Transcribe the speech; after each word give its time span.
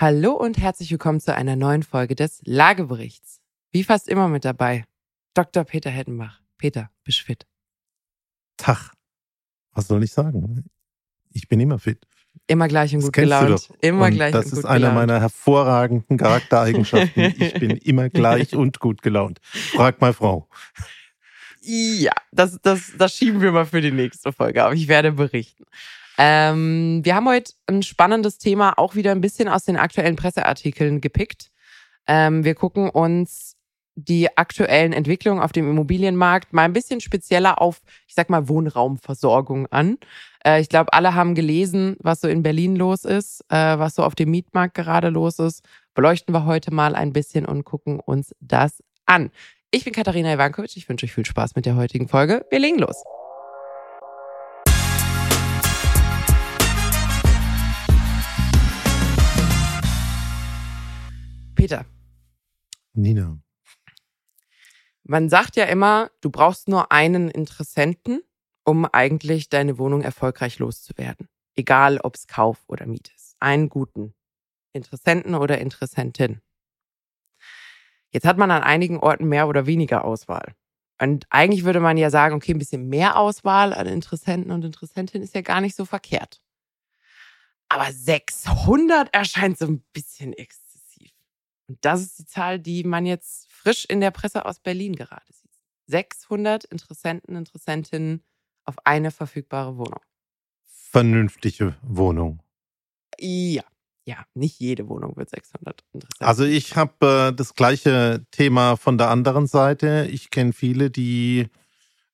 Hallo 0.00 0.34
und 0.34 0.58
herzlich 0.58 0.92
willkommen 0.92 1.18
zu 1.18 1.34
einer 1.34 1.56
neuen 1.56 1.82
Folge 1.82 2.14
des 2.14 2.40
Lageberichts. 2.44 3.40
Wie 3.72 3.82
fast 3.82 4.06
immer 4.06 4.28
mit 4.28 4.44
dabei, 4.44 4.84
Dr. 5.34 5.64
Peter 5.64 5.90
Hettenbach. 5.90 6.40
Peter, 6.56 6.88
bist 7.02 7.18
fit? 7.22 7.48
Tag. 8.56 8.92
Was 9.72 9.88
soll 9.88 10.04
ich 10.04 10.12
sagen? 10.12 10.66
Ich 11.32 11.48
bin 11.48 11.58
immer 11.58 11.80
fit. 11.80 12.06
Immer 12.46 12.68
gleich 12.68 12.94
und 12.94 13.00
Das 13.00 13.06
gut 13.06 13.14
gelaunt. 13.14 13.70
Immer 13.80 14.06
und 14.06 14.12
gleich 14.12 14.30
das 14.30 14.44
und 14.46 14.52
ist 14.52 14.62
gut 14.62 14.66
einer 14.66 14.78
gelaunt. 14.90 14.94
meiner 14.94 15.20
hervorragenden 15.20 16.16
Charaktereigenschaften. 16.16 17.20
ich 17.36 17.54
bin 17.54 17.70
immer 17.78 18.08
gleich 18.08 18.54
und 18.54 18.78
gut 18.78 19.02
gelaunt. 19.02 19.40
Frag 19.42 20.00
mal 20.00 20.12
Frau. 20.12 20.48
Ja, 21.60 22.12
das, 22.30 22.56
das, 22.62 22.92
das 22.96 23.16
schieben 23.16 23.40
wir 23.40 23.50
mal 23.50 23.66
für 23.66 23.80
die 23.80 23.90
nächste 23.90 24.32
Folge, 24.32 24.62
aber 24.62 24.74
ich 24.74 24.86
werde 24.86 25.10
berichten. 25.10 25.64
Ähm, 26.18 27.00
wir 27.04 27.14
haben 27.14 27.28
heute 27.28 27.52
ein 27.66 27.82
spannendes 27.82 28.38
Thema, 28.38 28.74
auch 28.76 28.96
wieder 28.96 29.12
ein 29.12 29.20
bisschen 29.20 29.48
aus 29.48 29.64
den 29.64 29.76
aktuellen 29.76 30.16
Presseartikeln 30.16 31.00
gepickt. 31.00 31.50
Ähm, 32.08 32.44
wir 32.44 32.56
gucken 32.56 32.90
uns 32.90 33.54
die 33.94 34.36
aktuellen 34.36 34.92
Entwicklungen 34.92 35.40
auf 35.40 35.52
dem 35.52 35.68
Immobilienmarkt 35.68 36.52
mal 36.52 36.62
ein 36.62 36.72
bisschen 36.72 37.00
spezieller 37.00 37.60
auf, 37.60 37.80
ich 38.06 38.14
sag 38.14 38.30
mal, 38.30 38.48
Wohnraumversorgung 38.48 39.66
an. 39.68 39.98
Äh, 40.44 40.60
ich 40.60 40.68
glaube, 40.68 40.92
alle 40.92 41.14
haben 41.14 41.34
gelesen, 41.34 41.96
was 42.00 42.20
so 42.20 42.28
in 42.28 42.42
Berlin 42.42 42.76
los 42.76 43.04
ist, 43.04 43.44
äh, 43.48 43.78
was 43.78 43.94
so 43.94 44.04
auf 44.04 44.14
dem 44.14 44.30
Mietmarkt 44.30 44.74
gerade 44.74 45.08
los 45.08 45.38
ist. 45.38 45.64
Beleuchten 45.94 46.32
wir 46.32 46.44
heute 46.44 46.72
mal 46.72 46.94
ein 46.94 47.12
bisschen 47.12 47.44
und 47.44 47.64
gucken 47.64 47.98
uns 47.98 48.34
das 48.40 48.82
an. 49.06 49.30
Ich 49.70 49.84
bin 49.84 49.92
Katharina 49.92 50.32
Ivankovic. 50.32 50.76
Ich 50.76 50.88
wünsche 50.88 51.06
euch 51.06 51.12
viel 51.12 51.26
Spaß 51.26 51.56
mit 51.56 51.66
der 51.66 51.76
heutigen 51.76 52.08
Folge. 52.08 52.46
Wir 52.50 52.60
legen 52.60 52.78
los. 52.78 53.02
Peter, 61.58 61.84
Nina. 62.92 63.40
man 65.02 65.28
sagt 65.28 65.56
ja 65.56 65.64
immer, 65.64 66.08
du 66.20 66.30
brauchst 66.30 66.68
nur 66.68 66.92
einen 66.92 67.28
Interessenten, 67.32 68.22
um 68.64 68.84
eigentlich 68.84 69.48
deine 69.48 69.76
Wohnung 69.76 70.02
erfolgreich 70.02 70.60
loszuwerden. 70.60 71.28
Egal, 71.56 71.98
ob 71.98 72.14
es 72.14 72.28
Kauf 72.28 72.62
oder 72.68 72.86
Miete 72.86 73.10
ist. 73.16 73.34
Einen 73.40 73.68
guten 73.70 74.14
Interessenten 74.72 75.34
oder 75.34 75.58
Interessentin. 75.58 76.40
Jetzt 78.10 78.24
hat 78.24 78.38
man 78.38 78.52
an 78.52 78.62
einigen 78.62 79.00
Orten 79.00 79.28
mehr 79.28 79.48
oder 79.48 79.66
weniger 79.66 80.04
Auswahl. 80.04 80.54
Und 81.00 81.26
eigentlich 81.28 81.64
würde 81.64 81.80
man 81.80 81.96
ja 81.96 82.10
sagen, 82.10 82.36
okay, 82.36 82.54
ein 82.54 82.58
bisschen 82.58 82.88
mehr 82.88 83.16
Auswahl 83.16 83.74
an 83.74 83.88
Interessenten 83.88 84.52
und 84.52 84.64
Interessentinnen 84.64 85.24
ist 85.24 85.34
ja 85.34 85.40
gar 85.40 85.60
nicht 85.60 85.74
so 85.74 85.84
verkehrt. 85.84 86.40
Aber 87.68 87.90
600 87.90 89.12
erscheint 89.12 89.58
so 89.58 89.66
ein 89.66 89.82
bisschen 89.92 90.32
exzessiv. 90.34 90.67
Und 91.68 91.78
das 91.82 92.00
ist 92.00 92.18
die 92.18 92.26
Zahl, 92.26 92.58
die 92.58 92.82
man 92.84 93.06
jetzt 93.06 93.50
frisch 93.52 93.84
in 93.84 94.00
der 94.00 94.10
Presse 94.10 94.46
aus 94.46 94.58
Berlin 94.58 94.96
gerade 94.96 95.24
sieht. 95.30 95.50
600 95.86 96.64
Interessenten, 96.64 97.36
Interessentinnen 97.36 98.22
auf 98.64 98.76
eine 98.84 99.10
verfügbare 99.10 99.76
Wohnung. 99.76 100.00
Vernünftige 100.64 101.76
Wohnung. 101.82 102.42
Ja, 103.18 103.64
ja, 104.04 104.24
nicht 104.32 104.58
jede 104.58 104.88
Wohnung 104.88 105.16
wird 105.16 105.28
600 105.28 105.84
Interessenten. 105.92 106.26
Also 106.26 106.44
ich 106.44 106.76
habe 106.76 107.28
äh, 107.28 107.32
das 107.34 107.54
gleiche 107.54 108.24
Thema 108.30 108.76
von 108.76 108.96
der 108.96 109.10
anderen 109.10 109.46
Seite. 109.46 110.08
Ich 110.10 110.30
kenne 110.30 110.54
viele, 110.54 110.90
die 110.90 111.48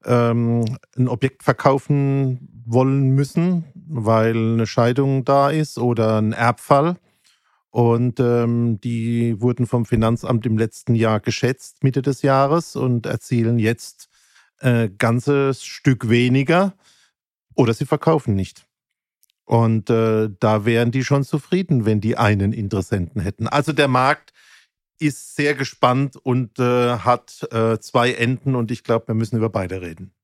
ähm, 0.05 0.65
ein 0.97 1.09
Objekt 1.09 1.45
verkaufen 1.45 2.49
wollen 2.67 3.11
müssen, 3.11 3.65
weil 3.75 4.37
eine 4.37 4.67
Scheidung 4.67 5.25
da 5.25 5.51
ist 5.51 5.79
oder 5.79 6.21
ein 6.21 6.33
Erbfall. 6.33 6.97
Und 7.75 8.21
ähm, 8.21 8.81
die 8.81 9.41
wurden 9.41 9.67
vom 9.67 9.85
Finanzamt 9.85 10.47
im 10.47 10.57
letzten 10.57 10.95
Jahr 10.95 11.19
geschätzt, 11.19 11.83
Mitte 11.83 12.03
des 12.03 12.23
Jahres, 12.23 12.77
und 12.77 13.05
erzielen 13.05 13.59
jetzt 13.59 14.09
äh, 14.61 14.89
ganzes 14.97 15.65
Stück 15.65 16.09
weniger 16.09 16.75
oder 17.57 17.75
sie 17.75 17.85
verkaufen 17.85 18.37
nicht. 18.37 18.65
Und 19.45 19.91
äh, 19.91 20.31
da 20.39 20.65
wären 20.65 20.93
die 20.93 21.03
schon 21.03 21.25
zufrieden, 21.25 21.85
wenn 21.85 22.01
die 22.01 22.17
einen 22.17 22.53
Interessenten 22.53 23.21
hätten. 23.21 23.49
Also 23.49 23.73
der 23.73 23.89
Markt 23.89 24.33
ist 25.01 25.35
sehr 25.35 25.57
gespannt 25.57 26.15
und 26.17 26.61
äh, 26.61 26.99
hat 26.99 27.45
äh, 27.51 27.81
zwei 27.81 28.13
Enden 28.13 28.55
und 28.55 28.71
ich 28.71 28.85
glaube, 28.85 29.09
wir 29.09 29.17
müssen 29.17 29.37
über 29.37 29.51
beide 29.51 29.83
reden. 29.83 30.15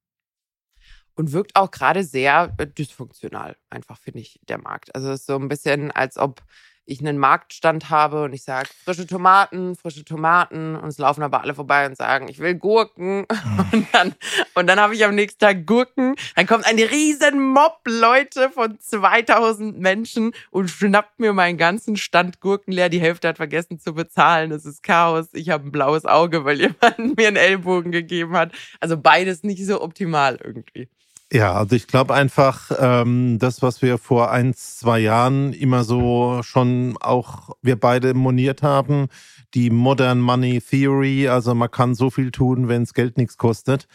und 1.16 1.32
wirkt 1.32 1.56
auch 1.56 1.72
gerade 1.72 2.04
sehr 2.04 2.54
äh, 2.58 2.66
dysfunktional, 2.68 3.56
einfach 3.70 3.98
finde 3.98 4.20
ich, 4.20 4.38
der 4.48 4.58
Markt. 4.58 4.94
Also 4.94 5.10
es 5.10 5.20
ist 5.20 5.26
so 5.26 5.36
ein 5.36 5.48
bisschen, 5.48 5.90
als 5.90 6.16
ob 6.16 6.42
ich 6.90 7.00
einen 7.00 7.18
Marktstand 7.18 7.90
habe 7.90 8.24
und 8.24 8.32
ich 8.32 8.42
sage, 8.42 8.68
frische 8.84 9.06
Tomaten, 9.06 9.76
frische 9.76 10.04
Tomaten 10.04 10.76
und 10.76 10.88
es 10.88 10.98
laufen 10.98 11.22
aber 11.22 11.42
alle 11.42 11.54
vorbei 11.54 11.86
und 11.86 11.96
sagen, 11.96 12.28
ich 12.28 12.38
will 12.38 12.54
Gurken. 12.54 13.26
Und 13.72 13.86
dann, 13.92 14.14
und 14.54 14.66
dann 14.66 14.80
habe 14.80 14.94
ich 14.94 15.04
am 15.04 15.14
nächsten 15.14 15.38
Tag 15.38 15.66
Gurken, 15.66 16.16
dann 16.34 16.46
kommt 16.46 16.66
ein 16.66 16.78
riesen 16.78 17.40
Mob 17.52 17.80
Leute 17.86 18.50
von 18.50 18.78
2000 18.80 19.78
Menschen 19.78 20.32
und 20.50 20.68
schnappt 20.68 21.20
mir 21.20 21.32
meinen 21.32 21.56
ganzen 21.56 21.96
Stand 21.96 22.40
Gurken 22.40 22.72
leer, 22.72 22.88
die 22.88 23.00
Hälfte 23.00 23.28
hat 23.28 23.36
vergessen 23.36 23.78
zu 23.78 23.94
bezahlen, 23.94 24.50
es 24.50 24.64
ist 24.64 24.82
Chaos, 24.82 25.28
ich 25.34 25.50
habe 25.50 25.68
ein 25.68 25.72
blaues 25.72 26.04
Auge, 26.04 26.44
weil 26.44 26.60
jemand 26.60 27.16
mir 27.16 27.28
einen 27.28 27.36
Ellbogen 27.36 27.92
gegeben 27.92 28.36
hat. 28.36 28.52
Also 28.80 28.96
beides 28.96 29.44
nicht 29.44 29.64
so 29.64 29.80
optimal 29.80 30.38
irgendwie. 30.42 30.88
Ja, 31.32 31.52
also 31.54 31.76
ich 31.76 31.86
glaube 31.86 32.12
einfach, 32.14 32.72
ähm, 32.76 33.38
das, 33.38 33.62
was 33.62 33.82
wir 33.82 33.98
vor 33.98 34.32
ein, 34.32 34.52
zwei 34.54 34.98
Jahren 34.98 35.52
immer 35.52 35.84
so 35.84 36.42
schon 36.42 36.96
auch 37.00 37.50
wir 37.62 37.78
beide 37.78 38.14
moniert 38.14 38.64
haben, 38.64 39.06
die 39.54 39.70
Modern 39.70 40.20
Money 40.20 40.60
Theory, 40.60 41.28
also 41.28 41.54
man 41.54 41.70
kann 41.70 41.94
so 41.94 42.10
viel 42.10 42.32
tun, 42.32 42.66
wenn 42.66 42.82
es 42.82 42.94
Geld 42.94 43.16
nichts 43.16 43.36
kostet. 43.36 43.86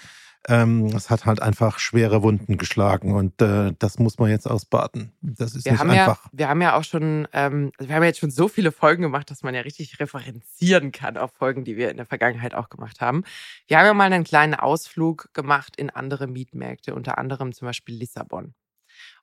Ähm, 0.48 0.88
es 0.88 1.10
hat 1.10 1.26
halt 1.26 1.42
einfach 1.42 1.80
schwere 1.80 2.22
Wunden 2.22 2.58
geschlagen 2.58 3.14
und 3.14 3.42
äh, 3.42 3.74
das 3.80 3.98
muss 3.98 4.20
man 4.20 4.30
jetzt 4.30 4.46
ausbaden. 4.46 5.12
Das 5.22 5.56
ist 5.56 5.66
Wir 5.66 5.72
nicht 5.72 5.82
haben, 5.82 5.92
ja, 5.92 6.06
einfach. 6.08 6.28
wir 6.32 6.50
haben 6.50 6.62
ja 6.62 6.76
auch 6.78 6.84
schon, 6.84 7.28
ähm, 7.34 7.72
wir 7.80 7.96
haben 7.96 8.04
ja 8.04 8.10
jetzt 8.10 8.20
schon 8.20 8.30
so 8.30 8.48
viele 8.48 8.72
Folgen 8.72 9.02
gemacht, 9.02 9.32
dass 9.32 9.42
man 9.42 9.56
ja 9.56 9.62
richtig 9.62 10.00
referenzieren 10.00 10.92
kann 10.92 11.18
auf 11.18 11.32
Folgen, 11.34 11.64
die 11.64 11.78
wir 11.78 11.90
in 11.90 11.98
der 11.98 12.06
Vergangenheit 12.06 12.54
auch 12.54 12.70
gemacht 12.70 13.02
haben. 13.02 13.24
Wir 13.68 13.80
haben 13.80 13.86
ja 13.88 13.94
mal 13.96 14.12
einen 14.12 14.24
kleinen 14.24 14.54
Ausflug 14.54 15.34
gemacht 15.34 15.78
in 15.78 15.90
andere 15.90 16.28
Mietmärkte, 16.28 16.94
unter 16.94 17.18
anderem 17.18 17.52
zum 17.52 17.68
Beispiel 17.68 17.96
Lissabon. 17.96 18.54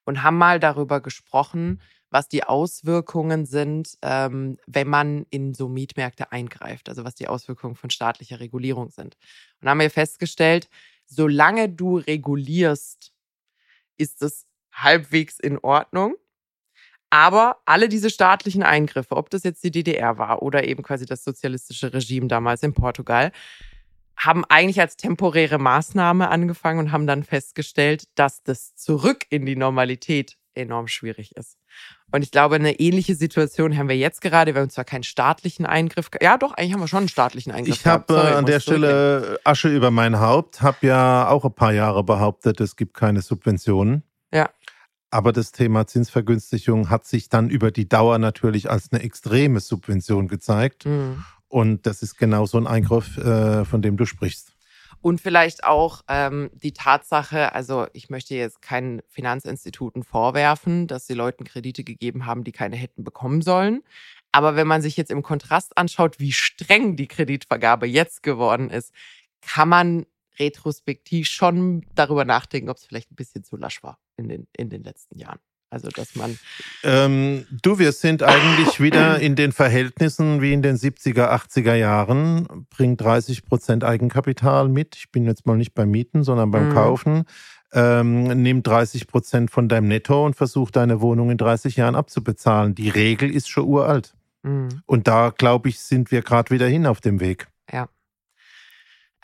Und 0.04 0.24
haben 0.24 0.38
mal 0.38 0.58
darüber 0.58 1.00
gesprochen, 1.00 1.80
was 2.10 2.28
die 2.28 2.44
Auswirkungen 2.44 3.46
sind, 3.46 3.96
ähm, 4.02 4.58
wenn 4.66 4.88
man 4.88 5.24
in 5.30 5.54
so 5.54 5.68
Mietmärkte 5.68 6.30
eingreift, 6.30 6.88
also 6.88 7.04
was 7.04 7.14
die 7.14 7.26
Auswirkungen 7.26 7.74
von 7.74 7.90
staatlicher 7.90 8.38
Regulierung 8.38 8.90
sind. 8.90 9.16
Und 9.60 9.68
haben 9.68 9.80
wir 9.80 9.90
festgestellt, 9.90 10.68
solange 11.14 11.68
du 11.68 11.98
regulierst, 11.98 13.12
ist 13.96 14.22
es 14.22 14.46
halbwegs 14.72 15.38
in 15.38 15.58
Ordnung. 15.58 16.16
Aber 17.10 17.58
alle 17.66 17.90
diese 17.90 18.08
staatlichen 18.08 18.62
Eingriffe, 18.62 19.16
ob 19.16 19.28
das 19.28 19.42
jetzt 19.42 19.62
die 19.62 19.70
DDR 19.70 20.16
war 20.16 20.40
oder 20.40 20.66
eben 20.66 20.82
quasi 20.82 21.04
das 21.04 21.24
sozialistische 21.24 21.92
Regime 21.92 22.26
damals 22.26 22.62
in 22.62 22.72
Portugal, 22.72 23.32
haben 24.16 24.44
eigentlich 24.46 24.80
als 24.80 24.96
temporäre 24.96 25.58
Maßnahme 25.58 26.30
angefangen 26.30 26.78
und 26.78 26.92
haben 26.92 27.06
dann 27.06 27.22
festgestellt, 27.22 28.04
dass 28.14 28.42
das 28.42 28.74
zurück 28.76 29.26
in 29.28 29.44
die 29.44 29.56
Normalität 29.56 30.38
enorm 30.54 30.88
schwierig 30.88 31.36
ist. 31.36 31.56
Und 32.12 32.22
ich 32.22 32.30
glaube, 32.30 32.56
eine 32.56 32.78
ähnliche 32.78 33.14
Situation 33.14 33.76
haben 33.76 33.88
wir 33.88 33.96
jetzt 33.96 34.20
gerade. 34.20 34.54
Wir 34.54 34.60
haben 34.60 34.70
zwar 34.70 34.84
keinen 34.84 35.02
staatlichen 35.02 35.66
Eingriff. 35.66 36.10
Ja, 36.20 36.36
doch, 36.38 36.52
eigentlich 36.52 36.72
haben 36.72 36.80
wir 36.80 36.88
schon 36.88 37.00
einen 37.00 37.08
staatlichen 37.08 37.52
Eingriff. 37.52 37.76
Ich 37.76 37.86
habe 37.86 38.14
äh, 38.14 38.34
an 38.34 38.46
der. 38.46 38.60
Stelle 38.60 39.40
Asche 39.44 39.68
über 39.68 39.90
mein 39.90 40.20
Haupt, 40.20 40.62
habe 40.62 40.86
ja 40.86 41.28
auch 41.28 41.44
ein 41.44 41.54
paar 41.54 41.72
Jahre 41.72 42.04
behauptet, 42.04 42.60
es 42.60 42.76
gibt 42.76 42.94
keine 42.94 43.22
Subventionen. 43.22 44.04
Ja. 44.32 44.50
Aber 45.10 45.32
das 45.32 45.52
Thema 45.52 45.86
Zinsvergünstigung 45.86 46.88
hat 46.88 47.04
sich 47.04 47.28
dann 47.28 47.50
über 47.50 47.70
die 47.70 47.88
Dauer 47.88 48.18
natürlich 48.18 48.70
als 48.70 48.92
eine 48.92 49.02
extreme 49.02 49.60
Subvention 49.60 50.28
gezeigt. 50.28 50.86
Mhm. 50.86 51.24
Und 51.48 51.86
das 51.86 52.02
ist 52.02 52.16
genau 52.16 52.46
so 52.46 52.56
ein 52.56 52.66
Eingriff, 52.66 53.18
äh, 53.18 53.66
von 53.66 53.82
dem 53.82 53.98
du 53.98 54.06
sprichst. 54.06 54.51
Und 55.02 55.20
vielleicht 55.20 55.64
auch 55.64 56.02
ähm, 56.08 56.50
die 56.54 56.72
Tatsache, 56.72 57.52
also 57.54 57.86
ich 57.92 58.08
möchte 58.08 58.36
jetzt 58.36 58.62
keinen 58.62 59.02
Finanzinstituten 59.08 60.04
vorwerfen, 60.04 60.86
dass 60.86 61.08
sie 61.08 61.14
Leuten 61.14 61.44
Kredite 61.44 61.82
gegeben 61.82 62.24
haben, 62.24 62.44
die 62.44 62.52
keine 62.52 62.76
hätten 62.76 63.02
bekommen 63.02 63.42
sollen. 63.42 63.82
Aber 64.30 64.54
wenn 64.54 64.68
man 64.68 64.80
sich 64.80 64.96
jetzt 64.96 65.10
im 65.10 65.22
Kontrast 65.22 65.76
anschaut, 65.76 66.20
wie 66.20 66.32
streng 66.32 66.96
die 66.96 67.08
Kreditvergabe 67.08 67.86
jetzt 67.86 68.22
geworden 68.22 68.70
ist, 68.70 68.92
kann 69.40 69.68
man 69.68 70.06
retrospektiv 70.38 71.26
schon 71.26 71.84
darüber 71.94 72.24
nachdenken, 72.24 72.70
ob 72.70 72.76
es 72.76 72.86
vielleicht 72.86 73.10
ein 73.10 73.16
bisschen 73.16 73.44
zu 73.44 73.56
lasch 73.56 73.82
war 73.82 73.98
in 74.16 74.28
den, 74.28 74.46
in 74.56 74.70
den 74.70 74.84
letzten 74.84 75.18
Jahren. 75.18 75.40
Also, 75.72 75.88
dass 75.88 76.14
man. 76.16 76.38
Ähm, 76.84 77.46
du, 77.62 77.78
wir 77.78 77.92
sind 77.92 78.22
eigentlich 78.22 78.78
wieder 78.78 79.18
in 79.20 79.36
den 79.36 79.52
Verhältnissen 79.52 80.42
wie 80.42 80.52
in 80.52 80.60
den 80.60 80.76
70er, 80.76 81.30
80er 81.32 81.74
Jahren. 81.74 82.66
Bring 82.68 82.98
30 82.98 83.46
Prozent 83.46 83.82
Eigenkapital 83.82 84.68
mit. 84.68 84.96
Ich 84.96 85.10
bin 85.10 85.24
jetzt 85.24 85.46
mal 85.46 85.56
nicht 85.56 85.72
beim 85.72 85.90
Mieten, 85.90 86.24
sondern 86.24 86.50
beim 86.50 86.68
Mhm. 86.68 86.74
Kaufen. 86.74 87.24
Ähm, 87.72 88.24
nimm 88.42 88.62
30 88.62 89.06
Prozent 89.06 89.50
von 89.50 89.70
deinem 89.70 89.88
Netto 89.88 90.26
und 90.26 90.36
versuch 90.36 90.70
deine 90.70 91.00
Wohnung 91.00 91.30
in 91.30 91.38
30 91.38 91.76
Jahren 91.76 91.94
abzubezahlen. 91.94 92.74
Die 92.74 92.90
Regel 92.90 93.34
ist 93.34 93.48
schon 93.48 93.64
uralt. 93.64 94.12
Mhm. 94.42 94.82
Und 94.84 95.08
da, 95.08 95.30
glaube 95.30 95.70
ich, 95.70 95.78
sind 95.78 96.10
wir 96.10 96.20
gerade 96.20 96.50
wieder 96.50 96.66
hin 96.66 96.84
auf 96.84 97.00
dem 97.00 97.18
Weg. 97.18 97.46
Ja. 97.72 97.88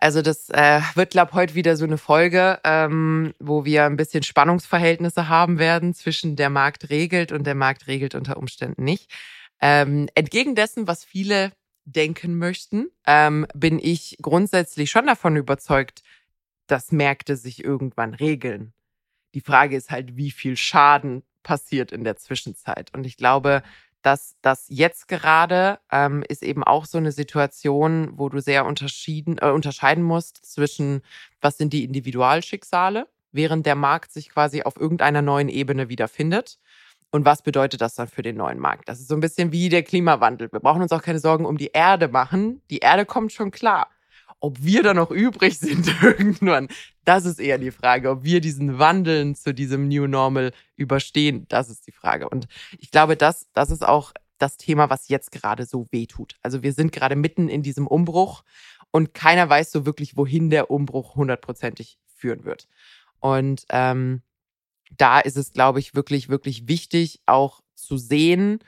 Also 0.00 0.22
das 0.22 0.48
äh, 0.50 0.80
wird, 0.94 1.10
glaube 1.10 1.32
heute 1.32 1.54
wieder 1.54 1.76
so 1.76 1.84
eine 1.84 1.98
Folge, 1.98 2.60
ähm, 2.62 3.34
wo 3.40 3.64
wir 3.64 3.84
ein 3.84 3.96
bisschen 3.96 4.22
Spannungsverhältnisse 4.22 5.28
haben 5.28 5.58
werden 5.58 5.92
zwischen 5.92 6.36
der 6.36 6.50
Markt 6.50 6.88
regelt 6.88 7.32
und 7.32 7.44
der 7.44 7.56
Markt 7.56 7.88
regelt 7.88 8.14
unter 8.14 8.36
Umständen 8.36 8.84
nicht. 8.84 9.10
Ähm, 9.60 10.08
entgegen 10.14 10.54
dessen, 10.54 10.86
was 10.86 11.04
viele 11.04 11.52
denken 11.84 12.38
möchten, 12.38 12.86
ähm, 13.06 13.46
bin 13.54 13.80
ich 13.82 14.16
grundsätzlich 14.22 14.90
schon 14.90 15.06
davon 15.06 15.36
überzeugt, 15.36 16.02
dass 16.68 16.92
Märkte 16.92 17.36
sich 17.36 17.64
irgendwann 17.64 18.14
regeln. 18.14 18.72
Die 19.34 19.40
Frage 19.40 19.76
ist 19.76 19.90
halt, 19.90 20.16
wie 20.16 20.30
viel 20.30 20.56
Schaden 20.56 21.22
passiert 21.42 21.90
in 21.90 22.04
der 22.04 22.16
Zwischenzeit. 22.16 22.94
Und 22.94 23.04
ich 23.04 23.16
glaube, 23.16 23.62
dass 24.02 24.36
das 24.42 24.66
jetzt 24.68 25.08
gerade 25.08 25.78
ähm, 25.90 26.24
ist 26.28 26.42
eben 26.42 26.64
auch 26.64 26.84
so 26.84 26.98
eine 26.98 27.12
Situation, 27.12 28.10
wo 28.14 28.28
du 28.28 28.40
sehr 28.40 28.66
unterschieden, 28.66 29.38
äh, 29.38 29.50
unterscheiden 29.50 30.04
musst 30.04 30.44
zwischen, 30.44 31.02
was 31.40 31.58
sind 31.58 31.72
die 31.72 31.84
Individualschicksale, 31.84 33.08
während 33.32 33.66
der 33.66 33.74
Markt 33.74 34.12
sich 34.12 34.30
quasi 34.30 34.62
auf 34.62 34.76
irgendeiner 34.76 35.22
neuen 35.22 35.48
Ebene 35.48 35.88
wiederfindet. 35.88 36.58
Und 37.10 37.24
was 37.24 37.42
bedeutet 37.42 37.80
das 37.80 37.94
dann 37.94 38.08
für 38.08 38.22
den 38.22 38.36
neuen 38.36 38.58
Markt? 38.58 38.88
Das 38.88 39.00
ist 39.00 39.08
so 39.08 39.14
ein 39.14 39.20
bisschen 39.20 39.50
wie 39.50 39.70
der 39.70 39.82
Klimawandel. 39.82 40.52
Wir 40.52 40.60
brauchen 40.60 40.82
uns 40.82 40.92
auch 40.92 41.02
keine 41.02 41.18
Sorgen 41.18 41.46
um 41.46 41.56
die 41.56 41.70
Erde 41.72 42.08
machen. 42.08 42.60
Die 42.70 42.78
Erde 42.78 43.06
kommt 43.06 43.32
schon 43.32 43.50
klar. 43.50 43.88
Ob 44.40 44.62
wir 44.62 44.82
da 44.82 44.94
noch 44.94 45.10
übrig 45.10 45.58
sind 45.58 45.92
irgendwann, 46.02 46.68
das 47.04 47.24
ist 47.24 47.40
eher 47.40 47.58
die 47.58 47.70
Frage. 47.70 48.10
Ob 48.10 48.24
wir 48.24 48.40
diesen 48.40 48.78
Wandeln 48.78 49.34
zu 49.34 49.52
diesem 49.52 49.88
New 49.88 50.06
Normal 50.06 50.52
überstehen, 50.76 51.46
das 51.48 51.70
ist 51.70 51.86
die 51.86 51.92
Frage. 51.92 52.28
Und 52.28 52.46
ich 52.78 52.90
glaube, 52.90 53.16
das, 53.16 53.48
das 53.52 53.70
ist 53.70 53.86
auch 53.86 54.12
das 54.38 54.56
Thema, 54.56 54.90
was 54.90 55.08
jetzt 55.08 55.32
gerade 55.32 55.66
so 55.66 55.86
wehtut. 55.90 56.36
Also 56.42 56.62
wir 56.62 56.72
sind 56.72 56.92
gerade 56.92 57.16
mitten 57.16 57.48
in 57.48 57.62
diesem 57.62 57.86
Umbruch 57.86 58.44
und 58.90 59.14
keiner 59.14 59.48
weiß 59.48 59.70
so 59.72 59.84
wirklich, 59.84 60.16
wohin 60.16 60.50
der 60.50 60.70
Umbruch 60.70 61.16
hundertprozentig 61.16 61.98
führen 62.06 62.44
wird. 62.44 62.68
Und 63.20 63.64
ähm, 63.70 64.22
da 64.96 65.20
ist 65.20 65.36
es, 65.36 65.52
glaube 65.52 65.80
ich, 65.80 65.94
wirklich, 65.94 66.28
wirklich 66.28 66.68
wichtig, 66.68 67.20
auch 67.26 67.60
zu 67.74 67.96
sehen, 67.98 68.60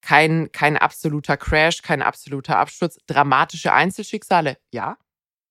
kein, 0.00 0.52
kein 0.52 0.76
absoluter 0.76 1.36
Crash, 1.36 1.82
kein 1.82 2.02
absoluter 2.02 2.58
Absturz, 2.58 2.98
dramatische 3.06 3.72
Einzelschicksale, 3.72 4.58
ja, 4.70 4.98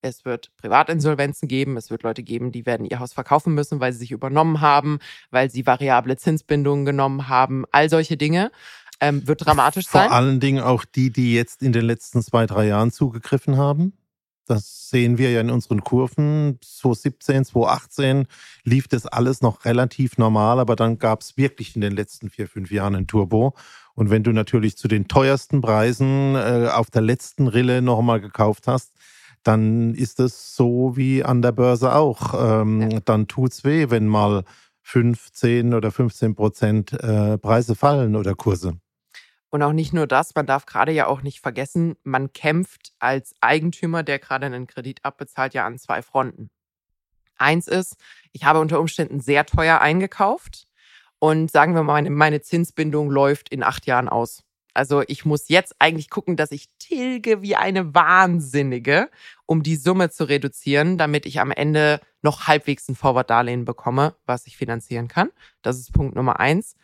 es 0.03 0.25
wird 0.25 0.51
Privatinsolvenzen 0.57 1.47
geben. 1.47 1.77
Es 1.77 1.89
wird 1.89 2.03
Leute 2.03 2.23
geben, 2.23 2.51
die 2.51 2.65
werden 2.65 2.85
ihr 2.85 3.00
Haus 3.00 3.13
verkaufen 3.13 3.53
müssen, 3.53 3.79
weil 3.79 3.94
sie 3.94 4.00
sich 4.00 4.11
übernommen 4.11 4.61
haben, 4.61 5.00
weil 5.31 5.50
sie 5.50 5.65
variable 5.65 6.17
Zinsbindungen 6.17 6.85
genommen 6.85 7.29
haben. 7.29 7.63
All 7.71 7.89
solche 7.89 8.17
Dinge. 8.17 8.51
Ähm, 9.00 9.27
wird 9.27 9.45
dramatisch 9.45 9.88
Vor 9.88 10.01
sein. 10.01 10.09
Vor 10.09 10.17
allen 10.17 10.39
Dingen 10.39 10.61
auch 10.61 10.85
die, 10.85 11.11
die 11.11 11.33
jetzt 11.33 11.63
in 11.63 11.71
den 11.71 11.85
letzten 11.85 12.21
zwei, 12.21 12.45
drei 12.45 12.67
Jahren 12.67 12.91
zugegriffen 12.91 13.57
haben. 13.57 13.94
Das 14.45 14.89
sehen 14.89 15.17
wir 15.17 15.31
ja 15.31 15.39
in 15.39 15.50
unseren 15.50 15.83
Kurven. 15.83 16.59
2017, 16.61 17.45
2018 17.45 18.27
lief 18.63 18.89
das 18.89 19.06
alles 19.06 19.41
noch 19.41 19.63
relativ 19.63 20.17
normal, 20.17 20.59
aber 20.59 20.75
dann 20.75 20.99
gab 20.99 21.21
es 21.21 21.38
wirklich 21.38 21.75
in 21.75 21.81
den 21.81 21.94
letzten 21.94 22.29
vier, 22.29 22.49
fünf 22.49 22.69
Jahren 22.69 22.95
ein 22.95 23.07
Turbo. 23.07 23.56
Und 23.95 24.09
wenn 24.09 24.23
du 24.23 24.31
natürlich 24.31 24.75
zu 24.75 24.88
den 24.88 25.07
teuersten 25.07 25.61
Preisen 25.61 26.35
äh, 26.35 26.69
auf 26.73 26.91
der 26.91 27.03
letzten 27.03 27.47
Rille 27.47 27.81
nochmal 27.81 28.19
gekauft 28.19 28.67
hast, 28.67 28.91
dann 29.44 29.94
ist 29.94 30.19
es 30.19 30.56
so 30.56 30.95
wie 30.95 31.24
an 31.24 31.42
der 31.42 31.51
Börse 31.51 31.94
auch. 31.94 32.34
Ähm, 32.62 32.90
ja. 32.90 33.00
Dann 33.01 33.28
tut's 33.28 33.63
weh, 33.63 33.90
wenn 33.90 34.07
mal 34.07 34.44
15 34.81 35.74
oder 35.74 35.92
15 35.92 36.36
Prozent 36.36 36.94
äh, 36.94 37.38
Preise 37.38 37.75
fallen 37.75 38.16
oder 38.16 38.36
Kurse. 38.36 38.78
Und 39.50 39.62
auch 39.62 39.72
nicht 39.72 39.94
nur 39.94 40.07
das, 40.07 40.34
man 40.34 40.48
darf 40.48 40.66
gerade 40.66 40.92
ja 40.92 41.06
auch 41.06 41.22
nicht 41.22 41.40
vergessen, 41.40 41.95
man 42.04 42.34
kämpft 42.34 42.94
als 42.98 43.36
Eigentümer, 43.40 44.01
der 44.01 44.18
gerade 44.18 44.48
einen 44.48 44.66
Kredit 44.66 45.06
abbezahlt, 45.06 45.54
ja 45.54 45.66
an 45.66 45.78
zwei 45.78 46.01
Fronten. 46.01 46.50
Eins 47.38 47.68
ist, 47.68 47.98
ich 48.31 48.45
habe 48.45 48.60
unter 48.60 48.80
Umständen 48.80 49.19
sehr 49.19 49.45
teuer 49.45 49.80
eingekauft 49.80 50.66
und 51.19 51.51
sagen 51.51 51.75
wir 51.75 51.84
mal, 51.84 51.94
meine, 51.94 52.10
meine 52.10 52.42
Zinsbindung 52.42 53.12
läuft 53.12 53.50
in 53.50 53.63
acht 53.63 53.86
Jahren 53.86 54.10
aus. 54.10 54.44
Also 54.73 55.03
ich 55.07 55.25
muss 55.25 55.49
jetzt 55.49 55.75
eigentlich 55.79 56.09
gucken, 56.09 56.35
dass 56.35 56.51
ich 56.51 56.67
tilge 56.79 57.41
wie 57.41 57.55
eine 57.55 57.93
Wahnsinnige, 57.93 59.09
um 59.45 59.63
die 59.63 59.75
Summe 59.75 60.09
zu 60.09 60.27
reduzieren, 60.27 60.97
damit 60.97 61.25
ich 61.25 61.39
am 61.39 61.51
Ende 61.51 61.99
noch 62.21 62.47
halbwegs 62.47 62.87
ein 62.89 62.95
Forward-Darlehen 62.95 63.65
bekomme, 63.65 64.15
was 64.25 64.47
ich 64.47 64.57
finanzieren 64.57 65.07
kann. 65.07 65.29
Das 65.61 65.77
ist 65.77 65.93
Punkt 65.93 66.15
Nummer 66.15 66.39
eins. 66.39 66.75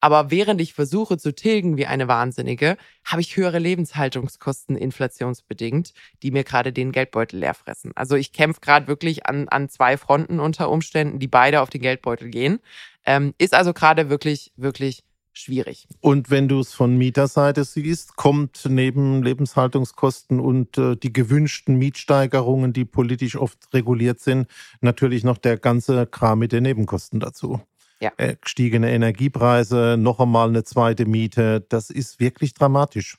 Aber 0.00 0.30
während 0.30 0.60
ich 0.60 0.74
versuche 0.74 1.16
zu 1.16 1.34
tilgen 1.34 1.76
wie 1.76 1.86
eine 1.86 2.06
Wahnsinnige, 2.06 2.76
habe 3.04 3.22
ich 3.22 3.36
höhere 3.36 3.58
Lebenshaltungskosten 3.58 4.76
inflationsbedingt, 4.76 5.94
die 6.22 6.30
mir 6.30 6.44
gerade 6.44 6.72
den 6.72 6.92
Geldbeutel 6.92 7.40
leer 7.40 7.54
fressen. 7.54 7.92
Also 7.94 8.14
ich 8.14 8.32
kämpfe 8.32 8.60
gerade 8.60 8.88
wirklich 8.88 9.26
an, 9.26 9.48
an 9.48 9.68
zwei 9.68 9.96
Fronten 9.96 10.38
unter 10.38 10.70
Umständen, 10.70 11.18
die 11.18 11.28
beide 11.28 11.62
auf 11.62 11.70
den 11.70 11.80
Geldbeutel 11.80 12.28
gehen. 12.28 12.60
Ähm, 13.06 13.34
ist 13.38 13.54
also 13.54 13.72
gerade 13.72 14.10
wirklich, 14.10 14.52
wirklich 14.56 15.02
schwierig. 15.38 15.86
Und 16.00 16.30
wenn 16.30 16.48
du 16.48 16.60
es 16.60 16.74
von 16.74 16.96
Mieterseite 16.96 17.64
siehst, 17.64 18.16
kommt 18.16 18.66
neben 18.68 19.22
Lebenshaltungskosten 19.22 20.40
und 20.40 20.78
äh, 20.78 20.96
die 20.96 21.12
gewünschten 21.12 21.76
Mietsteigerungen, 21.76 22.72
die 22.72 22.84
politisch 22.84 23.36
oft 23.36 23.72
reguliert 23.72 24.20
sind, 24.20 24.48
natürlich 24.80 25.24
noch 25.24 25.38
der 25.38 25.58
ganze 25.58 26.06
Kram 26.06 26.38
mit 26.38 26.52
den 26.52 26.62
Nebenkosten 26.62 27.20
dazu. 27.20 27.60
Ja. 28.00 28.12
Äh, 28.18 28.36
gestiegene 28.40 28.90
Energiepreise, 28.92 29.96
noch 29.98 30.20
einmal 30.20 30.48
eine 30.48 30.64
zweite 30.64 31.06
Miete, 31.06 31.64
das 31.68 31.90
ist 31.90 32.20
wirklich 32.20 32.52
dramatisch. 32.54 33.18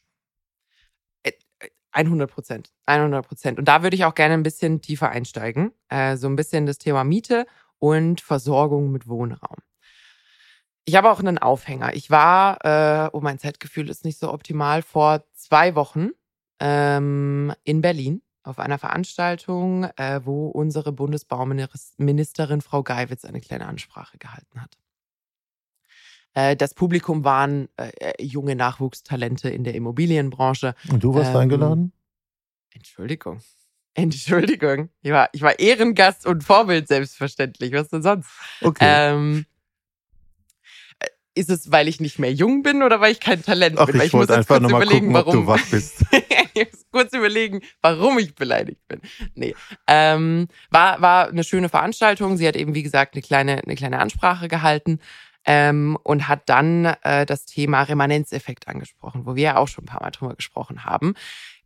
100 1.91 2.29
äh, 2.29 2.33
Prozent, 2.33 2.71
100 2.85 3.27
Prozent. 3.27 3.59
Und 3.59 3.67
da 3.67 3.81
würde 3.81 3.95
ich 3.95 4.05
auch 4.05 4.13
gerne 4.13 4.35
ein 4.35 4.43
bisschen 4.43 4.81
tiefer 4.81 5.09
einsteigen. 5.09 5.71
Äh, 5.89 6.17
so 6.17 6.27
ein 6.27 6.35
bisschen 6.35 6.65
das 6.67 6.77
Thema 6.77 7.03
Miete 7.03 7.47
und 7.79 8.21
Versorgung 8.21 8.91
mit 8.91 9.07
Wohnraum. 9.07 9.57
Ich 10.87 10.95
habe 10.95 11.11
auch 11.11 11.19
einen 11.19 11.37
Aufhänger. 11.37 11.95
Ich 11.95 12.09
war, 12.11 12.63
äh, 12.63 13.09
oh, 13.11 13.19
mein 13.19 13.39
Zeitgefühl 13.39 13.89
ist 13.89 14.05
nicht 14.05 14.17
so 14.19 14.31
optimal, 14.31 14.81
vor 14.81 15.25
zwei 15.33 15.75
Wochen 15.75 16.11
ähm, 16.61 17.53
in 17.65 17.81
Berlin 17.81 18.21
auf 18.43 18.57
einer 18.57 18.77
Veranstaltung, 18.77 19.83
äh, 19.97 20.21
wo 20.23 20.47
unsere 20.47 20.93
Bundesbauministerin 20.93 22.61
Frau 22.61 22.83
Geiwitz 22.83 23.25
eine 23.25 23.41
kleine 23.41 23.65
Ansprache 23.67 24.17
gehalten 24.17 24.61
hat. 24.61 24.77
Äh, 26.33 26.55
das 26.55 26.73
Publikum 26.73 27.25
waren 27.25 27.67
äh, 27.75 28.23
junge 28.23 28.55
Nachwuchstalente 28.55 29.49
in 29.49 29.65
der 29.65 29.75
Immobilienbranche. 29.75 30.73
Und 30.87 31.03
du 31.03 31.13
warst 31.13 31.31
ähm, 31.31 31.35
eingeladen? 31.37 31.91
Entschuldigung. 32.73 33.41
Entschuldigung. 33.93 34.87
Ich 35.01 35.11
war, 35.11 35.27
ich 35.33 35.41
war 35.41 35.59
Ehrengast 35.59 36.25
und 36.25 36.45
Vorbild, 36.45 36.87
selbstverständlich. 36.87 37.73
Was 37.73 37.89
denn 37.89 38.03
sonst? 38.03 38.29
Okay. 38.61 38.85
Ähm, 38.87 39.45
ist 41.37 41.49
es, 41.49 41.71
weil 41.71 41.87
ich 41.87 41.99
nicht 41.99 42.19
mehr 42.19 42.33
jung 42.33 42.63
bin 42.63 42.83
oder 42.83 42.99
weil 42.99 43.11
ich 43.11 43.19
kein 43.19 43.43
Talent 43.43 43.77
Ach, 43.77 43.85
bin? 43.85 43.97
Ich, 43.97 44.07
ich 44.07 44.13
wollte 44.13 44.35
einfach 44.35 44.59
nochmal 44.59 44.85
gucken, 44.85 45.13
warum. 45.13 45.27
ob 45.27 45.33
du 45.33 45.47
wach 45.47 45.65
bist. 45.69 46.05
ich 46.53 46.71
muss 46.71 46.85
kurz 46.91 47.13
überlegen, 47.13 47.61
warum 47.81 48.19
ich 48.19 48.35
beleidigt 48.35 48.81
bin. 48.87 49.01
Nee. 49.35 49.55
Ähm, 49.87 50.47
war, 50.69 51.01
war 51.01 51.29
eine 51.29 51.43
schöne 51.43 51.69
Veranstaltung. 51.69 52.37
Sie 52.37 52.47
hat 52.47 52.55
eben, 52.55 52.75
wie 52.75 52.83
gesagt, 52.83 53.13
eine 53.13 53.21
kleine, 53.21 53.63
eine 53.63 53.75
kleine 53.75 53.99
Ansprache 53.99 54.47
gehalten 54.47 54.99
ähm, 55.45 55.97
und 56.03 56.27
hat 56.27 56.49
dann 56.49 56.85
äh, 57.03 57.25
das 57.25 57.45
Thema 57.45 57.83
Remanenzeffekt 57.83 58.67
angesprochen, 58.67 59.25
wo 59.25 59.35
wir 59.35 59.43
ja 59.43 59.57
auch 59.57 59.67
schon 59.67 59.85
ein 59.85 59.87
paar 59.87 60.03
Mal 60.03 60.11
drüber 60.11 60.35
gesprochen 60.35 60.83
haben. 60.83 61.13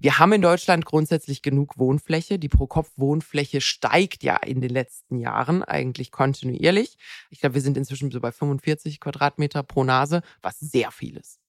Wir 0.03 0.17
haben 0.17 0.33
in 0.33 0.41
Deutschland 0.41 0.85
grundsätzlich 0.85 1.43
genug 1.43 1.77
Wohnfläche. 1.77 2.39
Die 2.39 2.49
Pro-Kopf-Wohnfläche 2.49 3.61
steigt 3.61 4.23
ja 4.23 4.35
in 4.37 4.59
den 4.59 4.71
letzten 4.71 5.19
Jahren 5.19 5.61
eigentlich 5.61 6.09
kontinuierlich. 6.09 6.97
Ich 7.29 7.39
glaube, 7.39 7.53
wir 7.53 7.61
sind 7.61 7.77
inzwischen 7.77 8.09
so 8.09 8.19
bei 8.19 8.31
45 8.31 8.99
Quadratmeter 8.99 9.61
pro 9.61 9.83
Nase, 9.83 10.23
was 10.41 10.59
sehr 10.59 10.89
viel 10.89 11.17
ist. 11.17 11.39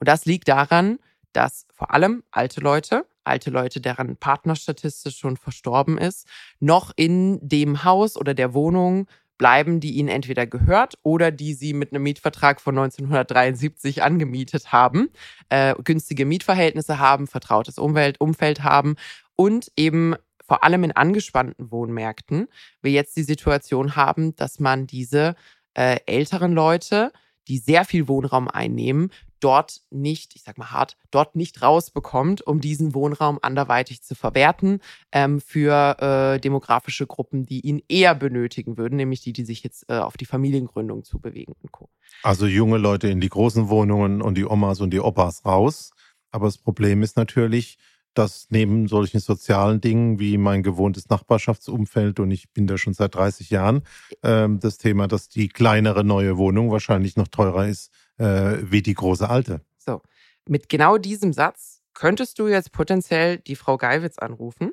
Und 0.00 0.08
das 0.08 0.24
liegt 0.24 0.48
daran, 0.48 0.98
dass 1.32 1.66
vor 1.72 1.94
allem 1.94 2.24
alte 2.32 2.60
Leute, 2.60 3.06
alte 3.22 3.50
Leute, 3.50 3.80
deren 3.80 4.16
Partner 4.16 4.56
statistisch 4.56 5.16
schon 5.16 5.36
verstorben 5.36 5.98
ist, 5.98 6.26
noch 6.58 6.92
in 6.96 7.38
dem 7.46 7.84
Haus 7.84 8.16
oder 8.16 8.34
der 8.34 8.54
Wohnung 8.54 9.06
bleiben, 9.38 9.80
die 9.80 9.92
ihnen 9.92 10.08
entweder 10.08 10.46
gehört 10.46 10.94
oder 11.02 11.30
die 11.30 11.54
sie 11.54 11.72
mit 11.72 11.92
einem 11.92 12.02
Mietvertrag 12.02 12.60
von 12.60 12.76
1973 12.76 14.02
angemietet 14.02 14.72
haben, 14.72 15.08
äh, 15.48 15.74
günstige 15.82 16.26
Mietverhältnisse 16.26 16.98
haben, 16.98 17.26
vertrautes 17.26 17.78
Umwelt, 17.78 18.20
Umfeld 18.20 18.64
haben 18.64 18.96
und 19.36 19.70
eben 19.76 20.14
vor 20.46 20.64
allem 20.64 20.82
in 20.84 20.92
angespannten 20.92 21.70
Wohnmärkten 21.70 22.48
wir 22.82 22.90
jetzt 22.90 23.16
die 23.16 23.22
Situation 23.22 23.96
haben, 23.96 24.34
dass 24.36 24.58
man 24.58 24.86
diese 24.86 25.34
äh, 25.74 25.98
älteren 26.06 26.52
Leute, 26.52 27.12
die 27.48 27.58
sehr 27.58 27.84
viel 27.84 28.08
Wohnraum 28.08 28.48
einnehmen, 28.48 29.10
dort 29.40 29.82
nicht, 29.90 30.34
ich 30.34 30.42
sag 30.42 30.58
mal 30.58 30.70
hart, 30.70 30.96
dort 31.10 31.36
nicht 31.36 31.62
rausbekommt, 31.62 32.46
um 32.46 32.60
diesen 32.60 32.94
Wohnraum 32.94 33.38
anderweitig 33.40 34.02
zu 34.02 34.14
verwerten 34.14 34.80
ähm, 35.12 35.40
für 35.40 35.96
äh, 36.00 36.40
demografische 36.40 37.06
Gruppen, 37.06 37.46
die 37.46 37.60
ihn 37.60 37.82
eher 37.88 38.14
benötigen 38.14 38.76
würden, 38.76 38.96
nämlich 38.96 39.20
die, 39.20 39.32
die 39.32 39.44
sich 39.44 39.62
jetzt 39.62 39.88
äh, 39.88 39.98
auf 39.98 40.16
die 40.16 40.26
Familiengründung 40.26 41.04
zubewegen 41.04 41.54
und 41.62 41.72
Co. 41.72 41.88
Also 42.22 42.46
junge 42.46 42.78
Leute 42.78 43.08
in 43.08 43.20
die 43.20 43.28
großen 43.28 43.68
Wohnungen 43.68 44.22
und 44.22 44.36
die 44.36 44.44
Omas 44.44 44.80
und 44.80 44.90
die 44.90 45.00
Opas 45.00 45.44
raus. 45.44 45.92
Aber 46.30 46.46
das 46.46 46.58
Problem 46.58 47.02
ist 47.02 47.16
natürlich, 47.16 47.78
dass 48.18 48.48
neben 48.50 48.88
solchen 48.88 49.20
sozialen 49.20 49.80
Dingen 49.80 50.18
wie 50.18 50.38
mein 50.38 50.64
gewohntes 50.64 51.08
Nachbarschaftsumfeld 51.08 52.18
und 52.18 52.32
ich 52.32 52.50
bin 52.50 52.66
da 52.66 52.76
schon 52.76 52.92
seit 52.92 53.14
30 53.14 53.50
Jahren, 53.50 53.82
ähm, 54.24 54.58
das 54.58 54.76
Thema, 54.76 55.06
dass 55.06 55.28
die 55.28 55.48
kleinere 55.48 56.02
neue 56.02 56.36
Wohnung 56.36 56.72
wahrscheinlich 56.72 57.16
noch 57.16 57.28
teurer 57.28 57.68
ist 57.68 57.92
äh, 58.18 58.56
wie 58.62 58.82
die 58.82 58.94
große 58.94 59.28
alte. 59.28 59.60
So, 59.78 60.02
mit 60.48 60.68
genau 60.68 60.98
diesem 60.98 61.32
Satz 61.32 61.80
könntest 61.94 62.40
du 62.40 62.48
jetzt 62.48 62.72
potenziell 62.72 63.38
die 63.38 63.56
Frau 63.56 63.76
Geiwitz 63.76 64.18
anrufen, 64.18 64.72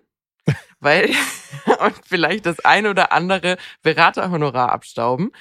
weil 0.79 1.09
und 1.85 1.95
vielleicht 2.03 2.47
das 2.47 2.59
ein 2.61 2.87
oder 2.87 3.11
andere 3.11 3.57
Beraterhonorar 3.83 4.71
abstauben. 4.71 5.31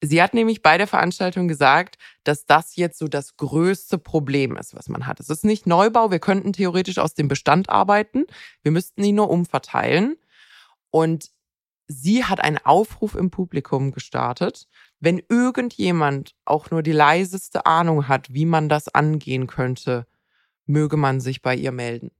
Sie 0.00 0.22
hat 0.22 0.32
nämlich 0.32 0.62
bei 0.62 0.78
der 0.78 0.86
Veranstaltung 0.86 1.48
gesagt, 1.48 1.98
dass 2.22 2.46
das 2.46 2.76
jetzt 2.76 2.98
so 2.98 3.08
das 3.08 3.36
größte 3.36 3.98
Problem 3.98 4.56
ist, 4.56 4.74
was 4.74 4.88
man 4.88 5.06
hat. 5.06 5.18
Es 5.18 5.28
ist 5.28 5.44
nicht 5.44 5.66
Neubau. 5.66 6.10
Wir 6.10 6.20
könnten 6.20 6.52
theoretisch 6.52 6.98
aus 6.98 7.14
dem 7.14 7.26
Bestand 7.26 7.68
arbeiten. 7.68 8.24
Wir 8.62 8.70
müssten 8.70 9.02
ihn 9.02 9.16
nur 9.16 9.28
umverteilen. 9.28 10.16
Und 10.90 11.32
sie 11.88 12.24
hat 12.24 12.40
einen 12.40 12.58
Aufruf 12.58 13.16
im 13.16 13.30
Publikum 13.30 13.90
gestartet. 13.90 14.68
Wenn 15.00 15.20
irgendjemand 15.28 16.36
auch 16.44 16.70
nur 16.70 16.82
die 16.82 16.92
leiseste 16.92 17.66
Ahnung 17.66 18.06
hat, 18.06 18.32
wie 18.32 18.46
man 18.46 18.68
das 18.68 18.88
angehen 18.88 19.48
könnte, 19.48 20.06
möge 20.64 20.96
man 20.96 21.20
sich 21.20 21.42
bei 21.42 21.56
ihr 21.56 21.72
melden. 21.72 22.12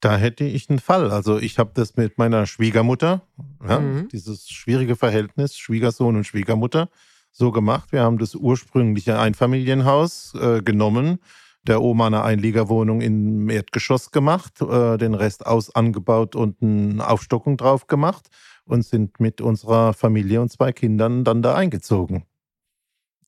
Da 0.00 0.16
hätte 0.16 0.44
ich 0.44 0.70
einen 0.70 0.78
Fall. 0.78 1.10
Also 1.10 1.38
ich 1.38 1.58
habe 1.58 1.70
das 1.74 1.96
mit 1.96 2.18
meiner 2.18 2.46
Schwiegermutter, 2.46 3.22
ja, 3.66 3.80
mhm. 3.80 4.08
dieses 4.08 4.48
schwierige 4.48 4.94
Verhältnis 4.94 5.56
Schwiegersohn 5.56 6.14
und 6.16 6.24
Schwiegermutter, 6.24 6.88
so 7.32 7.50
gemacht. 7.50 7.90
Wir 7.90 8.02
haben 8.02 8.18
das 8.18 8.34
ursprüngliche 8.34 9.18
Einfamilienhaus 9.18 10.34
äh, 10.34 10.62
genommen, 10.62 11.18
der 11.66 11.82
Oma 11.82 12.06
eine 12.06 12.22
Einliegerwohnung 12.22 13.00
im 13.00 13.50
Erdgeschoss 13.50 14.12
gemacht, 14.12 14.60
äh, 14.62 14.98
den 14.98 15.14
Rest 15.14 15.46
aus 15.46 15.74
angebaut 15.74 16.36
und 16.36 16.62
eine 16.62 17.06
Aufstockung 17.08 17.56
drauf 17.56 17.88
gemacht 17.88 18.28
und 18.64 18.84
sind 18.84 19.18
mit 19.18 19.40
unserer 19.40 19.94
Familie 19.94 20.40
und 20.40 20.52
zwei 20.52 20.72
Kindern 20.72 21.24
dann 21.24 21.42
da 21.42 21.56
eingezogen. 21.56 22.24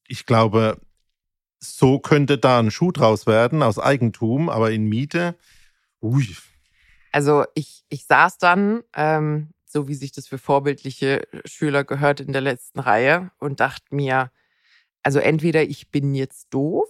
Ich 0.06 0.24
glaube, 0.24 0.78
so 1.58 1.98
könnte 1.98 2.38
da 2.38 2.58
ein 2.58 2.70
Schuh 2.70 2.92
draus 2.92 3.26
werden 3.26 3.62
aus 3.62 3.78
Eigentum, 3.78 4.48
aber 4.48 4.70
in 4.70 4.84
Miete, 4.84 5.36
ui, 6.00 6.26
also 7.12 7.44
ich, 7.54 7.84
ich 7.88 8.06
saß 8.06 8.38
dann, 8.38 8.82
ähm, 8.94 9.50
so 9.66 9.88
wie 9.88 9.94
sich 9.94 10.12
das 10.12 10.26
für 10.26 10.38
vorbildliche 10.38 11.22
Schüler 11.44 11.84
gehört 11.84 12.20
in 12.20 12.32
der 12.32 12.40
letzten 12.40 12.80
Reihe 12.80 13.30
und 13.38 13.60
dachte 13.60 13.94
mir, 13.94 14.30
also 15.02 15.18
entweder 15.18 15.62
ich 15.62 15.90
bin 15.90 16.14
jetzt 16.14 16.48
doof 16.50 16.88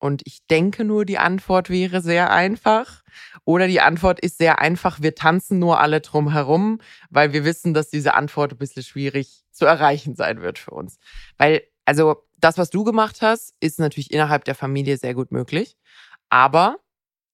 und 0.00 0.22
ich 0.24 0.46
denke 0.46 0.84
nur, 0.84 1.04
die 1.04 1.18
Antwort 1.18 1.68
wäre 1.68 2.00
sehr 2.00 2.30
einfach. 2.30 3.02
Oder 3.44 3.68
die 3.68 3.82
Antwort 3.82 4.18
ist 4.18 4.38
sehr 4.38 4.58
einfach, 4.58 5.02
wir 5.02 5.14
tanzen 5.14 5.58
nur 5.58 5.78
alle 5.78 6.00
drum 6.00 6.32
herum, 6.32 6.80
weil 7.10 7.32
wir 7.34 7.44
wissen, 7.44 7.74
dass 7.74 7.90
diese 7.90 8.14
Antwort 8.14 8.52
ein 8.52 8.58
bisschen 8.58 8.82
schwierig 8.82 9.44
zu 9.50 9.66
erreichen 9.66 10.16
sein 10.16 10.40
wird 10.40 10.58
für 10.58 10.70
uns. 10.70 10.98
Weil, 11.36 11.62
also 11.84 12.16
das, 12.38 12.56
was 12.56 12.70
du 12.70 12.82
gemacht 12.82 13.20
hast, 13.20 13.54
ist 13.60 13.78
natürlich 13.78 14.10
innerhalb 14.10 14.44
der 14.44 14.54
Familie 14.54 14.96
sehr 14.96 15.14
gut 15.14 15.32
möglich. 15.32 15.76
Aber 16.30 16.78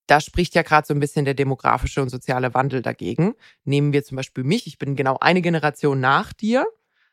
da 0.07 0.21
spricht 0.21 0.55
ja 0.55 0.63
gerade 0.63 0.87
so 0.87 0.95
ein 0.95 1.01
bisschen 1.01 1.25
der 1.25 1.35
demografische 1.35 2.01
und 2.01 2.09
soziale 2.09 2.55
Wandel 2.55 2.83
dagegen. 2.83 3.35
Nehmen 3.65 3.93
wir 3.93 4.05
zum 4.05 4.17
Beispiel 4.17 4.45
mich, 4.45 4.67
ich 4.67 4.79
bin 4.79 4.97
genau 4.97 5.19
eine 5.21 5.43
Generation 5.43 6.01
nach 6.01 6.33
dir. 6.33 6.67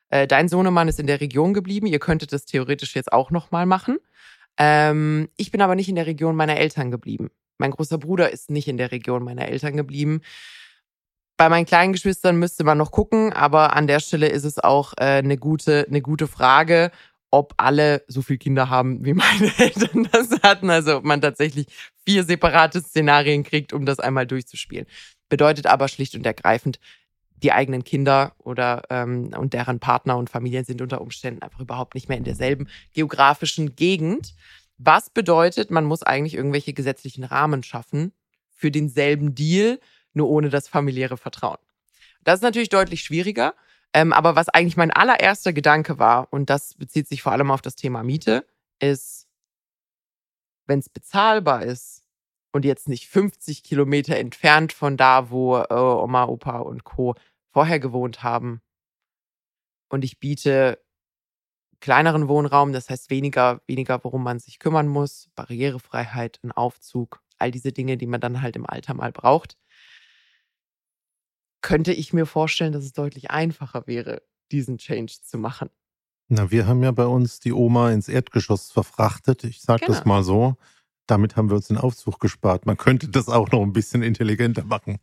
Äh, 0.09 0.27
dein 0.27 0.47
Sohnemann 0.47 0.87
ist 0.87 0.99
in 0.99 1.07
der 1.07 1.21
Region 1.21 1.53
geblieben. 1.53 1.87
Ihr 1.87 1.99
könntet 1.99 2.33
das 2.33 2.45
theoretisch 2.45 2.95
jetzt 2.95 3.11
auch 3.11 3.31
nochmal 3.31 3.65
machen. 3.65 3.97
Ähm, 4.57 5.29
ich 5.37 5.51
bin 5.51 5.61
aber 5.61 5.75
nicht 5.75 5.89
in 5.89 5.95
der 5.95 6.05
Region 6.05 6.35
meiner 6.35 6.57
Eltern 6.57 6.91
geblieben. 6.91 7.31
Mein 7.57 7.71
großer 7.71 7.97
Bruder 7.97 8.31
ist 8.31 8.49
nicht 8.49 8.67
in 8.67 8.77
der 8.77 8.91
Region 8.91 9.23
meiner 9.23 9.47
Eltern 9.47 9.75
geblieben. 9.75 10.21
Bei 11.35 11.49
meinen 11.49 11.65
kleinen 11.65 11.93
Geschwistern 11.93 12.37
müsste 12.37 12.63
man 12.63 12.77
noch 12.77 12.91
gucken, 12.91 13.33
aber 13.33 13.75
an 13.75 13.87
der 13.87 13.99
Stelle 13.99 14.27
ist 14.27 14.43
es 14.43 14.59
auch 14.59 14.93
äh, 14.97 15.17
eine 15.17 15.37
gute, 15.37 15.87
eine 15.87 16.01
gute 16.01 16.27
Frage, 16.27 16.91
ob 17.33 17.55
alle 17.57 18.03
so 18.07 18.21
viele 18.21 18.37
Kinder 18.37 18.69
haben, 18.69 19.03
wie 19.03 19.15
meine 19.15 19.51
Eltern 19.57 20.07
das 20.11 20.29
hatten. 20.43 20.69
Also 20.69 20.97
ob 20.97 21.03
man 21.03 21.19
tatsächlich 21.19 21.65
vier 22.05 22.23
separate 22.23 22.79
Szenarien 22.79 23.43
kriegt, 23.43 23.73
um 23.73 23.87
das 23.87 23.99
einmal 23.99 24.27
durchzuspielen. 24.27 24.85
Bedeutet 25.29 25.65
aber 25.65 25.87
schlicht 25.87 26.13
und 26.13 26.27
ergreifend, 26.27 26.79
die 27.37 27.51
eigenen 27.51 27.83
Kinder 27.83 28.35
oder 28.37 28.83
ähm, 28.91 29.31
und 29.35 29.53
deren 29.53 29.79
Partner 29.79 30.15
und 30.17 30.29
Familien 30.29 30.63
sind 30.63 30.79
unter 30.79 31.01
Umständen 31.01 31.41
einfach 31.41 31.59
überhaupt 31.59 31.95
nicht 31.95 32.07
mehr 32.07 32.19
in 32.19 32.23
derselben 32.23 32.67
geografischen 32.93 33.75
Gegend. 33.75 34.35
Was 34.77 35.09
bedeutet, 35.09 35.71
man 35.71 35.85
muss 35.85 36.03
eigentlich 36.03 36.35
irgendwelche 36.35 36.73
gesetzlichen 36.73 37.23
Rahmen 37.23 37.63
schaffen 37.63 38.13
für 38.51 38.69
denselben 38.69 39.33
Deal, 39.33 39.79
nur 40.13 40.29
ohne 40.29 40.49
das 40.49 40.67
familiäre 40.67 41.17
Vertrauen. 41.17 41.57
Das 42.23 42.35
ist 42.35 42.43
natürlich 42.43 42.69
deutlich 42.69 43.01
schwieriger. 43.01 43.55
Ähm, 43.93 44.13
aber 44.13 44.35
was 44.35 44.49
eigentlich 44.49 44.77
mein 44.77 44.91
allererster 44.91 45.53
Gedanke 45.53 45.99
war, 45.99 46.31
und 46.31 46.49
das 46.49 46.75
bezieht 46.75 47.07
sich 47.07 47.21
vor 47.21 47.31
allem 47.31 47.51
auf 47.51 47.61
das 47.61 47.75
Thema 47.75 48.03
Miete, 48.03 48.45
ist, 48.79 49.27
wenn 50.65 50.79
es 50.79 50.89
bezahlbar 50.89 51.63
ist 51.63 52.03
und 52.51 52.65
jetzt 52.65 52.87
nicht 52.89 53.07
50 53.07 53.63
Kilometer 53.63 54.15
entfernt 54.17 54.73
von 54.73 54.97
da, 54.97 55.29
wo 55.29 55.57
äh, 55.57 55.73
Oma, 55.73 56.25
Opa 56.25 56.59
und 56.59 56.83
Co. 56.83 57.15
vorher 57.51 57.79
gewohnt 57.79 58.23
haben, 58.23 58.61
und 59.93 60.03
ich 60.03 60.19
biete 60.19 60.83
kleineren 61.79 62.27
Wohnraum, 62.27 62.73
das 62.73 62.89
heißt 62.89 63.11
weniger, 63.11 63.61
weniger, 63.67 64.03
worum 64.03 64.23
man 64.23 64.39
sich 64.39 64.57
kümmern 64.57 64.87
muss, 64.87 65.29
Barrierefreiheit, 65.35 66.39
ein 66.43 66.51
Aufzug, 66.51 67.21
all 67.37 67.51
diese 67.51 67.71
Dinge, 67.71 67.95
die 67.95 68.07
man 68.07 68.19
dann 68.19 68.41
halt 68.41 68.55
im 68.55 68.65
Alter 68.65 68.95
mal 68.95 69.11
braucht, 69.11 69.55
könnte 71.63 71.93
ich 71.93 72.13
mir 72.13 72.27
vorstellen, 72.27 72.73
dass 72.73 72.83
es 72.83 72.93
deutlich 72.93 73.31
einfacher 73.31 73.87
wäre, 73.87 74.21
diesen 74.51 74.77
Change 74.77 75.13
zu 75.23 75.39
machen. 75.39 75.71
Na, 76.27 76.51
wir 76.51 76.67
haben 76.67 76.83
ja 76.83 76.91
bei 76.91 77.05
uns 77.05 77.39
die 77.39 77.53
Oma 77.53 77.91
ins 77.91 78.07
Erdgeschoss 78.07 78.71
verfrachtet. 78.71 79.43
Ich 79.43 79.61
sage 79.61 79.85
genau. 79.85 79.97
das 79.97 80.05
mal 80.05 80.23
so. 80.23 80.55
Damit 81.07 81.35
haben 81.35 81.49
wir 81.49 81.55
uns 81.55 81.67
den 81.67 81.77
Aufzug 81.77 82.19
gespart. 82.19 82.65
Man 82.65 82.77
könnte 82.77 83.09
das 83.09 83.27
auch 83.27 83.51
noch 83.51 83.61
ein 83.61 83.73
bisschen 83.73 84.03
intelligenter 84.03 84.63
machen. 84.63 84.99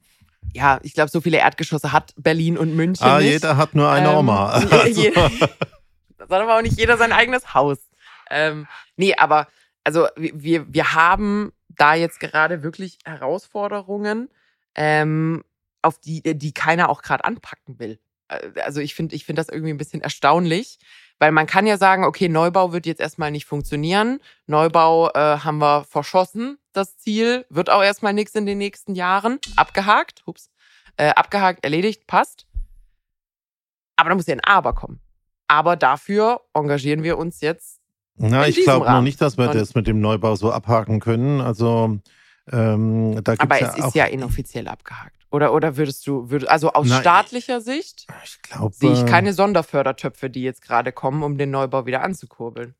Ja, 0.54 0.80
ich 0.82 0.94
glaube, 0.94 1.10
so 1.10 1.20
viele 1.20 1.38
Erdgeschosse 1.38 1.92
hat 1.92 2.14
Berlin 2.16 2.56
und 2.56 2.74
München. 2.74 3.06
Ah, 3.06 3.18
nicht. 3.18 3.32
jeder 3.32 3.56
hat 3.56 3.74
nur 3.74 3.90
eine 3.90 4.10
ähm, 4.10 4.18
Oma. 4.18 4.50
Also. 4.70 5.10
das 5.10 6.28
hat 6.28 6.42
aber 6.42 6.56
auch 6.56 6.62
nicht 6.62 6.78
jeder 6.78 6.96
sein 6.96 7.12
eigenes 7.12 7.54
Haus. 7.54 7.78
Ähm, 8.30 8.66
nee, 8.96 9.14
aber 9.14 9.48
also 9.84 10.08
wir, 10.16 10.72
wir 10.72 10.94
haben 10.94 11.52
da 11.68 11.94
jetzt 11.94 12.20
gerade 12.20 12.62
wirklich 12.62 12.98
Herausforderungen. 13.04 14.28
Ähm, 14.74 15.42
auf 15.82 15.98
die, 15.98 16.24
äh, 16.24 16.34
die 16.34 16.52
keiner 16.52 16.88
auch 16.88 17.02
gerade 17.02 17.24
anpacken 17.24 17.78
will. 17.78 17.98
Äh, 18.28 18.60
also 18.62 18.80
ich 18.80 18.94
finde 18.94 19.14
ich 19.14 19.24
finde 19.24 19.40
das 19.40 19.48
irgendwie 19.48 19.72
ein 19.72 19.78
bisschen 19.78 20.00
erstaunlich, 20.00 20.78
weil 21.18 21.32
man 21.32 21.46
kann 21.46 21.66
ja 21.66 21.76
sagen, 21.76 22.04
okay, 22.04 22.28
Neubau 22.28 22.72
wird 22.72 22.86
jetzt 22.86 23.00
erstmal 23.00 23.30
nicht 23.30 23.44
funktionieren. 23.44 24.20
Neubau 24.46 25.10
äh, 25.10 25.38
haben 25.38 25.58
wir 25.58 25.84
verschossen, 25.84 26.58
das 26.72 26.96
Ziel. 26.96 27.44
Wird 27.50 27.70
auch 27.70 27.82
erstmal 27.82 28.12
nichts 28.12 28.34
in 28.34 28.46
den 28.46 28.58
nächsten 28.58 28.94
Jahren. 28.94 29.38
Abgehakt, 29.56 30.22
ups, 30.26 30.50
äh, 30.96 31.10
abgehakt, 31.10 31.64
erledigt, 31.64 32.06
passt. 32.06 32.46
Aber 33.96 34.08
da 34.08 34.14
muss 34.14 34.26
ja 34.26 34.34
ein 34.34 34.44
Aber 34.44 34.72
kommen. 34.72 35.00
Aber 35.46 35.76
dafür 35.76 36.40
engagieren 36.54 37.02
wir 37.02 37.18
uns 37.18 37.40
jetzt. 37.40 37.80
Na, 38.16 38.46
ich 38.46 38.62
glaube 38.62 38.90
noch 38.90 39.02
nicht, 39.02 39.20
dass 39.20 39.36
wir 39.36 39.48
das 39.48 39.74
mit 39.74 39.86
dem 39.86 40.00
Neubau 40.00 40.36
so 40.36 40.52
abhaken 40.52 41.00
können. 41.00 41.40
Also 41.40 41.98
ähm, 42.52 43.22
da 43.24 43.34
gibt's 43.34 43.40
Aber 43.40 43.60
es 43.60 43.76
ja 43.76 43.86
ist 43.86 43.94
ja 43.94 44.04
inoffiziell 44.06 44.68
abgehakt. 44.68 45.19
Oder, 45.30 45.52
oder 45.54 45.76
würdest 45.76 46.06
du, 46.06 46.28
würd, 46.28 46.48
also 46.48 46.72
aus 46.72 46.88
Na, 46.88 47.00
staatlicher 47.00 47.60
Sicht 47.60 48.06
ich 48.24 48.42
glaub, 48.42 48.74
sehe 48.74 48.92
ich 48.92 49.06
keine 49.06 49.32
Sonderfördertöpfe, 49.32 50.28
die 50.28 50.42
jetzt 50.42 50.62
gerade 50.62 50.92
kommen, 50.92 51.22
um 51.22 51.38
den 51.38 51.50
Neubau 51.50 51.86
wieder 51.86 52.02
anzukurbeln. 52.02 52.74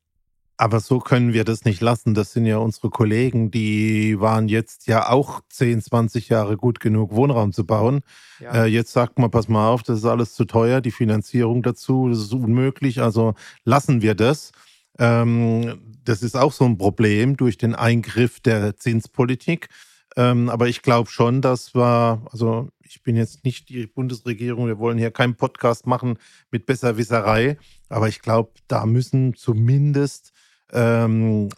Aber 0.57 0.80
so 0.80 0.99
können 0.99 1.33
wir 1.33 1.45
das 1.45 1.64
nicht 1.64 1.80
lassen. 1.80 2.12
Das 2.12 2.33
sind 2.33 2.45
ja 2.45 2.59
unsere 2.59 2.90
Kollegen, 2.90 3.50
die 3.50 4.21
waren 4.21 4.47
jetzt 4.47 4.88
ja 4.88 5.09
auch 5.09 5.40
10, 5.49 5.80
20 5.80 6.28
Jahre 6.28 6.59
gut 6.59 6.80
genug, 6.80 7.14
Wohnraum 7.14 7.52
zu 7.52 7.64
bauen. 7.64 8.02
Ja. 8.40 8.64
Äh, 8.64 8.66
jetzt 8.66 8.92
sagt 8.92 9.19
man, 9.19 9.30
pass 9.30 9.49
mal 9.49 9.71
auf, 9.71 9.83
das 9.83 10.00
ist 10.00 10.04
alles 10.04 10.35
zu 10.35 10.45
teuer, 10.45 10.83
die 10.83 10.90
Finanzierung 10.90 11.62
dazu, 11.62 12.11
das 12.11 12.19
ist 12.19 12.35
unmöglich, 12.35 13.00
also 13.00 13.33
lassen 13.64 14.02
wir 14.02 14.14
das. 14.14 14.52
Ähm, 14.99 15.80
das 16.04 16.23
ist 16.23 16.37
auch 16.37 16.52
so 16.52 16.66
ein 16.66 16.76
Problem 16.76 17.38
durch 17.38 17.57
den 17.57 17.75
Eingriff 17.75 18.40
der 18.40 18.76
Zinspolitik. 18.76 19.69
Ähm, 20.20 20.50
aber 20.50 20.68
ich 20.68 20.82
glaube 20.82 21.08
schon, 21.08 21.40
dass 21.40 21.74
wir, 21.74 22.20
also 22.30 22.68
ich 22.82 23.02
bin 23.02 23.16
jetzt 23.16 23.42
nicht 23.42 23.70
die 23.70 23.86
Bundesregierung, 23.86 24.66
wir 24.66 24.78
wollen 24.78 24.98
hier 24.98 25.10
keinen 25.10 25.34
Podcast 25.34 25.86
machen 25.86 26.18
mit 26.50 26.66
Besserwisserei, 26.66 27.56
aber 27.88 28.06
ich 28.06 28.20
glaube, 28.20 28.50
da 28.68 28.84
müssen 28.84 29.34
zumindest 29.34 30.32
ähm, 30.72 31.48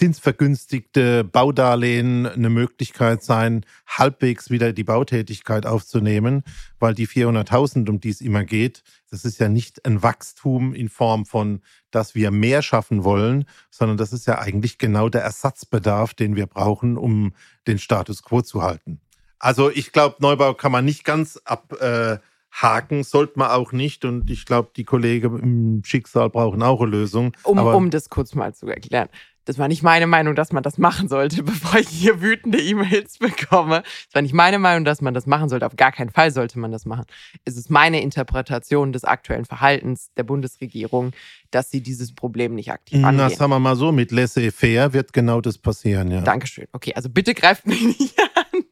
zinsvergünstigte 0.00 1.24
Baudarlehen 1.24 2.24
eine 2.24 2.48
Möglichkeit 2.48 3.22
sein, 3.22 3.66
halbwegs 3.86 4.48
wieder 4.48 4.72
die 4.72 4.82
Bautätigkeit 4.82 5.66
aufzunehmen, 5.66 6.42
weil 6.78 6.94
die 6.94 7.06
400.000, 7.06 7.86
um 7.90 8.00
die 8.00 8.08
es 8.08 8.22
immer 8.22 8.44
geht, 8.44 8.82
das 9.10 9.26
ist 9.26 9.40
ja 9.40 9.50
nicht 9.50 9.84
ein 9.84 10.02
Wachstum 10.02 10.72
in 10.72 10.88
Form 10.88 11.26
von, 11.26 11.60
dass 11.90 12.14
wir 12.14 12.30
mehr 12.30 12.62
schaffen 12.62 13.04
wollen, 13.04 13.44
sondern 13.68 13.98
das 13.98 14.14
ist 14.14 14.26
ja 14.26 14.38
eigentlich 14.38 14.78
genau 14.78 15.10
der 15.10 15.20
Ersatzbedarf, 15.20 16.14
den 16.14 16.34
wir 16.34 16.46
brauchen, 16.46 16.96
um 16.96 17.34
den 17.66 17.78
Status 17.78 18.22
quo 18.22 18.40
zu 18.40 18.62
halten. 18.62 19.02
Also 19.38 19.70
ich 19.70 19.92
glaube, 19.92 20.16
Neubau 20.20 20.54
kann 20.54 20.72
man 20.72 20.86
nicht 20.86 21.04
ganz 21.04 21.38
abhaken, 21.44 23.02
sollte 23.02 23.38
man 23.38 23.50
auch 23.50 23.72
nicht. 23.72 24.06
Und 24.06 24.30
ich 24.30 24.46
glaube, 24.46 24.70
die 24.74 24.84
Kollegen 24.84 25.38
im 25.40 25.84
Schicksal 25.84 26.30
brauchen 26.30 26.62
auch 26.62 26.80
eine 26.80 26.90
Lösung. 26.90 27.36
Um, 27.42 27.58
um 27.58 27.90
das 27.90 28.08
kurz 28.08 28.34
mal 28.34 28.54
zu 28.54 28.66
erklären 28.66 29.10
das 29.50 29.58
war 29.58 29.66
nicht 29.66 29.82
meine 29.82 30.06
Meinung, 30.06 30.36
dass 30.36 30.52
man 30.52 30.62
das 30.62 30.78
machen 30.78 31.08
sollte, 31.08 31.42
bevor 31.42 31.80
ich 31.80 31.88
hier 31.88 32.22
wütende 32.22 32.60
E-Mails 32.60 33.18
bekomme. 33.18 33.82
Das 33.82 34.14
war 34.14 34.22
nicht 34.22 34.32
meine 34.32 34.60
Meinung, 34.60 34.84
dass 34.84 35.00
man 35.00 35.12
das 35.12 35.26
machen 35.26 35.48
sollte. 35.48 35.66
Auf 35.66 35.74
gar 35.74 35.90
keinen 35.90 36.10
Fall 36.10 36.30
sollte 36.30 36.56
man 36.60 36.70
das 36.70 36.86
machen. 36.86 37.04
Es 37.44 37.56
ist 37.56 37.68
meine 37.68 38.00
Interpretation 38.00 38.92
des 38.92 39.02
aktuellen 39.02 39.44
Verhaltens 39.44 40.12
der 40.16 40.22
Bundesregierung, 40.22 41.10
dass 41.50 41.68
sie 41.68 41.82
dieses 41.82 42.14
Problem 42.14 42.54
nicht 42.54 42.70
aktiv 42.70 43.04
angehen. 43.04 43.16
Na, 43.16 43.28
sagen 43.28 43.50
wir 43.50 43.58
mal 43.58 43.74
so, 43.74 43.90
mit 43.90 44.12
laissez-faire 44.12 44.92
wird 44.92 45.12
genau 45.12 45.40
das 45.40 45.58
passieren, 45.58 46.12
ja. 46.12 46.20
Dankeschön. 46.20 46.68
Okay, 46.70 46.94
also 46.94 47.08
bitte 47.08 47.34
greift 47.34 47.66
mich 47.66 47.82
nicht 47.98 48.20
an. 48.20 48.64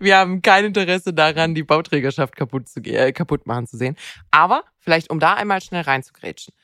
Wir 0.00 0.16
haben 0.16 0.40
kein 0.40 0.64
Interesse 0.64 1.12
daran, 1.12 1.54
die 1.54 1.64
Bauträgerschaft 1.64 2.34
kaputt, 2.34 2.66
zu, 2.66 2.80
äh, 2.80 3.12
kaputt 3.12 3.46
machen 3.46 3.66
zu 3.66 3.76
sehen. 3.76 3.94
Aber 4.30 4.64
vielleicht, 4.78 5.10
um 5.10 5.20
da 5.20 5.34
einmal 5.34 5.60
schnell 5.60 5.82
reinzugrätschen. 5.82 6.54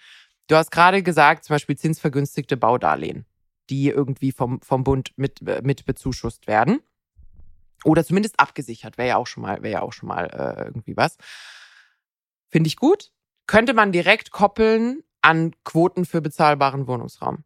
Du 0.47 0.57
hast 0.57 0.71
gerade 0.71 1.03
gesagt, 1.03 1.45
zum 1.45 1.55
Beispiel 1.55 1.77
zinsvergünstigte 1.77 2.57
Baudarlehen, 2.57 3.25
die 3.71 3.89
irgendwie 3.89 4.33
vom, 4.33 4.61
vom 4.61 4.85
Bund 4.85 5.13
mit, 5.17 5.41
mit 5.63 5.85
bezuschusst 5.85 6.47
werden. 6.47 6.81
Oder 7.85 8.05
zumindest 8.05 8.41
abgesichert, 8.41 8.97
wäre 8.99 9.09
ja 9.09 9.17
auch 9.17 9.27
schon 9.27 9.43
mal, 9.43 9.63
wäre 9.63 9.75
ja 9.75 9.83
auch 9.83 9.93
schon 9.93 10.09
mal 10.09 10.25
äh, 10.27 10.65
irgendwie 10.65 10.97
was. 10.97 11.17
Finde 12.49 12.69
ich 12.69 12.77
gut. 12.77 13.13
Könnte 13.47 13.75
man 13.75 13.93
direkt 13.93 14.31
koppeln 14.31 15.03
an 15.21 15.53
Quoten 15.65 16.05
für 16.05 16.21
bezahlbaren 16.21 16.87
Wohnungsraum. 16.87 17.45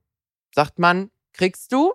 Sagt 0.55 0.79
man, 0.79 1.11
kriegst 1.33 1.73
du? 1.73 1.93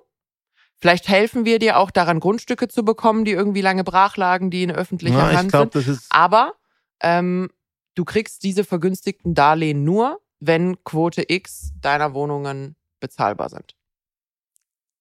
Vielleicht 0.77 1.07
helfen 1.07 1.45
wir 1.45 1.59
dir 1.59 1.77
auch 1.77 1.91
daran, 1.91 2.19
Grundstücke 2.19 2.67
zu 2.67 2.83
bekommen, 2.83 3.23
die 3.23 3.31
irgendwie 3.31 3.61
lange 3.61 3.85
brach 3.85 4.17
lagen, 4.17 4.49
die 4.49 4.63
in 4.63 4.71
öffentlicher 4.71 5.17
Na, 5.17 5.37
Hand 5.37 5.51
glaub, 5.51 5.73
sind. 5.73 6.01
Aber 6.09 6.55
ähm, 7.01 7.49
du 7.95 8.03
kriegst 8.03 8.43
diese 8.43 8.65
vergünstigten 8.65 9.33
Darlehen 9.33 9.85
nur, 9.85 10.21
wenn 10.39 10.83
Quote 10.83 11.23
X 11.25 11.71
deiner 11.79 12.13
Wohnungen 12.13 12.75
bezahlbar 12.99 13.49
sind. 13.49 13.75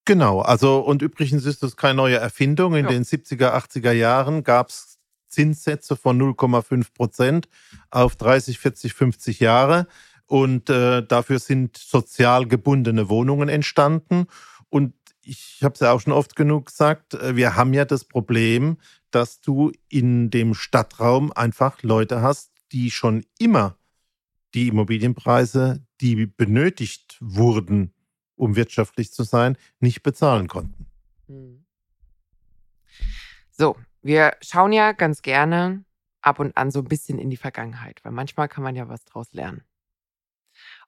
Genau, 0.04 0.40
also 0.40 0.80
und 0.80 1.00
übrigens 1.02 1.44
ist 1.44 1.62
das 1.62 1.76
keine 1.76 1.94
neue 1.94 2.16
Erfindung. 2.16 2.74
In 2.74 2.86
ja. 2.86 2.90
den 2.90 3.04
70er, 3.04 3.54
80er 3.54 3.92
Jahren 3.92 4.42
gab 4.42 4.70
es 4.70 4.98
Zinssätze 5.28 5.96
von 5.96 6.20
0,5 6.20 6.92
Prozent 6.92 7.48
auf 7.90 8.16
30, 8.16 8.58
40, 8.58 8.94
50 8.94 9.40
Jahre. 9.40 9.86
Und 10.26 10.70
äh, 10.70 11.06
dafür 11.06 11.38
sind 11.38 11.76
sozial 11.76 12.46
gebundene 12.46 13.08
Wohnungen 13.08 13.48
entstanden. 13.48 14.26
Und 14.68 14.94
ich 15.22 15.60
habe 15.62 15.74
es 15.74 15.80
ja 15.80 15.92
auch 15.92 16.00
schon 16.00 16.12
oft 16.12 16.36
genug 16.36 16.66
gesagt, 16.66 17.14
äh, 17.14 17.36
wir 17.36 17.56
haben 17.56 17.74
ja 17.74 17.84
das 17.84 18.04
Problem, 18.04 18.78
dass 19.10 19.40
du 19.40 19.72
in 19.88 20.30
dem 20.30 20.54
Stadtraum 20.54 21.32
einfach 21.32 21.82
Leute 21.82 22.22
hast, 22.22 22.50
die 22.72 22.90
schon 22.90 23.24
immer 23.38 23.76
die 24.54 24.68
Immobilienpreise, 24.68 25.84
die 26.00 26.26
benötigt 26.26 27.18
wurden, 27.20 27.92
um 28.42 28.56
wirtschaftlich 28.56 29.12
zu 29.12 29.22
sein, 29.22 29.56
nicht 29.78 30.02
bezahlen 30.02 30.48
konnten. 30.48 30.86
Hm. 31.28 31.64
So, 33.52 33.76
wir 34.02 34.32
schauen 34.42 34.72
ja 34.72 34.90
ganz 34.90 35.22
gerne 35.22 35.84
ab 36.22 36.40
und 36.40 36.56
an 36.56 36.72
so 36.72 36.80
ein 36.80 36.88
bisschen 36.88 37.20
in 37.20 37.30
die 37.30 37.36
Vergangenheit, 37.36 38.00
weil 38.02 38.10
manchmal 38.10 38.48
kann 38.48 38.64
man 38.64 38.74
ja 38.74 38.88
was 38.88 39.04
draus 39.04 39.32
lernen. 39.32 39.62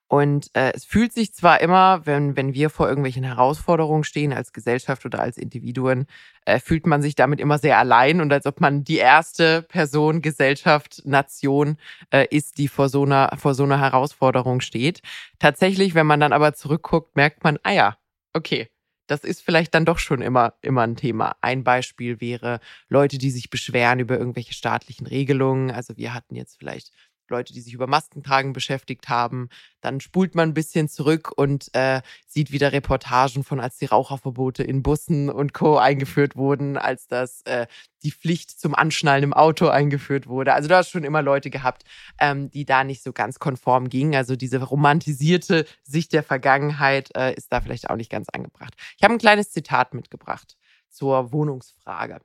Und 0.07 0.51
äh, 0.53 0.71
es 0.75 0.85
fühlt 0.85 1.13
sich 1.13 1.33
zwar 1.33 1.61
immer, 1.61 2.05
wenn, 2.05 2.35
wenn 2.35 2.53
wir 2.53 2.69
vor 2.69 2.87
irgendwelchen 2.87 3.23
Herausforderungen 3.23 4.03
stehen 4.03 4.33
als 4.33 4.53
Gesellschaft 4.53 5.03
oder 5.05 5.19
als 5.19 5.37
Individuen, 5.37 6.05
äh, 6.45 6.59
fühlt 6.59 6.85
man 6.85 7.01
sich 7.01 7.15
damit 7.15 7.39
immer 7.39 7.57
sehr 7.57 7.79
allein 7.79 8.21
und 8.21 8.31
als 8.31 8.45
ob 8.45 8.61
man 8.61 8.83
die 8.83 8.97
erste 8.97 9.63
Person, 9.63 10.21
Gesellschaft, 10.21 11.01
Nation 11.05 11.77
äh, 12.11 12.27
ist, 12.29 12.59
die 12.59 12.67
vor 12.67 12.87
so, 12.87 13.03
einer, 13.03 13.35
vor 13.37 13.55
so 13.55 13.63
einer 13.63 13.79
Herausforderung 13.79 14.61
steht. 14.61 15.01
Tatsächlich, 15.39 15.95
wenn 15.95 16.05
man 16.05 16.19
dann 16.19 16.33
aber 16.33 16.53
zurückguckt, 16.53 17.15
merkt 17.15 17.43
man, 17.43 17.57
ah 17.63 17.71
ja, 17.71 17.97
okay, 18.33 18.69
das 19.07 19.23
ist 19.23 19.41
vielleicht 19.41 19.73
dann 19.73 19.85
doch 19.85 19.99
schon 19.99 20.21
immer, 20.21 20.53
immer 20.61 20.81
ein 20.81 20.95
Thema. 20.95 21.35
Ein 21.41 21.63
Beispiel 21.63 22.21
wäre 22.21 22.59
Leute, 22.89 23.17
die 23.17 23.31
sich 23.31 23.49
beschweren 23.49 23.99
über 23.99 24.17
irgendwelche 24.17 24.53
staatlichen 24.53 25.07
Regelungen. 25.07 25.71
Also 25.71 25.97
wir 25.97 26.13
hatten 26.13 26.35
jetzt 26.35 26.57
vielleicht 26.57 26.91
Leute, 27.29 27.53
die 27.53 27.61
sich 27.61 27.73
über 27.73 27.87
Maskentragen 27.87 28.53
beschäftigt 28.53 29.09
haben. 29.09 29.49
Dann 29.81 29.99
spult 29.99 30.35
man 30.35 30.49
ein 30.49 30.53
bisschen 30.53 30.89
zurück 30.89 31.31
und 31.35 31.69
äh, 31.73 32.01
sieht 32.27 32.51
wieder 32.51 32.71
Reportagen 32.71 33.43
von, 33.43 33.59
als 33.59 33.77
die 33.77 33.85
Raucherverbote 33.85 34.63
in 34.63 34.83
Bussen 34.83 35.29
und 35.29 35.53
Co. 35.53 35.77
eingeführt 35.77 36.35
wurden, 36.35 36.77
als 36.77 37.07
das 37.07 37.41
äh, 37.43 37.67
die 38.03 38.11
Pflicht 38.11 38.59
zum 38.59 38.75
Anschnallen 38.75 39.23
im 39.23 39.33
Auto 39.33 39.67
eingeführt 39.67 40.27
wurde. 40.27 40.53
Also 40.53 40.69
du 40.69 40.75
hast 40.75 40.89
schon 40.89 41.03
immer 41.03 41.21
Leute 41.21 41.49
gehabt, 41.49 41.83
ähm, 42.19 42.51
die 42.51 42.65
da 42.65 42.83
nicht 42.83 43.03
so 43.03 43.13
ganz 43.13 43.39
konform 43.39 43.89
gingen. 43.89 44.15
Also 44.15 44.35
diese 44.35 44.61
romantisierte 44.61 45.65
Sicht 45.83 46.13
der 46.13 46.23
Vergangenheit 46.23 47.09
äh, 47.15 47.33
ist 47.33 47.51
da 47.51 47.61
vielleicht 47.61 47.89
auch 47.89 47.95
nicht 47.95 48.11
ganz 48.11 48.29
angebracht. 48.29 48.75
Ich 48.97 49.03
habe 49.03 49.13
ein 49.13 49.19
kleines 49.19 49.51
Zitat 49.51 49.93
mitgebracht 49.93 50.55
zur 50.89 51.31
Wohnungsfrage. 51.31 52.19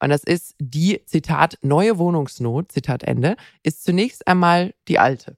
Und 0.00 0.10
das 0.10 0.24
ist 0.24 0.54
die, 0.58 1.02
Zitat, 1.06 1.58
neue 1.62 1.98
Wohnungsnot, 1.98 2.70
Zitat 2.72 3.02
Ende, 3.02 3.36
ist 3.62 3.84
zunächst 3.84 4.26
einmal 4.26 4.74
die 4.88 4.98
alte. 4.98 5.36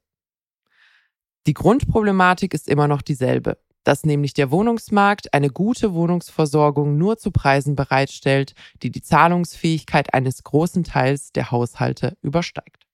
Die 1.46 1.54
Grundproblematik 1.54 2.52
ist 2.54 2.68
immer 2.68 2.88
noch 2.88 3.00
dieselbe, 3.00 3.58
dass 3.84 4.04
nämlich 4.04 4.34
der 4.34 4.50
Wohnungsmarkt 4.50 5.32
eine 5.32 5.48
gute 5.48 5.94
Wohnungsversorgung 5.94 6.98
nur 6.98 7.16
zu 7.16 7.30
Preisen 7.30 7.74
bereitstellt, 7.76 8.54
die 8.82 8.90
die 8.90 9.00
Zahlungsfähigkeit 9.00 10.12
eines 10.12 10.42
großen 10.42 10.84
Teils 10.84 11.32
der 11.32 11.50
Haushalte 11.50 12.18
übersteigt. 12.20 12.86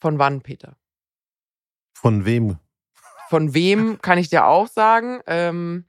Von 0.00 0.18
wann, 0.18 0.42
Peter? 0.42 0.76
Von 1.94 2.26
wem? 2.26 2.58
Von 3.30 3.54
wem 3.54 4.00
kann 4.02 4.18
ich 4.18 4.28
dir 4.28 4.46
auch 4.46 4.68
sagen. 4.68 5.20
Ähm, 5.26 5.86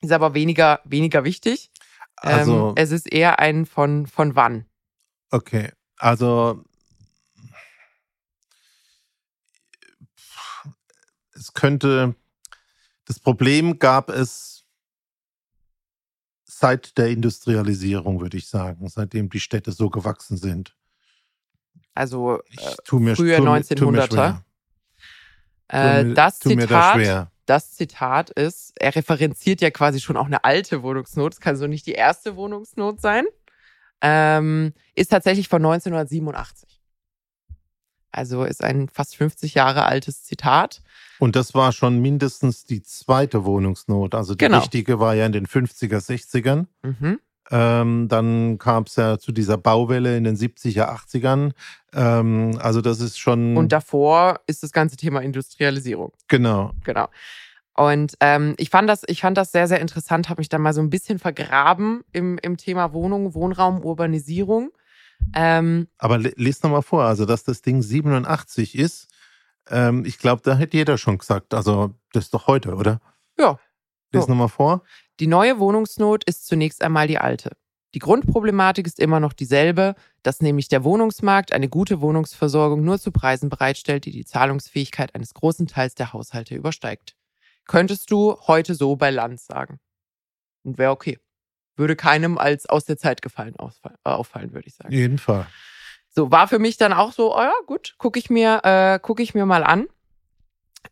ist 0.00 0.12
aber 0.12 0.34
weniger, 0.34 0.80
weniger 0.84 1.24
wichtig. 1.24 1.71
Also, 2.22 2.68
ähm, 2.68 2.74
es 2.76 2.92
ist 2.92 3.12
eher 3.12 3.38
ein 3.40 3.66
von, 3.66 4.06
von 4.06 4.36
wann. 4.36 4.66
Okay, 5.30 5.70
also 5.96 6.64
es 11.34 11.52
könnte, 11.52 12.14
das 13.06 13.18
Problem 13.18 13.78
gab 13.78 14.08
es 14.08 14.64
seit 16.44 16.96
der 16.96 17.08
Industrialisierung, 17.08 18.20
würde 18.20 18.36
ich 18.36 18.48
sagen, 18.48 18.88
seitdem 18.88 19.28
die 19.28 19.40
Städte 19.40 19.72
so 19.72 19.90
gewachsen 19.90 20.36
sind. 20.36 20.76
Also 21.94 22.40
äh, 22.40 22.94
mir, 22.94 23.16
früher 23.16 23.38
1900er. 23.38 24.42
Äh, 25.68 26.14
das 26.14 26.38
Zitat, 26.38 27.31
das 27.52 27.72
Zitat 27.72 28.30
ist, 28.30 28.72
er 28.76 28.96
referenziert 28.96 29.60
ja 29.60 29.70
quasi 29.70 30.00
schon 30.00 30.16
auch 30.16 30.24
eine 30.24 30.42
alte 30.44 30.82
Wohnungsnot, 30.82 31.34
es 31.34 31.40
kann 31.40 31.56
so 31.56 31.66
nicht 31.66 31.86
die 31.86 31.92
erste 31.92 32.34
Wohnungsnot 32.34 33.02
sein, 33.02 33.26
ähm, 34.00 34.72
ist 34.94 35.10
tatsächlich 35.10 35.48
von 35.48 35.62
1987. 35.62 36.80
Also 38.10 38.44
ist 38.44 38.64
ein 38.64 38.88
fast 38.88 39.16
50 39.16 39.52
Jahre 39.52 39.84
altes 39.84 40.24
Zitat. 40.24 40.82
Und 41.18 41.36
das 41.36 41.52
war 41.52 41.72
schon 41.72 42.00
mindestens 42.00 42.64
die 42.64 42.82
zweite 42.82 43.44
Wohnungsnot. 43.44 44.14
Also 44.14 44.34
die 44.34 44.46
genau. 44.46 44.60
richtige 44.60 44.98
war 44.98 45.14
ja 45.14 45.26
in 45.26 45.32
den 45.32 45.46
50er, 45.46 45.98
60ern. 45.98 46.68
Mhm. 46.82 47.20
Ähm, 47.54 48.08
dann 48.08 48.56
kam 48.56 48.84
es 48.84 48.96
ja 48.96 49.18
zu 49.18 49.30
dieser 49.30 49.58
Bauwelle 49.58 50.16
in 50.16 50.24
den 50.24 50.36
70er, 50.36 50.88
80ern. 50.88 51.52
Ähm, 51.92 52.58
also 52.60 52.80
das 52.80 53.00
ist 53.00 53.18
schon. 53.18 53.58
Und 53.58 53.72
davor 53.72 54.40
ist 54.46 54.62
das 54.62 54.72
ganze 54.72 54.96
Thema 54.96 55.20
Industrialisierung. 55.20 56.12
Genau. 56.28 56.72
Genau. 56.84 57.08
Und 57.74 58.14
ähm, 58.20 58.54
ich 58.56 58.70
fand 58.70 58.88
das, 58.88 59.02
ich 59.06 59.20
fand 59.20 59.36
das 59.36 59.52
sehr, 59.52 59.68
sehr 59.68 59.80
interessant, 59.80 60.30
habe 60.30 60.40
mich 60.40 60.48
da 60.48 60.58
mal 60.58 60.72
so 60.72 60.80
ein 60.80 60.88
bisschen 60.88 61.18
vergraben 61.18 62.02
im, 62.12 62.38
im 62.38 62.56
Thema 62.56 62.94
Wohnung, 62.94 63.34
Wohnraum, 63.34 63.84
Urbanisierung. 63.84 64.70
Ähm, 65.34 65.88
Aber 65.98 66.18
lest 66.18 66.64
nochmal 66.64 66.82
vor, 66.82 67.04
also 67.04 67.26
dass 67.26 67.44
das 67.44 67.60
Ding 67.62 67.82
87 67.82 68.78
ist, 68.78 69.08
ähm, 69.70 70.04
ich 70.06 70.18
glaube, 70.18 70.42
da 70.42 70.56
hätte 70.56 70.76
jeder 70.76 70.96
schon 70.96 71.18
gesagt, 71.18 71.54
also 71.54 71.94
das 72.12 72.24
ist 72.24 72.34
doch 72.34 72.46
heute, 72.46 72.74
oder? 72.74 73.00
Ja. 73.38 73.58
Lies 74.12 74.24
so. 74.24 74.30
nochmal 74.30 74.48
vor. 74.48 74.82
Die 75.20 75.26
neue 75.26 75.58
Wohnungsnot 75.58 76.24
ist 76.24 76.46
zunächst 76.46 76.82
einmal 76.82 77.06
die 77.06 77.18
alte. 77.18 77.52
Die 77.94 77.98
Grundproblematik 77.98 78.86
ist 78.86 78.98
immer 78.98 79.20
noch 79.20 79.34
dieselbe, 79.34 79.94
dass 80.22 80.40
nämlich 80.40 80.68
der 80.68 80.82
Wohnungsmarkt 80.82 81.52
eine 81.52 81.68
gute 81.68 82.00
Wohnungsversorgung 82.00 82.82
nur 82.82 82.98
zu 82.98 83.12
Preisen 83.12 83.50
bereitstellt, 83.50 84.06
die 84.06 84.12
die 84.12 84.24
Zahlungsfähigkeit 84.24 85.14
eines 85.14 85.34
großen 85.34 85.66
Teils 85.66 85.94
der 85.94 86.12
Haushalte 86.14 86.54
übersteigt. 86.54 87.16
Könntest 87.66 88.10
du 88.10 88.36
heute 88.46 88.74
so 88.74 88.96
bei 88.96 89.10
Land 89.10 89.40
sagen. 89.40 89.78
Und 90.64 90.78
wäre 90.78 90.90
okay. 90.90 91.18
Würde 91.76 91.96
keinem 91.96 92.38
als 92.38 92.66
aus 92.66 92.84
der 92.84 92.96
Zeit 92.96 93.22
gefallen 93.22 93.54
äh, 93.58 93.90
auffallen, 94.04 94.52
würde 94.52 94.68
ich 94.68 94.74
sagen. 94.74 94.92
Jeden 94.92 95.18
Fall. 95.18 95.46
So, 96.08 96.30
war 96.30 96.48
für 96.48 96.58
mich 96.58 96.76
dann 96.76 96.92
auch 96.92 97.12
so, 97.12 97.34
oh 97.34 97.40
ja, 97.40 97.54
gut, 97.66 97.94
gucke 97.98 98.18
ich 98.18 98.30
mir, 98.30 98.60
äh, 98.64 98.98
gucke 99.00 99.22
ich 99.22 99.34
mir 99.34 99.46
mal 99.46 99.64
an. 99.64 99.86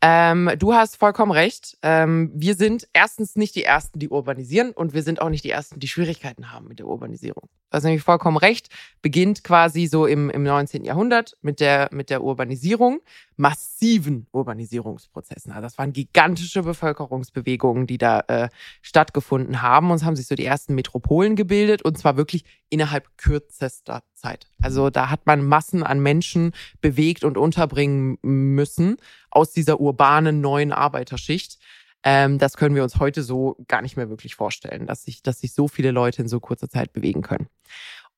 Ähm, 0.03 0.51
du 0.59 0.75
hast 0.75 0.97
vollkommen 0.97 1.33
recht. 1.33 1.77
Ähm, 1.83 2.31
wir 2.35 2.55
sind 2.55 2.89
erstens 2.93 3.37
nicht 3.37 3.55
die 3.55 3.65
Ersten, 3.65 3.99
die 3.99 4.09
urbanisieren 4.09 4.71
und 4.73 4.95
wir 4.95 5.03
sind 5.03 5.21
auch 5.21 5.29
nicht 5.29 5.45
die 5.45 5.51
Ersten, 5.51 5.79
die 5.79 5.89
Schwierigkeiten 5.89 6.53
haben 6.53 6.69
mit 6.69 6.79
der 6.79 6.87
Urbanisierung. 6.87 7.49
Du 7.71 7.77
hast 7.77 7.85
nämlich 7.85 8.03
vollkommen 8.03 8.37
recht. 8.37 8.69
Beginnt 9.03 9.45
quasi 9.45 9.87
so 9.87 10.07
im, 10.07 10.31
im 10.31 10.43
19. 10.43 10.85
Jahrhundert 10.85 11.37
mit 11.43 11.61
der, 11.61 11.89
mit 11.93 12.11
der 12.11 12.23
Urbanisierung, 12.23 13.01
massiven 13.41 14.27
Urbanisierungsprozessen. 14.33 15.51
Also 15.53 15.63
das 15.63 15.79
waren 15.79 15.95
gigantische 15.95 16.63
Bevölkerungsbewegungen, 16.63 17.87
die 17.87 17.97
da 17.97 18.21
äh, 18.29 18.49
stattgefunden 18.83 19.63
haben. 19.63 19.91
Und 19.91 19.97
es 19.97 20.05
haben 20.05 20.15
sich 20.15 20.27
so 20.27 20.35
die 20.35 20.45
ersten 20.45 20.75
Metropolen 20.75 21.37
gebildet 21.37 21.83
und 21.83 21.97
zwar 21.97 22.19
wirklich 22.19 22.45
innerhalb 22.69 23.17
kürzester 23.17 24.03
Zeit. 24.13 24.47
Also 24.61 24.91
da 24.91 25.09
hat 25.09 25.27
man 25.27 25.43
Massen 25.43 25.83
an 25.83 26.01
Menschen 26.01 26.53
bewegt 26.83 27.25
und 27.25 27.39
unterbringen 27.39 28.19
müssen 28.21 28.99
aus 29.31 29.53
dieser 29.53 29.81
urbanen 29.81 30.43
neuen 30.43 30.71
Arbeiterschicht. 30.71 31.59
Ähm, 32.03 32.37
das 32.37 32.59
können 32.59 32.75
wir 32.75 32.83
uns 32.83 32.99
heute 32.99 33.23
so 33.23 33.57
gar 33.69 33.81
nicht 33.81 33.97
mehr 33.97 34.11
wirklich 34.11 34.35
vorstellen, 34.35 34.87
dass 34.87 35.03
sich, 35.05 35.23
dass 35.23 35.41
sich 35.41 35.55
so 35.55 35.67
viele 35.67 35.93
Leute 35.93 36.21
in 36.21 36.29
so 36.29 36.41
kurzer 36.41 36.69
Zeit 36.69 36.93
bewegen 36.93 37.23
können. 37.23 37.49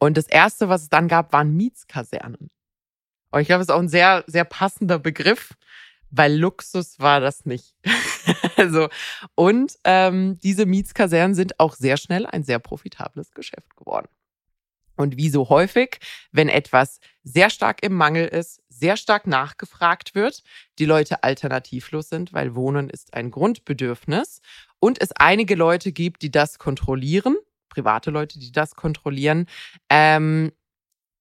Und 0.01 0.17
das 0.17 0.27
erste, 0.27 0.69
was 0.69 0.83
es 0.83 0.89
dann 0.89 1.07
gab, 1.07 1.33
waren 1.33 1.57
Mietskasernen. 1.57 2.51
Und 3.33 3.41
ich 3.41 3.49
glaube, 3.49 3.61
das 3.61 3.69
ist 3.69 3.75
auch 3.75 3.81
ein 3.81 3.89
sehr, 3.89 4.25
sehr 4.27 4.45
passender 4.45 4.99
Begriff, 4.99 5.55
weil 6.11 6.37
Luxus 6.37 7.01
war 7.01 7.21
das 7.21 7.47
nicht. 7.47 7.75
also, 8.57 8.89
und 9.35 9.77
ähm, 9.85 10.39
diese 10.41 10.67
Mietskasernen 10.67 11.35
sind 11.35 11.59
auch 11.59 11.75
sehr 11.75 11.97
schnell 11.97 12.27
ein 12.27 12.45
sehr 12.45 12.59
profitables 12.59 13.33
Geschäft 13.33 13.75
geworden. 13.77 14.09
Und 14.97 15.17
wie 15.17 15.31
so 15.31 15.49
häufig, 15.49 15.99
wenn 16.31 16.51
etwas 16.51 17.01
sehr 17.25 17.49
stark 17.49 17.83
im 17.83 17.95
Mangel 17.95 18.29
ist, 18.29 18.63
sehr 18.69 18.99
stark 18.99 19.27
nachgefragt 19.27 20.15
wird, 20.15 20.43
die 20.79 20.85
Leute 20.85 21.23
alternativlos 21.23 22.11
sind, 22.11 22.35
weil 22.35 22.55
Wohnen 22.55 22.91
ist 22.91 23.15
ein 23.15 23.31
Grundbedürfnis 23.31 24.43
und 24.79 25.01
es 25.01 25.13
einige 25.13 25.55
Leute 25.55 25.93
gibt, 25.93 26.21
die 26.23 26.31
das 26.31 26.59
kontrollieren, 26.59 27.37
private 27.71 28.11
Leute, 28.11 28.39
die 28.39 28.53
das 28.53 28.77
kontrollieren, 28.77 29.47
ähm, 29.89 30.53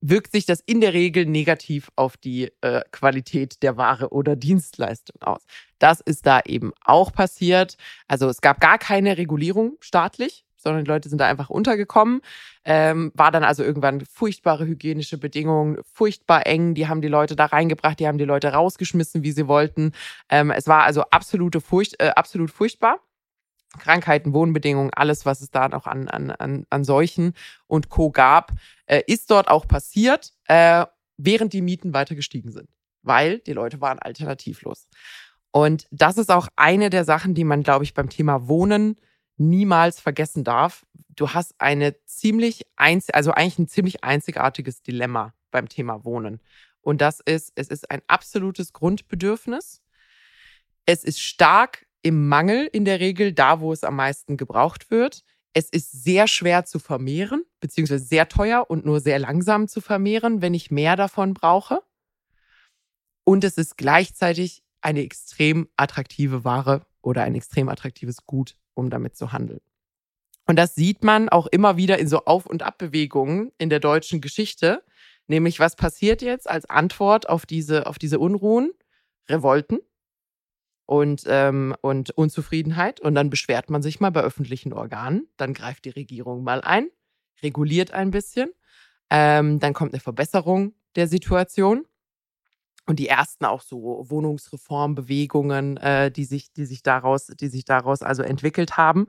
wirkt 0.01 0.31
sich 0.31 0.45
das 0.45 0.59
in 0.59 0.81
der 0.81 0.93
Regel 0.93 1.25
negativ 1.25 1.91
auf 1.95 2.17
die 2.17 2.51
äh, 2.61 2.81
Qualität 2.91 3.61
der 3.63 3.77
Ware 3.77 4.09
oder 4.09 4.35
Dienstleistung 4.35 5.21
aus. 5.21 5.45
Das 5.79 6.01
ist 6.01 6.25
da 6.25 6.41
eben 6.45 6.71
auch 6.83 7.13
passiert. 7.13 7.77
Also 8.07 8.27
es 8.27 8.41
gab 8.41 8.59
gar 8.59 8.77
keine 8.77 9.17
Regulierung 9.17 9.77
staatlich 9.79 10.43
sondern 10.61 10.85
die 10.85 10.89
Leute 10.89 11.09
sind 11.09 11.19
da 11.19 11.27
einfach 11.27 11.49
untergekommen. 11.49 12.21
Ähm, 12.63 13.11
war 13.15 13.31
dann 13.31 13.43
also 13.43 13.63
irgendwann 13.63 14.01
furchtbare 14.01 14.65
hygienische 14.65 15.17
Bedingungen, 15.17 15.79
furchtbar 15.83 16.45
eng. 16.45 16.75
Die 16.75 16.87
haben 16.87 17.01
die 17.01 17.07
Leute 17.07 17.35
da 17.35 17.45
reingebracht, 17.45 17.99
die 17.99 18.07
haben 18.07 18.17
die 18.17 18.25
Leute 18.25 18.49
rausgeschmissen, 18.49 19.23
wie 19.23 19.31
sie 19.31 19.47
wollten. 19.47 19.91
Ähm, 20.29 20.51
es 20.51 20.67
war 20.67 20.83
also 20.83 21.01
absolute 21.09 21.61
Furcht, 21.61 21.99
äh, 21.99 22.11
absolut 22.15 22.51
furchtbar. 22.51 22.99
Krankheiten, 23.79 24.33
Wohnbedingungen, 24.33 24.91
alles, 24.93 25.25
was 25.25 25.41
es 25.41 25.51
da 25.51 25.69
noch 25.69 25.87
an, 25.87 26.07
an, 26.07 26.31
an, 26.31 26.65
an 26.69 26.83
Seuchen 26.83 27.33
und 27.67 27.89
Co. 27.89 28.11
gab, 28.11 28.53
äh, 28.85 29.01
ist 29.07 29.31
dort 29.31 29.47
auch 29.47 29.67
passiert, 29.67 30.33
äh, 30.45 30.85
während 31.17 31.53
die 31.53 31.61
Mieten 31.61 31.93
weiter 31.93 32.15
gestiegen 32.15 32.51
sind, 32.51 32.69
weil 33.01 33.39
die 33.39 33.53
Leute 33.53 33.79
waren 33.81 33.99
alternativlos. 33.99 34.87
Und 35.51 35.87
das 35.91 36.17
ist 36.17 36.31
auch 36.31 36.47
eine 36.55 36.89
der 36.89 37.05
Sachen, 37.05 37.33
die 37.33 37.43
man, 37.43 37.63
glaube 37.63 37.83
ich, 37.83 37.93
beim 37.93 38.09
Thema 38.09 38.47
Wohnen 38.47 38.95
niemals 39.37 39.99
vergessen 39.99 40.43
darf. 40.43 40.85
Du 41.09 41.29
hast 41.29 41.55
eine 41.59 41.95
ziemlich 42.05 42.65
einz 42.75 43.07
also 43.11 43.31
eigentlich 43.31 43.59
ein 43.59 43.67
ziemlich 43.67 44.03
einzigartiges 44.03 44.81
Dilemma 44.81 45.33
beim 45.51 45.67
Thema 45.67 46.05
Wohnen. 46.05 46.39
Und 46.81 47.01
das 47.01 47.19
ist, 47.19 47.51
es 47.55 47.67
ist 47.67 47.91
ein 47.91 48.01
absolutes 48.07 48.73
Grundbedürfnis. 48.73 49.81
Es 50.85 51.03
ist 51.03 51.19
stark 51.21 51.85
im 52.01 52.27
Mangel 52.27 52.67
in 52.71 52.85
der 52.85 52.99
Regel, 52.99 53.33
da 53.33 53.59
wo 53.59 53.73
es 53.73 53.83
am 53.83 53.95
meisten 53.95 54.37
gebraucht 54.37 54.91
wird. 54.91 55.23
Es 55.53 55.69
ist 55.69 56.03
sehr 56.03 56.27
schwer 56.27 56.65
zu 56.65 56.79
vermehren, 56.79 57.43
beziehungsweise 57.59 58.05
sehr 58.05 58.29
teuer 58.29 58.65
und 58.69 58.85
nur 58.85 59.01
sehr 59.01 59.19
langsam 59.19 59.67
zu 59.67 59.81
vermehren, 59.81 60.41
wenn 60.41 60.53
ich 60.53 60.71
mehr 60.71 60.95
davon 60.95 61.33
brauche. 61.33 61.81
Und 63.23 63.43
es 63.43 63.57
ist 63.57 63.77
gleichzeitig 63.77 64.63
eine 64.81 65.01
extrem 65.01 65.67
attraktive 65.75 66.43
Ware 66.43 66.85
oder 67.01 67.23
ein 67.23 67.35
extrem 67.35 67.69
attraktives 67.69 68.25
Gut 68.25 68.55
um 68.73 68.89
damit 68.89 69.15
zu 69.15 69.31
handeln. 69.31 69.61
Und 70.47 70.55
das 70.57 70.75
sieht 70.75 71.03
man 71.03 71.29
auch 71.29 71.47
immer 71.47 71.77
wieder 71.77 71.99
in 71.99 72.07
so 72.07 72.25
Auf- 72.25 72.45
und 72.45 72.63
Abbewegungen 72.63 73.51
in 73.57 73.69
der 73.69 73.79
deutschen 73.79 74.21
Geschichte. 74.21 74.83
Nämlich, 75.27 75.59
was 75.59 75.75
passiert 75.75 76.21
jetzt 76.21 76.49
als 76.49 76.69
Antwort 76.69 77.29
auf 77.29 77.45
diese, 77.45 77.85
auf 77.85 77.99
diese 77.99 78.19
Unruhen? 78.19 78.71
Revolten 79.29 79.79
und, 80.91 81.23
ähm, 81.25 81.73
und 81.79 82.09
Unzufriedenheit. 82.11 82.99
Und 82.99 83.15
dann 83.15 83.29
beschwert 83.29 83.69
man 83.69 83.81
sich 83.81 84.01
mal 84.01 84.09
bei 84.09 84.23
öffentlichen 84.23 84.73
Organen. 84.73 85.25
Dann 85.37 85.53
greift 85.53 85.85
die 85.85 85.91
Regierung 85.91 86.43
mal 86.43 86.59
ein, 86.59 86.89
reguliert 87.41 87.91
ein 87.91 88.11
bisschen. 88.11 88.49
Ähm, 89.09 89.61
dann 89.61 89.71
kommt 89.71 89.93
eine 89.93 90.01
Verbesserung 90.01 90.73
der 90.97 91.07
Situation 91.07 91.85
und 92.87 92.99
die 92.99 93.07
ersten 93.07 93.45
auch 93.45 93.61
so 93.61 94.03
Wohnungsreformbewegungen, 94.09 95.77
äh, 95.77 96.11
die 96.11 96.25
sich, 96.25 96.51
die 96.51 96.65
sich 96.65 96.83
daraus, 96.83 97.27
die 97.27 97.47
sich 97.47 97.63
daraus 97.63 98.01
also 98.01 98.21
entwickelt 98.23 98.75
haben. 98.75 99.07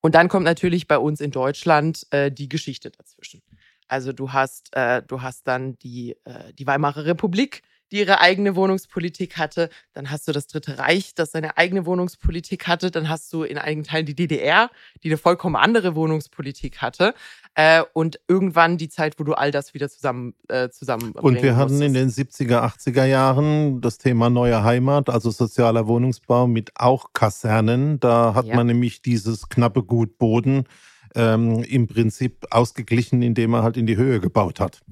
Und 0.00 0.14
dann 0.14 0.28
kommt 0.28 0.44
natürlich 0.44 0.86
bei 0.86 0.98
uns 0.98 1.20
in 1.20 1.32
Deutschland 1.32 2.06
äh, 2.12 2.30
die 2.30 2.48
Geschichte 2.48 2.92
dazwischen. 2.92 3.42
Also 3.88 4.12
du 4.12 4.32
hast, 4.32 4.68
äh, 4.76 5.02
du 5.02 5.20
hast 5.20 5.48
dann 5.48 5.78
die, 5.80 6.16
äh, 6.26 6.52
die 6.52 6.68
Weimarer 6.68 7.06
Republik, 7.06 7.62
die 7.94 8.00
ihre 8.00 8.20
eigene 8.20 8.56
Wohnungspolitik 8.56 9.38
hatte. 9.38 9.70
Dann 9.92 10.10
hast 10.10 10.26
du 10.26 10.32
das 10.32 10.48
Dritte 10.48 10.78
Reich, 10.78 11.14
das 11.14 11.30
seine 11.30 11.56
eigene 11.56 11.86
Wohnungspolitik 11.86 12.66
hatte. 12.66 12.90
Dann 12.90 13.08
hast 13.08 13.32
du 13.32 13.44
in 13.44 13.56
einigen 13.56 13.84
Teilen 13.84 14.04
die 14.04 14.16
DDR, 14.16 14.68
die 15.02 15.08
eine 15.08 15.16
vollkommen 15.16 15.56
andere 15.56 15.94
Wohnungspolitik 15.94 16.82
hatte. 16.82 17.14
Äh, 17.54 17.84
und 17.92 18.18
irgendwann 18.26 18.78
die 18.78 18.88
Zeit, 18.88 19.18
wo 19.18 19.24
du 19.24 19.34
all 19.34 19.52
das 19.52 19.74
wieder 19.74 19.88
zusammen 19.88 20.34
äh, 20.48 20.70
zusammen 20.70 21.12
Und 21.12 21.40
wir 21.42 21.56
hatten 21.56 21.80
in 21.80 21.94
den 21.94 22.10
70er, 22.10 22.64
80er 22.64 23.04
Jahren 23.04 23.80
das 23.80 23.98
Thema 23.98 24.28
neue 24.28 24.64
Heimat, 24.64 25.08
also 25.08 25.30
sozialer 25.30 25.86
Wohnungsbau 25.86 26.48
mit 26.48 26.72
auch 26.74 27.12
Kasernen. 27.12 28.00
Da 28.00 28.34
hat 28.34 28.46
ja. 28.46 28.56
man 28.56 28.66
nämlich 28.66 29.02
dieses 29.02 29.48
knappe 29.48 29.84
Gut 29.84 30.18
Boden 30.18 30.64
ähm, 31.14 31.62
im 31.62 31.86
Prinzip 31.86 32.46
ausgeglichen, 32.50 33.22
indem 33.22 33.54
er 33.54 33.62
halt 33.62 33.76
in 33.76 33.86
die 33.86 33.96
Höhe 33.96 34.20
gebaut 34.20 34.60
hat. 34.60 34.82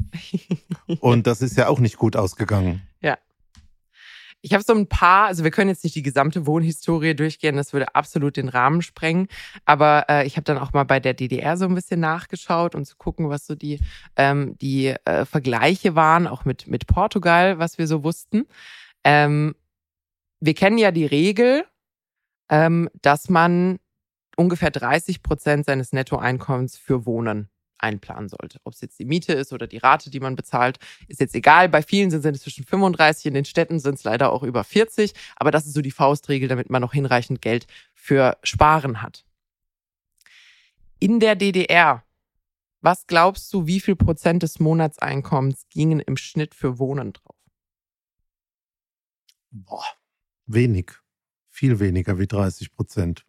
Und 1.00 1.26
das 1.26 1.42
ist 1.42 1.56
ja 1.56 1.68
auch 1.68 1.80
nicht 1.80 1.96
gut 1.96 2.16
ausgegangen. 2.16 2.82
Ja. 3.00 3.18
Ich 4.44 4.52
habe 4.54 4.64
so 4.64 4.74
ein 4.74 4.88
paar, 4.88 5.26
also 5.26 5.44
wir 5.44 5.52
können 5.52 5.70
jetzt 5.70 5.84
nicht 5.84 5.94
die 5.94 6.02
gesamte 6.02 6.46
Wohnhistorie 6.46 7.14
durchgehen, 7.14 7.56
das 7.56 7.72
würde 7.72 7.94
absolut 7.94 8.36
den 8.36 8.48
Rahmen 8.48 8.82
sprengen. 8.82 9.28
Aber 9.64 10.06
äh, 10.08 10.26
ich 10.26 10.36
habe 10.36 10.44
dann 10.44 10.58
auch 10.58 10.72
mal 10.72 10.82
bei 10.84 10.98
der 10.98 11.14
DDR 11.14 11.56
so 11.56 11.64
ein 11.66 11.74
bisschen 11.74 12.00
nachgeschaut 12.00 12.74
und 12.74 12.84
zu 12.84 12.96
gucken, 12.96 13.28
was 13.28 13.46
so 13.46 13.54
die, 13.54 13.78
ähm, 14.16 14.56
die 14.60 14.88
äh, 15.04 15.24
Vergleiche 15.24 15.94
waren, 15.94 16.26
auch 16.26 16.44
mit, 16.44 16.66
mit 16.66 16.88
Portugal, 16.88 17.60
was 17.60 17.78
wir 17.78 17.86
so 17.86 18.02
wussten. 18.02 18.46
Ähm, 19.04 19.54
wir 20.40 20.54
kennen 20.54 20.78
ja 20.78 20.90
die 20.90 21.06
Regel, 21.06 21.64
ähm, 22.48 22.90
dass 23.00 23.30
man 23.30 23.78
ungefähr 24.42 24.70
30 24.70 25.22
Prozent 25.22 25.66
seines 25.66 25.92
Nettoeinkommens 25.92 26.76
für 26.76 27.06
Wohnen 27.06 27.48
einplanen 27.78 28.28
sollte. 28.28 28.58
Ob 28.64 28.74
es 28.74 28.80
jetzt 28.80 28.98
die 28.98 29.04
Miete 29.04 29.32
ist 29.32 29.52
oder 29.52 29.66
die 29.66 29.78
Rate, 29.78 30.10
die 30.10 30.20
man 30.20 30.36
bezahlt, 30.36 30.78
ist 31.08 31.20
jetzt 31.20 31.34
egal. 31.34 31.68
Bei 31.68 31.82
vielen 31.82 32.10
sind 32.10 32.34
es 32.34 32.42
zwischen 32.42 32.64
35, 32.64 33.26
in 33.26 33.34
den 33.34 33.44
Städten 33.44 33.78
sind 33.78 33.94
es 33.94 34.04
leider 34.04 34.32
auch 34.32 34.42
über 34.42 34.64
40. 34.64 35.12
Aber 35.36 35.50
das 35.50 35.66
ist 35.66 35.74
so 35.74 35.80
die 35.80 35.90
Faustregel, 35.90 36.48
damit 36.48 36.70
man 36.70 36.82
noch 36.82 36.92
hinreichend 36.92 37.40
Geld 37.40 37.66
für 37.94 38.36
Sparen 38.42 39.02
hat. 39.02 39.24
In 40.98 41.20
der 41.20 41.36
DDR, 41.36 42.04
was 42.80 43.06
glaubst 43.06 43.52
du, 43.52 43.66
wie 43.66 43.80
viel 43.80 43.96
Prozent 43.96 44.42
des 44.42 44.58
Monatseinkommens 44.58 45.66
gingen 45.68 46.00
im 46.00 46.16
Schnitt 46.16 46.54
für 46.54 46.78
Wohnen 46.78 47.12
drauf? 47.12 47.36
Boah, 49.50 49.84
wenig. 50.46 50.90
Viel 51.48 51.78
weniger 51.78 52.18
wie 52.18 52.26
30 52.26 52.72
Prozent. 52.72 53.26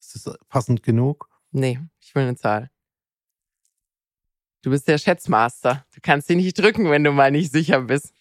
Ist 0.00 0.26
das 0.26 0.38
passend 0.48 0.82
genug? 0.82 1.28
Nee, 1.52 1.78
ich 2.00 2.14
will 2.14 2.22
eine 2.22 2.36
Zahl. 2.36 2.70
Du 4.62 4.70
bist 4.70 4.88
der 4.88 4.98
Schätzmaster. 4.98 5.86
Du 5.94 6.00
kannst 6.02 6.28
sie 6.28 6.36
nicht 6.36 6.58
drücken, 6.58 6.90
wenn 6.90 7.04
du 7.04 7.12
mal 7.12 7.30
nicht 7.30 7.52
sicher 7.52 7.82
bist. 7.82 8.14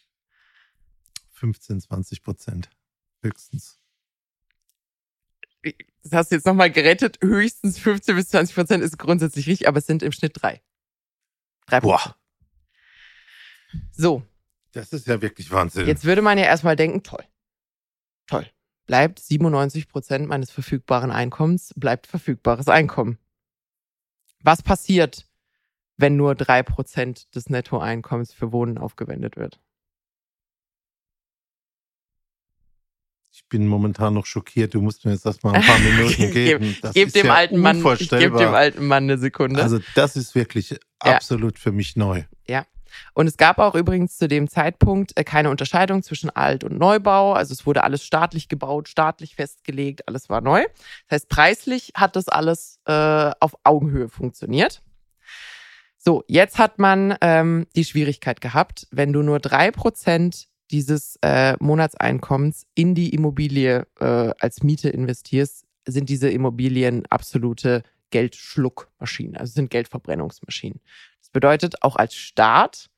15, 1.32 1.82
20 1.82 2.24
Prozent. 2.24 2.70
Höchstens. 3.22 3.80
Das 6.04 6.14
hast 6.14 6.32
du 6.32 6.36
jetzt 6.36 6.46
nochmal 6.46 6.72
gerettet. 6.72 7.20
Höchstens 7.22 7.80
15 7.80 8.16
bis 8.16 8.30
20 8.30 8.56
Prozent 8.56 8.84
ist 8.84 8.98
grundsätzlich 8.98 9.48
richtig, 9.48 9.68
aber 9.68 9.80
es 9.80 9.86
sind 9.86 10.04
im 10.04 10.12
Schnitt 10.12 10.34
drei. 10.36 10.62
3%. 11.68 11.82
Boah. 11.82 12.16
So. 13.92 14.24
Das 14.72 14.94
ist 14.94 15.08
ja 15.08 15.22
wirklich 15.22 15.52
Wahnsinn. 15.52 15.88
Jetzt 15.88 16.06
würde 16.06 16.22
man 16.22 16.38
ja 16.38 16.46
erstmal 16.46 16.76
denken, 16.76 17.04
toll. 17.04 17.24
Toll. 18.28 18.50
Bleibt 18.90 19.20
97 19.20 19.88
Prozent 19.88 20.28
meines 20.28 20.50
verfügbaren 20.50 21.12
Einkommens, 21.12 21.76
bleibt 21.76 22.08
verfügbares 22.08 22.68
Einkommen. 22.70 23.20
Was 24.42 24.64
passiert, 24.64 25.28
wenn 25.98 26.16
nur 26.16 26.34
drei 26.34 26.64
Prozent 26.64 27.36
des 27.36 27.52
Nettoeinkommens 27.52 28.34
für 28.34 28.52
Wohnen 28.52 28.80
aufgewendet 28.80 29.38
wird? 29.38 29.60
Ich 33.32 33.48
bin 33.48 33.68
momentan 33.68 34.16
noch 34.16 34.26
schockiert. 34.26 34.74
Du 34.74 34.82
musst 34.82 35.06
mir 35.06 35.12
jetzt 35.12 35.28
erstmal 35.28 35.54
ein 35.54 35.62
paar 35.62 35.78
Minuten 35.98 36.32
geben. 36.32 36.76
Das 36.82 36.96
geb 36.96 37.14
dem, 37.14 37.28
ja 37.28 37.36
alten 37.36 37.60
Mann, 37.60 37.86
ich 38.00 38.10
gebe 38.10 38.40
dem 38.40 38.56
alten 38.56 38.88
Mann 38.88 39.04
eine 39.04 39.20
Sekunde. 39.20 39.62
Also 39.62 39.78
das 39.94 40.16
ist 40.16 40.34
wirklich 40.34 40.80
absolut 40.98 41.60
ja. 41.60 41.62
für 41.62 41.72
mich 41.72 41.96
neu. 41.96 42.24
Ja. 42.48 42.66
Und 43.14 43.28
es 43.28 43.38
gab 43.38 43.60
auch 43.60 43.76
übrigens 43.76 44.18
zu 44.18 44.28
dem 44.28 44.48
Zeitpunkt 44.48 45.18
äh, 45.18 45.24
keine 45.24 45.50
Unterscheidung 45.50 46.04
zwischen 46.04 46.30
Alt- 46.30 46.64
und 46.64 46.78
Neubau. 46.78 47.34
Also 47.34 47.54
es 47.54 47.66
wurde 47.66 47.84
alles 47.84 48.04
staatlich 48.04 48.50
gebaut, 48.50 48.88
staatlich 48.88 49.36
festgelegt, 49.36 50.08
alles 50.08 50.30
war 50.30 50.42
neu. 50.42 50.64
Das 51.08 51.18
heißt, 51.18 51.30
preislich 51.30 51.92
hat 51.96 52.16
das 52.16 52.28
alles 52.28 52.80
äh, 52.86 53.32
auf 53.40 53.56
Augenhöhe 53.64 54.10
funktioniert. 54.10 54.82
So, 55.98 56.24
jetzt 56.28 56.58
hat 56.58 56.80
man 56.80 57.16
ähm, 57.22 57.68
die 57.76 57.84
Schwierigkeit 57.84 58.40
gehabt, 58.40 58.88
wenn 58.92 59.12
du 59.12 59.22
nur 59.22 59.40
drei 59.40 59.70
Prozent 59.70 60.48
dieses 60.72 61.18
äh, 61.22 61.56
Monatseinkommens 61.60 62.66
in 62.74 62.96
die 62.96 63.14
Immobilie 63.14 63.86
äh, 64.00 64.32
als 64.40 64.64
Miete 64.64 64.90
investierst, 64.90 65.66
sind 65.86 66.10
diese 66.10 66.30
Immobilien 66.30 67.06
absolute 67.10 67.84
Geldschluckmaschinen, 68.12 69.38
also 69.38 69.54
sind 69.54 69.70
Geldverbrennungsmaschinen. 69.70 70.80
Bedeutet, 71.32 71.84
auch 71.84 71.96
als 71.96 72.16
Staat 72.16 72.90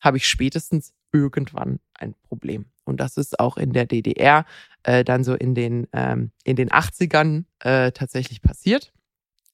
habe 0.00 0.16
ich 0.16 0.28
spätestens 0.28 0.92
irgendwann 1.12 1.80
ein 1.94 2.14
Problem. 2.22 2.66
Und 2.84 2.98
das 3.00 3.16
ist 3.16 3.38
auch 3.38 3.56
in 3.56 3.72
der 3.72 3.86
DDR 3.86 4.44
äh, 4.82 5.04
dann 5.04 5.24
so 5.24 5.34
in 5.34 5.54
den, 5.54 5.86
ähm, 5.92 6.32
in 6.44 6.56
den 6.56 6.70
80ern 6.70 7.44
äh, 7.60 7.92
tatsächlich 7.92 8.42
passiert. 8.42 8.92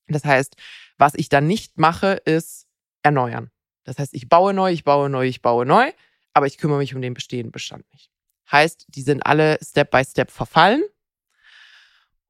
Das 0.09 0.25
heißt, 0.25 0.57
was 0.99 1.15
ich 1.15 1.29
dann 1.29 1.47
nicht 1.47 1.79
mache, 1.79 2.13
ist 2.25 2.67
erneuern. 3.03 3.51
Das 3.85 3.99
heißt, 3.99 4.15
ich 4.15 4.29
baue 4.29 4.55
neu, 4.55 4.73
ich 4.73 4.85
baue 4.85 5.09
neu, 5.09 5.27
ich 5.27 5.43
baue 5.43 5.67
neu 5.67 5.93
aber 6.35 6.47
ich 6.47 6.59
kümmere 6.59 6.79
mich 6.79 6.95
um 6.95 7.01
den 7.01 7.15
bestehenden 7.15 7.53
Bestand 7.53 7.85
nicht. 7.93 8.11
Heißt, 8.51 8.87
die 8.89 9.03
sind 9.03 9.25
alle 9.25 9.59
Step 9.63 9.91
by 9.91 10.05
Step 10.05 10.31
verfallen. 10.31 10.83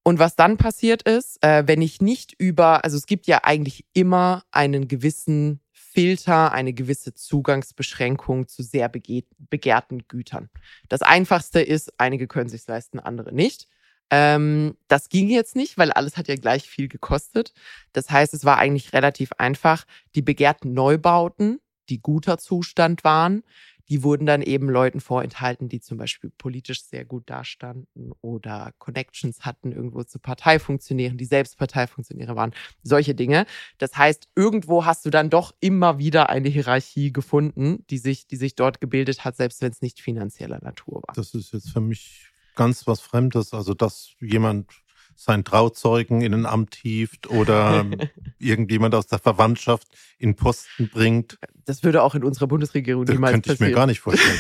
Und 0.05 0.19
was 0.19 0.37
dann 0.37 0.59
passiert 0.59 1.03
ist, 1.03 1.43
äh, 1.43 1.67
wenn 1.67 1.81
ich 1.81 2.03
nicht 2.03 2.35
über, 2.39 2.85
also 2.85 2.99
es 2.99 3.07
gibt 3.07 3.27
ja 3.27 3.43
eigentlich 3.43 3.87
immer 3.95 4.45
einen 4.53 4.87
gewissen 4.87 5.61
Filter, 5.95 6.53
eine 6.53 6.73
gewisse 6.73 7.15
Zugangsbeschränkung 7.15 8.49
zu 8.49 8.65
sehr 8.65 8.89
begehrten 8.89 10.09
Gütern. 10.09 10.51
Das 10.89 11.03
einfachste 11.03 11.61
ist, 11.61 11.93
einige 11.99 12.27
können 12.27 12.49
sich 12.49 12.67
leisten, 12.67 12.99
andere 12.99 13.33
nicht. 13.33 13.69
Ähm, 14.11 14.77
das 14.89 15.09
ging 15.09 15.29
jetzt 15.29 15.55
nicht, 15.55 15.79
weil 15.79 15.93
alles 15.93 16.17
hat 16.17 16.27
ja 16.27 16.35
gleich 16.35 16.69
viel 16.69 16.89
gekostet. 16.89 17.55
Das 17.93 18.11
heißt, 18.11 18.35
es 18.35 18.45
war 18.45 18.59
eigentlich 18.59 18.93
relativ 18.93 19.33
einfach. 19.39 19.85
Die 20.17 20.23
begehrten 20.23 20.75
Neubauten, 20.75 21.61
die 21.89 22.03
guter 22.03 22.39
Zustand 22.39 23.05
waren, 23.05 23.45
die 23.89 24.03
wurden 24.03 24.27
dann 24.27 24.43
eben 24.43 24.69
Leuten 24.69 25.01
vorenthalten, 25.01 25.69
die 25.69 25.81
zum 25.81 25.99
Beispiel 25.99 26.31
politisch 26.31 26.85
sehr 26.85 27.05
gut 27.05 27.29
dastanden 27.29 28.13
oder 28.21 28.73
Connections 28.79 29.41
hatten 29.41 29.73
irgendwo 29.73 30.03
zu 30.05 30.19
Parteifunktionären, 30.19 31.19
die 31.19 31.25
selbst 31.25 31.59
Parteifunktionäre 31.59 32.37
waren, 32.37 32.53
solche 32.83 33.15
Dinge. 33.15 33.47
Das 33.79 33.97
heißt, 33.97 34.29
irgendwo 34.35 34.85
hast 34.85 35.05
du 35.05 35.11
dann 35.11 35.31
doch 35.31 35.55
immer 35.61 35.99
wieder 35.99 36.31
eine 36.31 36.49
Hierarchie 36.49 37.13
gefunden, 37.13 37.85
die 37.91 37.99
sich, 37.99 38.27
die 38.27 38.37
sich 38.37 38.55
dort 38.55 38.81
gebildet 38.81 39.25
hat, 39.25 39.37
selbst 39.37 39.63
wenn 39.63 39.73
es 39.73 39.83
nicht 39.83 40.01
finanzieller 40.01 40.61
Natur 40.63 41.03
war. 41.07 41.15
Das 41.15 41.35
ist 41.35 41.53
jetzt 41.53 41.71
für 41.71 41.81
mich 41.81 42.31
ganz 42.55 42.87
was 42.87 43.01
Fremdes, 43.01 43.53
also 43.53 43.75
dass 43.75 44.15
jemand 44.21 44.84
seinen 45.17 45.45
Trauzeugen 45.45 46.21
in 46.21 46.35
ein 46.35 46.47
Amt 46.47 46.75
hieft 46.75 47.29
oder 47.29 47.87
irgendjemand 48.39 48.95
aus 48.95 49.07
der 49.07 49.19
Verwandtschaft 49.19 49.89
in 50.19 50.37
Posten 50.37 50.89
bringt. 50.89 51.39
Das 51.65 51.83
würde 51.83 52.03
auch 52.03 52.15
in 52.15 52.25
unserer 52.25 52.47
Bundesregierung 52.47 53.05
das 53.05 53.15
niemals 53.15 53.33
könnte 53.33 53.53
ich 53.53 53.59
passieren. 53.59 53.71
mir 53.73 53.77
gar 53.77 53.87
nicht 53.87 54.01
vorstellen. 54.01 54.39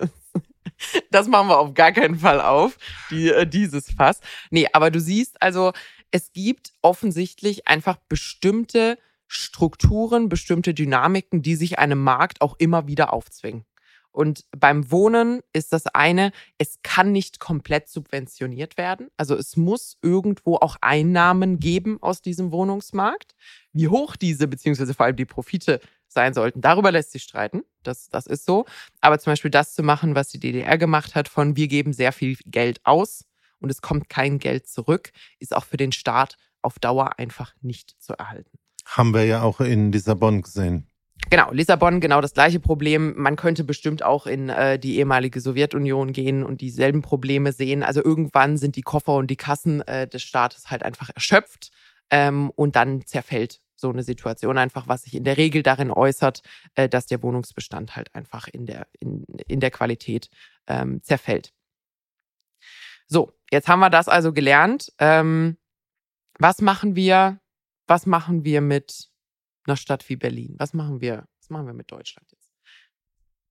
das 1.10 1.28
machen 1.28 1.48
wir 1.48 1.58
auf 1.58 1.74
gar 1.74 1.92
keinen 1.92 2.18
Fall 2.18 2.40
auf, 2.40 2.76
die, 3.10 3.28
äh, 3.28 3.46
dieses 3.46 3.90
Fass. 3.90 4.20
Nee, 4.50 4.66
aber 4.72 4.90
du 4.90 5.00
siehst 5.00 5.40
also, 5.42 5.72
es 6.10 6.32
gibt 6.32 6.72
offensichtlich 6.82 7.66
einfach 7.68 7.96
bestimmte 8.08 8.98
Strukturen, 9.28 10.28
bestimmte 10.28 10.72
Dynamiken, 10.72 11.42
die 11.42 11.56
sich 11.56 11.78
einem 11.78 12.02
Markt 12.02 12.40
auch 12.40 12.56
immer 12.58 12.86
wieder 12.86 13.12
aufzwingen. 13.12 13.64
Und 14.16 14.46
beim 14.58 14.90
Wohnen 14.90 15.42
ist 15.52 15.74
das 15.74 15.86
eine, 15.88 16.32
es 16.56 16.78
kann 16.82 17.12
nicht 17.12 17.38
komplett 17.38 17.90
subventioniert 17.90 18.78
werden. 18.78 19.10
Also 19.18 19.36
es 19.36 19.58
muss 19.58 19.98
irgendwo 20.00 20.56
auch 20.56 20.76
Einnahmen 20.80 21.60
geben 21.60 21.98
aus 22.00 22.22
diesem 22.22 22.50
Wohnungsmarkt. 22.50 23.34
Wie 23.74 23.88
hoch 23.88 24.16
diese, 24.16 24.48
beziehungsweise 24.48 24.94
vor 24.94 25.04
allem 25.04 25.16
die 25.16 25.26
Profite 25.26 25.80
sein 26.08 26.32
sollten, 26.32 26.62
darüber 26.62 26.92
lässt 26.92 27.12
sich 27.12 27.24
streiten. 27.24 27.62
Das, 27.82 28.08
das 28.08 28.26
ist 28.26 28.46
so. 28.46 28.64
Aber 29.02 29.18
zum 29.18 29.32
Beispiel 29.32 29.50
das 29.50 29.74
zu 29.74 29.82
machen, 29.82 30.14
was 30.14 30.30
die 30.30 30.40
DDR 30.40 30.78
gemacht 30.78 31.14
hat, 31.14 31.28
von 31.28 31.54
wir 31.54 31.68
geben 31.68 31.92
sehr 31.92 32.12
viel 32.12 32.38
Geld 32.46 32.80
aus 32.84 33.26
und 33.60 33.68
es 33.68 33.82
kommt 33.82 34.08
kein 34.08 34.38
Geld 34.38 34.66
zurück, 34.66 35.12
ist 35.40 35.54
auch 35.54 35.66
für 35.66 35.76
den 35.76 35.92
Staat 35.92 36.38
auf 36.62 36.78
Dauer 36.78 37.18
einfach 37.18 37.52
nicht 37.60 38.02
zu 38.02 38.14
erhalten. 38.14 38.58
Haben 38.86 39.12
wir 39.12 39.24
ja 39.26 39.42
auch 39.42 39.60
in 39.60 39.92
Lissabon 39.92 40.40
gesehen. 40.40 40.86
Genau, 41.28 41.50
Lissabon, 41.50 42.00
genau 42.00 42.20
das 42.20 42.34
gleiche 42.34 42.60
Problem. 42.60 43.14
Man 43.16 43.34
könnte 43.34 43.64
bestimmt 43.64 44.02
auch 44.04 44.26
in 44.26 44.48
äh, 44.48 44.78
die 44.78 44.98
ehemalige 44.98 45.40
Sowjetunion 45.40 46.12
gehen 46.12 46.44
und 46.44 46.60
dieselben 46.60 47.02
Probleme 47.02 47.52
sehen. 47.52 47.82
Also 47.82 48.02
irgendwann 48.02 48.56
sind 48.58 48.76
die 48.76 48.82
Koffer 48.82 49.14
und 49.14 49.28
die 49.28 49.36
Kassen 49.36 49.80
äh, 49.82 50.06
des 50.06 50.22
Staates 50.22 50.70
halt 50.70 50.84
einfach 50.84 51.10
erschöpft 51.12 51.72
ähm, 52.10 52.50
und 52.50 52.76
dann 52.76 53.04
zerfällt 53.06 53.60
so 53.74 53.90
eine 53.90 54.02
Situation 54.02 54.56
einfach, 54.56 54.88
was 54.88 55.02
sich 55.02 55.14
in 55.14 55.24
der 55.24 55.36
Regel 55.36 55.62
darin 55.62 55.90
äußert, 55.90 56.42
äh, 56.76 56.88
dass 56.88 57.06
der 57.06 57.22
Wohnungsbestand 57.22 57.96
halt 57.96 58.14
einfach 58.14 58.46
in 58.48 58.66
der, 58.66 58.86
in, 59.00 59.24
in 59.48 59.60
der 59.60 59.70
Qualität 59.70 60.30
ähm, 60.68 61.02
zerfällt. 61.02 61.52
So, 63.08 63.32
jetzt 63.50 63.68
haben 63.68 63.80
wir 63.80 63.90
das 63.90 64.08
also 64.08 64.32
gelernt. 64.32 64.92
Ähm, 64.98 65.56
was 66.38 66.60
machen 66.60 66.96
wir? 66.96 67.40
Was 67.86 68.06
machen 68.06 68.44
wir 68.44 68.60
mit 68.60 69.10
einer 69.66 69.76
Stadt 69.76 70.08
wie 70.08 70.16
Berlin? 70.16 70.54
Was 70.58 70.74
machen 70.74 71.00
wir? 71.00 71.26
Was 71.40 71.50
machen 71.50 71.66
wir 71.66 71.74
mit 71.74 71.90
Deutschland 71.90 72.30
jetzt? 72.32 72.52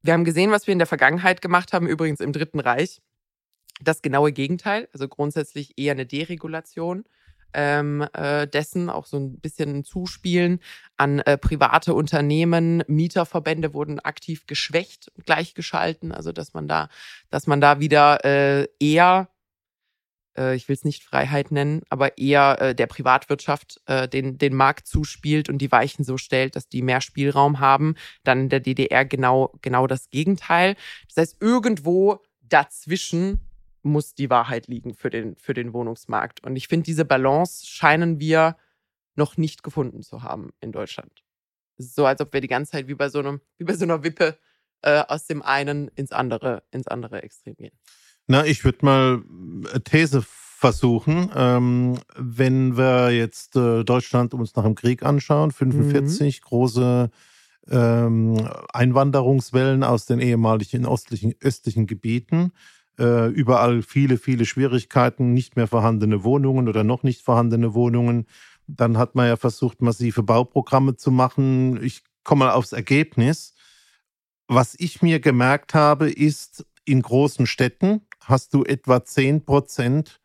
Wir 0.02 0.14
haben 0.14 0.24
gesehen, 0.24 0.52
was 0.52 0.68
wir 0.68 0.72
in 0.72 0.80
der 0.80 0.88
Vergangenheit 0.88 1.42
gemacht 1.42 1.74
haben, 1.74 1.88
übrigens 1.88 2.20
im 2.20 2.32
Dritten 2.32 2.60
Reich. 2.60 3.02
Das 3.82 4.02
genaue 4.02 4.32
Gegenteil, 4.32 4.88
also 4.94 5.08
grundsätzlich 5.08 5.78
eher 5.78 5.92
eine 5.92 6.06
Deregulation 6.06 7.04
ähm, 7.56 8.08
äh, 8.14 8.48
dessen, 8.48 8.90
auch 8.90 9.06
so 9.06 9.18
ein 9.18 9.40
bisschen 9.40 9.78
ein 9.78 9.84
Zuspielen 9.84 10.60
an 10.98 11.20
äh, 11.20 11.38
private 11.38 11.94
Unternehmen. 11.94 12.84
Mieterverbände 12.88 13.74
wurden 13.74 14.00
aktiv 14.00 14.46
geschwächt, 14.46 15.12
gleichgeschalten, 15.26 16.12
also 16.12 16.32
dass 16.32 16.54
man 16.54 16.68
da, 16.68 16.90
dass 17.30 17.48
man 17.48 17.62
da 17.62 17.80
wieder 17.80 18.24
äh, 18.24 18.68
eher 18.80 19.30
äh, 20.38 20.56
ich 20.56 20.68
will 20.68 20.76
es 20.76 20.84
nicht 20.84 21.04
Freiheit 21.04 21.52
nennen, 21.52 21.82
aber 21.90 22.18
eher 22.18 22.62
äh, 22.62 22.76
der 22.76 22.88
Privatwirtschaft 22.88 23.82
äh, 23.86 24.08
den, 24.08 24.38
den 24.38 24.56
Markt 24.56 24.88
zuspielt 24.88 25.50
und 25.50 25.60
die 25.60 25.72
Weichen 25.72 26.04
so 26.04 26.18
stellt, 26.18 26.56
dass 26.56 26.68
die 26.68 26.82
mehr 26.82 27.02
Spielraum 27.02 27.60
haben. 27.60 27.96
Dann 28.24 28.42
in 28.42 28.50
der 28.50 28.60
DDR 28.60 29.06
genau, 29.06 29.54
genau 29.62 29.88
das 29.88 30.10
Gegenteil. 30.10 30.76
Das 31.08 31.18
heißt, 31.18 31.42
irgendwo 31.42 32.20
dazwischen 32.42 33.40
muss 33.82 34.16
die 34.16 34.30
Wahrheit 34.30 34.68
liegen 34.68 34.96
für 34.96 35.10
den, 35.10 35.36
für 35.36 35.54
den 35.54 35.74
Wohnungsmarkt. 35.74 36.44
Und 36.44 36.56
ich 36.56 36.68
finde, 36.68 36.86
diese 36.86 37.06
Balance 37.06 37.66
scheinen 37.68 38.20
wir 38.20 38.58
noch 39.16 39.38
nicht 39.38 39.64
gefunden 39.64 40.02
zu 40.02 40.24
haben 40.24 40.52
in 40.60 40.72
Deutschland. 40.72 41.24
So, 41.78 42.06
als 42.06 42.22
ob 42.22 42.34
wir 42.34 42.42
die 42.42 42.48
ganze 42.48 42.72
Zeit 42.72 42.88
wie 42.88 42.96
bei 42.96 43.10
so, 43.10 43.20
einem, 43.20 43.42
wie 43.58 43.66
bei 43.66 43.74
so 43.74 43.84
einer 43.84 44.04
Wippe 44.04 44.38
äh, 44.82 45.04
aus 45.08 45.28
dem 45.28 45.42
einen 45.42 45.90
ins 45.90 46.12
andere, 46.12 46.64
ins 46.72 46.88
andere 46.88 47.22
Extrem 47.22 47.56
gehen. 47.56 47.78
Na, 48.28 48.46
ich 48.46 48.64
würde 48.64 48.86
mal 48.86 49.24
eine 49.72 49.84
These 49.84 50.24
versuchen. 50.24 51.30
Ähm, 51.36 52.00
wenn 52.18 52.76
wir 52.76 53.12
jetzt 53.12 53.56
äh, 53.56 53.84
Deutschland 53.84 54.34
uns 54.34 54.56
nach 54.56 54.64
dem 54.64 54.76
Krieg 54.76 55.04
anschauen, 55.04 55.52
45 55.52 56.42
mhm. 56.42 56.46
große 56.46 57.10
ähm, 57.70 58.50
Einwanderungswellen 58.74 59.84
aus 59.84 60.06
den 60.06 60.20
ehemaligen 60.20 60.88
östlichen, 60.88 61.36
östlichen 61.40 61.86
Gebieten, 61.86 62.52
äh, 62.98 63.28
überall 63.30 63.84
viele, 63.84 64.18
viele 64.18 64.46
Schwierigkeiten, 64.46 65.34
nicht 65.34 65.56
mehr 65.56 65.68
vorhandene 65.68 66.24
Wohnungen 66.24 66.68
oder 66.68 66.84
noch 66.84 67.04
nicht 67.04 67.22
vorhandene 67.22 67.76
Wohnungen. 67.76 68.26
Dann 68.68 68.98
hat 68.98 69.14
man 69.14 69.28
ja 69.28 69.38
versucht, 69.38 69.82
massive 69.82 70.24
Bauprogramme 70.24 70.96
zu 70.96 71.12
machen. 71.12 71.84
Ich 71.84 72.02
komme 72.24 72.46
mal 72.46 72.52
aufs 72.54 72.72
Ergebnis. 72.72 73.54
Was 74.48 74.76
ich 74.80 75.02
mir 75.04 75.20
gemerkt 75.20 75.76
habe, 75.76 76.10
ist, 76.10 76.66
in 76.86 77.02
großen 77.02 77.48
Städten 77.48 78.02
hast 78.26 78.54
du 78.54 78.64
etwa 78.64 79.04
10 79.04 79.46
Prozent 79.46 80.22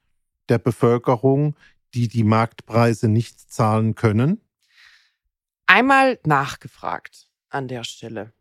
der 0.49 0.59
Bevölkerung, 0.59 1.57
die 1.95 2.09
die 2.09 2.25
Marktpreise 2.25 3.09
nicht 3.09 3.53
zahlen 3.53 3.95
können. 3.95 4.41
Einmal 5.67 6.19
nachgefragt 6.25 7.31
an 7.49 7.69
der 7.69 7.85
Stelle. 7.85 8.33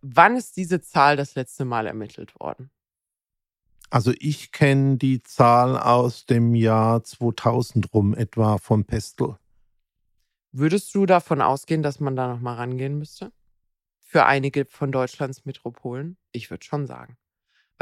Wann 0.00 0.36
ist 0.36 0.56
diese 0.56 0.80
Zahl 0.80 1.16
das 1.16 1.34
letzte 1.34 1.64
Mal 1.64 1.86
ermittelt 1.86 2.38
worden? 2.38 2.70
Also 3.90 4.12
ich 4.18 4.52
kenne 4.52 4.96
die 4.96 5.22
Zahl 5.22 5.78
aus 5.78 6.26
dem 6.26 6.54
Jahr 6.54 7.04
2000 7.04 7.92
rum 7.92 8.14
etwa 8.14 8.58
vom 8.58 8.84
Pestel. 8.84 9.36
Würdest 10.50 10.94
du 10.94 11.06
davon 11.06 11.40
ausgehen, 11.40 11.82
dass 11.82 12.00
man 12.00 12.16
da 12.16 12.28
noch 12.28 12.40
mal 12.40 12.54
rangehen 12.54 12.98
müsste? 12.98 13.32
Für 14.00 14.26
einige 14.26 14.64
von 14.66 14.92
Deutschlands 14.92 15.44
Metropolen? 15.44 16.16
Ich 16.32 16.50
würde 16.50 16.64
schon 16.64 16.86
sagen. 16.86 17.16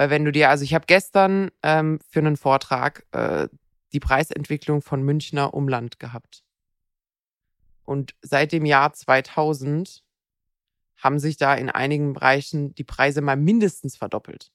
Weil 0.00 0.08
wenn 0.08 0.24
du 0.24 0.32
dir, 0.32 0.48
also 0.48 0.64
ich 0.64 0.72
habe 0.72 0.86
gestern 0.86 1.50
ähm, 1.62 1.98
für 2.08 2.20
einen 2.20 2.38
Vortrag 2.38 3.04
äh, 3.12 3.48
die 3.92 4.00
Preisentwicklung 4.00 4.80
von 4.80 5.02
Münchner 5.02 5.52
Umland 5.52 5.98
gehabt. 6.00 6.42
Und 7.84 8.14
seit 8.22 8.52
dem 8.52 8.64
Jahr 8.64 8.94
2000 8.94 10.02
haben 10.96 11.18
sich 11.18 11.36
da 11.36 11.52
in 11.54 11.68
einigen 11.68 12.14
Bereichen 12.14 12.74
die 12.76 12.84
Preise 12.84 13.20
mal 13.20 13.36
mindestens 13.36 13.98
verdoppelt. 13.98 14.50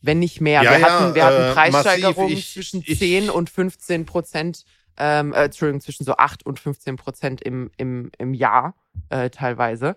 Wenn 0.00 0.18
nicht 0.18 0.40
mehr. 0.40 0.62
Ja, 0.62 0.70
wir 0.70 0.78
ja, 0.78 0.90
hatten, 0.90 1.14
wir 1.14 1.24
hatten 1.26 1.42
äh, 1.42 1.52
Preissteigerungen 1.52 2.30
massiv. 2.32 2.38
Ich- 2.38 2.52
zwischen 2.54 2.82
ich- 2.86 2.98
10 2.98 3.28
und 3.28 3.50
15 3.50 4.06
Prozent, 4.06 4.64
ähm, 4.96 5.34
äh, 5.34 5.44
Entschuldigung, 5.44 5.82
zwischen 5.82 6.04
so 6.04 6.16
8 6.16 6.46
und 6.46 6.58
15 6.58 6.96
Prozent 6.96 7.42
im, 7.42 7.70
im, 7.76 8.10
im 8.16 8.32
Jahr 8.32 8.76
äh, 9.10 9.28
teilweise. 9.28 9.94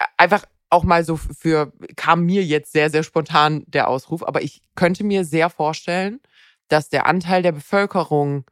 Ä- 0.00 0.06
Einfach 0.16 0.46
auch 0.72 0.84
mal 0.84 1.04
so 1.04 1.16
für, 1.16 1.72
kam 1.96 2.24
mir 2.24 2.42
jetzt 2.44 2.72
sehr, 2.72 2.90
sehr 2.90 3.02
spontan 3.02 3.64
der 3.66 3.88
Ausruf, 3.88 4.22
aber 4.22 4.42
ich 4.42 4.62
könnte 4.74 5.04
mir 5.04 5.24
sehr 5.24 5.50
vorstellen, 5.50 6.20
dass 6.68 6.88
der 6.88 7.06
Anteil 7.06 7.42
der 7.42 7.52
Bevölkerung, 7.52 8.44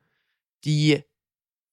die 0.65 1.03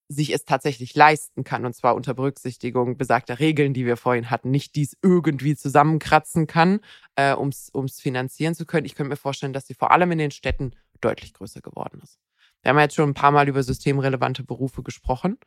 sich 0.10 0.34
es 0.34 0.46
tatsächlich 0.46 0.96
leisten 0.96 1.44
kann, 1.44 1.66
und 1.66 1.76
zwar 1.76 1.96
unter 1.96 2.14
Berücksichtigung 2.14 2.98
besagter 2.98 3.40
Regeln, 3.40 3.74
die 3.74 3.86
wir 3.86 3.98
vorhin 3.98 4.30
hatten, 4.30 4.52
nicht 4.52 4.76
dies 4.76 4.96
irgendwie 5.02 5.58
zusammenkratzen 5.58 6.48
kann, 6.48 6.80
äh, 7.16 7.34
um 7.34 7.50
es 7.50 8.00
finanzieren 8.00 8.56
zu 8.56 8.66
können. 8.66 8.86
Ich 8.86 8.96
könnte 8.96 9.10
mir 9.10 9.18
vorstellen, 9.18 9.52
dass 9.52 9.68
sie 9.68 9.74
vor 9.74 9.92
allem 9.92 10.12
in 10.14 10.18
den 10.18 10.32
Städten 10.32 10.72
deutlich 11.02 11.34
größer 11.34 11.60
geworden 11.60 12.00
ist. 12.02 12.20
Wir 12.62 12.70
haben 12.70 12.80
jetzt 12.80 12.96
schon 12.96 13.10
ein 13.10 13.16
paar 13.16 13.32
Mal 13.32 13.50
über 13.50 13.62
systemrelevante 13.64 14.44
Berufe 14.44 14.82
gesprochen. 14.82 15.38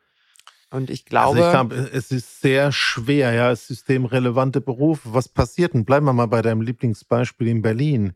Und 0.71 0.89
ich 0.89 1.05
glaube, 1.05 1.37
also 1.37 1.45
ich 1.45 1.51
glaube, 1.51 1.89
es 1.93 2.11
ist 2.11 2.41
sehr 2.41 2.71
schwer, 2.71 3.33
ja, 3.33 3.53
systemrelevante 3.53 4.61
Berufe. 4.61 5.13
Was 5.13 5.27
passiert 5.27 5.73
denn? 5.73 5.83
Bleiben 5.83 6.05
wir 6.05 6.13
mal 6.13 6.27
bei 6.27 6.41
deinem 6.41 6.61
Lieblingsbeispiel 6.61 7.47
in 7.47 7.61
Berlin. 7.61 8.13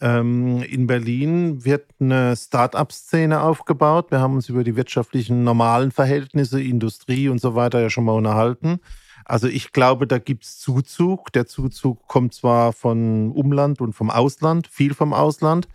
Ähm, 0.00 0.62
in 0.62 0.86
Berlin 0.86 1.62
wird 1.64 1.90
eine 2.00 2.34
Start-up-Szene 2.34 3.42
aufgebaut. 3.42 4.10
Wir 4.10 4.20
haben 4.20 4.34
uns 4.34 4.48
über 4.48 4.64
die 4.64 4.76
wirtschaftlichen 4.76 5.44
normalen 5.44 5.90
Verhältnisse, 5.90 6.62
Industrie 6.62 7.28
und 7.28 7.38
so 7.38 7.54
weiter 7.54 7.80
ja 7.80 7.90
schon 7.90 8.04
mal 8.04 8.12
unterhalten. 8.12 8.80
Also 9.26 9.46
ich 9.46 9.72
glaube, 9.72 10.06
da 10.06 10.18
gibt 10.18 10.44
es 10.44 10.58
Zuzug. 10.58 11.32
Der 11.32 11.46
Zuzug 11.46 12.08
kommt 12.08 12.32
zwar 12.32 12.72
von 12.72 13.30
Umland 13.30 13.82
und 13.82 13.92
vom 13.92 14.10
Ausland, 14.10 14.68
viel 14.68 14.94
vom 14.94 15.12
Ausland, 15.12 15.68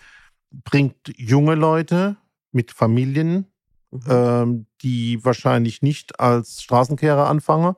bringt 0.51 1.13
junge 1.17 1.53
Leute 1.53 2.17
mit 2.51 2.71
Familien, 2.71 3.45
Mhm. 3.91 4.01
ähm, 4.09 4.65
die 4.81 5.23
wahrscheinlich 5.23 5.81
nicht 5.81 6.19
als 6.19 6.61
Straßenkehrer 6.61 7.27
anfangen, 7.27 7.75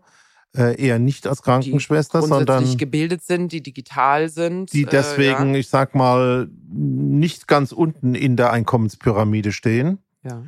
äh, 0.55 0.81
eher 0.81 0.99
nicht 0.99 1.27
als 1.27 1.41
Krankenschwester, 1.41 2.19
grundsätzlich 2.19 2.47
sondern 2.47 2.77
gebildet 2.77 3.23
sind, 3.23 3.51
die 3.51 3.61
digital 3.61 4.29
sind. 4.29 4.73
die 4.73 4.83
äh, 4.83 4.87
deswegen, 4.89 5.53
ich 5.55 5.69
sag 5.69 5.95
mal, 5.95 6.49
nicht 6.69 7.47
ganz 7.47 7.71
unten 7.71 8.15
in 8.15 8.35
der 8.35 8.51
Einkommenspyramide 8.51 9.51
stehen. 9.51 9.99
ja. 10.23 10.31
Ja. 10.31 10.43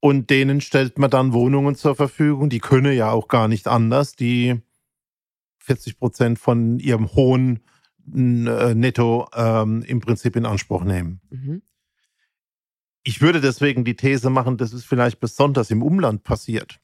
Und 0.00 0.30
denen 0.30 0.60
stellt 0.60 0.98
man 0.98 1.10
dann 1.10 1.32
Wohnungen 1.32 1.74
zur 1.74 1.96
Verfügung. 1.96 2.50
Die 2.50 2.60
können 2.60 2.92
ja 2.92 3.10
auch 3.10 3.26
gar 3.26 3.48
nicht 3.48 3.66
anders. 3.66 4.12
Die 4.14 4.60
40 5.58 5.98
Prozent 5.98 6.38
von 6.38 6.78
ihrem 6.78 7.12
hohen 7.14 7.60
äh, 8.14 8.74
Netto 8.74 9.28
ähm, 9.34 9.82
im 9.82 10.00
Prinzip 10.00 10.36
in 10.36 10.46
Anspruch 10.46 10.84
nehmen. 10.84 11.20
Mhm. 11.30 11.62
Ich 13.02 13.20
würde 13.20 13.40
deswegen 13.40 13.84
die 13.84 13.96
These 13.96 14.30
machen, 14.30 14.56
das 14.56 14.72
ist 14.72 14.84
vielleicht 14.84 15.20
besonders 15.20 15.70
im 15.70 15.82
Umland 15.82 16.24
passiert. 16.24 16.80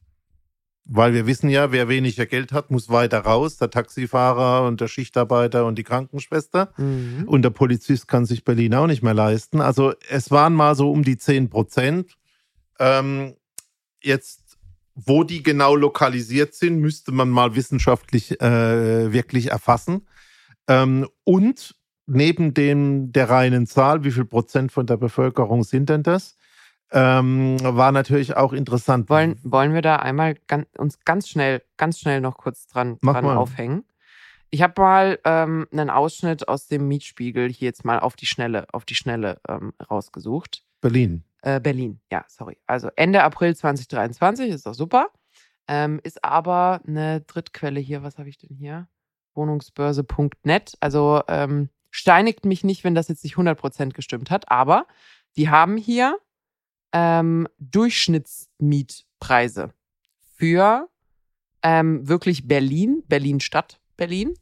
Weil 0.86 1.14
wir 1.14 1.26
wissen 1.26 1.48
ja, 1.48 1.72
wer 1.72 1.88
weniger 1.88 2.26
Geld 2.26 2.52
hat, 2.52 2.70
muss 2.70 2.90
weiter 2.90 3.20
raus. 3.20 3.56
Der 3.56 3.70
Taxifahrer 3.70 4.66
und 4.66 4.82
der 4.82 4.88
Schichtarbeiter 4.88 5.64
und 5.64 5.78
die 5.78 5.82
Krankenschwester. 5.82 6.74
Mhm. 6.76 7.24
Und 7.26 7.42
der 7.42 7.50
Polizist 7.50 8.06
kann 8.06 8.26
sich 8.26 8.44
Berlin 8.44 8.74
auch 8.74 8.86
nicht 8.86 9.02
mehr 9.02 9.14
leisten. 9.14 9.62
Also 9.62 9.94
es 10.10 10.30
waren 10.30 10.52
mal 10.52 10.74
so 10.74 10.90
um 10.90 11.02
die 11.02 11.16
10 11.16 11.48
Prozent. 11.48 12.18
Ähm, 12.78 13.34
jetzt, 14.02 14.58
wo 14.94 15.24
die 15.24 15.42
genau 15.42 15.74
lokalisiert 15.74 16.54
sind, 16.54 16.80
müsste 16.80 17.12
man 17.12 17.30
mal 17.30 17.56
wissenschaftlich 17.56 18.40
äh, 18.42 19.10
wirklich 19.10 19.50
erfassen. 19.50 20.06
Ähm, 20.68 21.08
und 21.24 21.74
neben 22.06 22.54
dem 22.54 23.12
der 23.12 23.30
reinen 23.30 23.66
Zahl, 23.66 24.04
wie 24.04 24.10
viel 24.10 24.24
Prozent 24.24 24.72
von 24.72 24.86
der 24.86 24.96
Bevölkerung 24.96 25.64
sind 25.64 25.88
denn 25.88 26.02
das, 26.02 26.36
ähm, 26.92 27.56
war 27.60 27.92
natürlich 27.92 28.36
auch 28.36 28.52
interessant. 28.52 29.08
Wollen, 29.08 29.38
wollen 29.42 29.74
wir 29.74 29.82
da 29.82 29.96
einmal 29.96 30.34
ganz, 30.46 30.66
uns 30.76 31.00
ganz 31.04 31.28
schnell, 31.28 31.62
ganz 31.76 31.98
schnell 31.98 32.20
noch 32.20 32.36
kurz 32.36 32.66
dran, 32.66 32.98
dran 33.02 33.24
aufhängen? 33.24 33.84
Ich 34.50 34.62
habe 34.62 34.80
mal 34.80 35.18
ähm, 35.24 35.66
einen 35.72 35.90
Ausschnitt 35.90 36.46
aus 36.46 36.68
dem 36.68 36.86
Mietspiegel 36.86 37.48
hier 37.48 37.66
jetzt 37.66 37.84
mal 37.84 37.98
auf 37.98 38.14
die 38.14 38.26
Schnelle, 38.26 38.66
auf 38.72 38.84
die 38.84 38.94
Schnelle 38.94 39.40
ähm, 39.48 39.72
rausgesucht. 39.90 40.62
Berlin. 40.80 41.24
Äh, 41.42 41.60
Berlin, 41.60 42.00
ja, 42.12 42.24
sorry. 42.28 42.56
Also 42.66 42.88
Ende 42.94 43.24
April 43.24 43.56
2023 43.56 44.50
ist 44.50 44.66
doch 44.66 44.74
super. 44.74 45.08
Ähm, 45.66 45.98
ist 46.04 46.22
aber 46.24 46.80
eine 46.86 47.22
Drittquelle 47.22 47.80
hier. 47.80 48.02
Was 48.02 48.18
habe 48.18 48.28
ich 48.28 48.38
denn 48.38 48.54
hier? 48.54 48.86
Wohnungsbörse.net. 49.34 50.76
Also 50.78 51.22
ähm, 51.26 51.68
steinigt 51.94 52.44
mich 52.44 52.64
nicht, 52.64 52.82
wenn 52.82 52.96
das 52.96 53.06
jetzt 53.06 53.22
nicht 53.22 53.36
100% 53.36 53.92
gestimmt 53.92 54.32
hat. 54.32 54.50
Aber 54.50 54.88
die 55.36 55.48
haben 55.48 55.76
hier 55.76 56.18
ähm, 56.92 57.46
Durchschnittsmietpreise 57.58 59.72
für 60.36 60.88
ähm, 61.62 62.08
wirklich 62.08 62.48
Berlin, 62.48 63.04
Berlin-Stadt, 63.06 63.80
Berlin, 63.96 64.34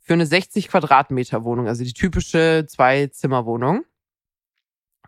für 0.00 0.14
eine 0.14 0.26
60 0.26 0.66
Quadratmeter 0.66 1.44
Wohnung, 1.44 1.68
also 1.68 1.84
die 1.84 1.92
typische 1.92 2.66
Zwei-Zimmer-Wohnung, 2.68 3.84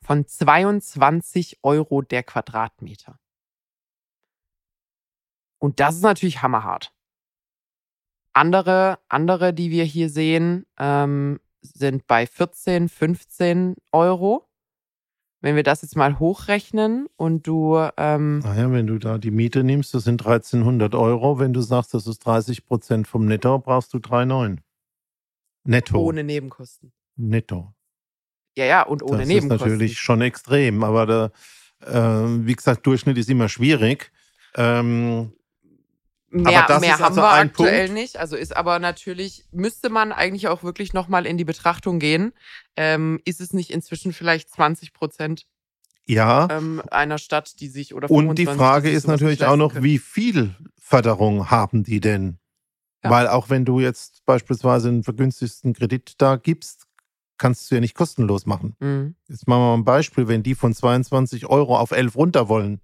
von 0.02 0.24
22 0.24 1.58
Euro 1.64 2.02
der 2.02 2.22
Quadratmeter. 2.22 3.18
Und 5.58 5.80
das 5.80 5.96
ist 5.96 6.02
natürlich 6.02 6.42
hammerhart. 6.42 6.94
Andere, 8.32 9.00
andere, 9.08 9.52
die 9.52 9.72
wir 9.72 9.82
hier 9.84 10.08
sehen, 10.08 10.64
ähm, 10.78 11.40
sind 11.62 12.06
bei 12.06 12.26
14, 12.26 12.88
15 12.88 13.76
Euro. 13.92 14.48
Wenn 15.40 15.56
wir 15.56 15.64
das 15.64 15.82
jetzt 15.82 15.96
mal 15.96 16.20
hochrechnen 16.20 17.08
und 17.16 17.46
du 17.48 17.76
ähm, 17.96 18.38
Naja, 18.40 18.70
wenn 18.70 18.86
du 18.86 18.98
da 18.98 19.18
die 19.18 19.32
Miete 19.32 19.64
nimmst, 19.64 19.92
das 19.92 20.04
sind 20.04 20.24
1300 20.24 20.94
Euro. 20.94 21.40
Wenn 21.40 21.52
du 21.52 21.60
sagst, 21.62 21.94
das 21.94 22.06
ist 22.06 22.20
30 22.20 22.64
Prozent 22.64 23.08
vom 23.08 23.26
Netto, 23.26 23.58
brauchst 23.58 23.92
du 23.92 23.98
3,9. 23.98 24.58
Netto. 25.64 25.98
ohne 25.98 26.22
Nebenkosten. 26.22 26.92
Netto. 27.16 27.72
Ja, 28.56 28.64
ja, 28.66 28.82
und 28.82 29.02
ohne 29.02 29.18
das 29.18 29.28
Nebenkosten. 29.28 29.66
ist 29.66 29.72
natürlich 29.72 29.98
schon 29.98 30.20
extrem, 30.20 30.84
aber 30.84 31.06
da, 31.06 31.32
äh, 31.80 32.46
wie 32.46 32.54
gesagt, 32.54 32.86
Durchschnitt 32.86 33.18
ist 33.18 33.30
immer 33.30 33.48
schwierig. 33.48 34.12
Ähm, 34.54 35.32
Mehr, 36.34 36.78
mehr 36.80 36.98
haben 36.98 37.04
also 37.04 37.20
wir 37.20 37.30
aktuell 37.30 37.88
Punkt. 37.88 38.00
nicht. 38.00 38.18
Also 38.18 38.36
ist 38.36 38.56
aber 38.56 38.78
natürlich, 38.78 39.44
müsste 39.52 39.90
man 39.90 40.12
eigentlich 40.12 40.48
auch 40.48 40.62
wirklich 40.62 40.94
nochmal 40.94 41.26
in 41.26 41.36
die 41.36 41.44
Betrachtung 41.44 41.98
gehen. 41.98 42.32
Ähm, 42.74 43.20
ist 43.26 43.40
es 43.40 43.52
nicht 43.52 43.70
inzwischen 43.70 44.14
vielleicht 44.14 44.48
20 44.50 44.94
Prozent 44.94 45.46
ja, 46.06 46.48
ähm, 46.50 46.82
einer 46.90 47.18
Stadt, 47.18 47.60
die 47.60 47.68
sich 47.68 47.94
oder 47.94 48.10
und 48.10 48.38
die 48.38 48.46
25, 48.46 48.56
Frage 48.56 48.90
die 48.90 48.94
ist 48.94 49.06
natürlich 49.06 49.44
auch 49.44 49.56
noch, 49.56 49.74
können. 49.74 49.84
wie 49.84 49.98
viel 49.98 50.54
Förderung 50.78 51.50
haben 51.50 51.84
die 51.84 52.00
denn? 52.00 52.38
Ja. 53.04 53.10
Weil 53.10 53.28
auch 53.28 53.50
wenn 53.50 53.64
du 53.64 53.80
jetzt 53.80 54.24
beispielsweise 54.24 54.88
einen 54.88 55.04
vergünstigsten 55.04 55.74
Kredit 55.74 56.14
da 56.18 56.36
gibst, 56.36 56.86
kannst 57.38 57.70
du 57.70 57.74
ja 57.74 57.80
nicht 57.80 57.94
kostenlos 57.94 58.46
machen. 58.46 58.76
Mhm. 58.78 59.16
Jetzt 59.28 59.48
machen 59.48 59.60
wir 59.60 59.66
mal 59.68 59.74
ein 59.74 59.84
Beispiel, 59.84 60.28
wenn 60.28 60.42
die 60.42 60.54
von 60.54 60.74
22 60.74 61.46
Euro 61.46 61.76
auf 61.76 61.90
11 61.90 62.16
runter 62.16 62.48
wollen. 62.48 62.80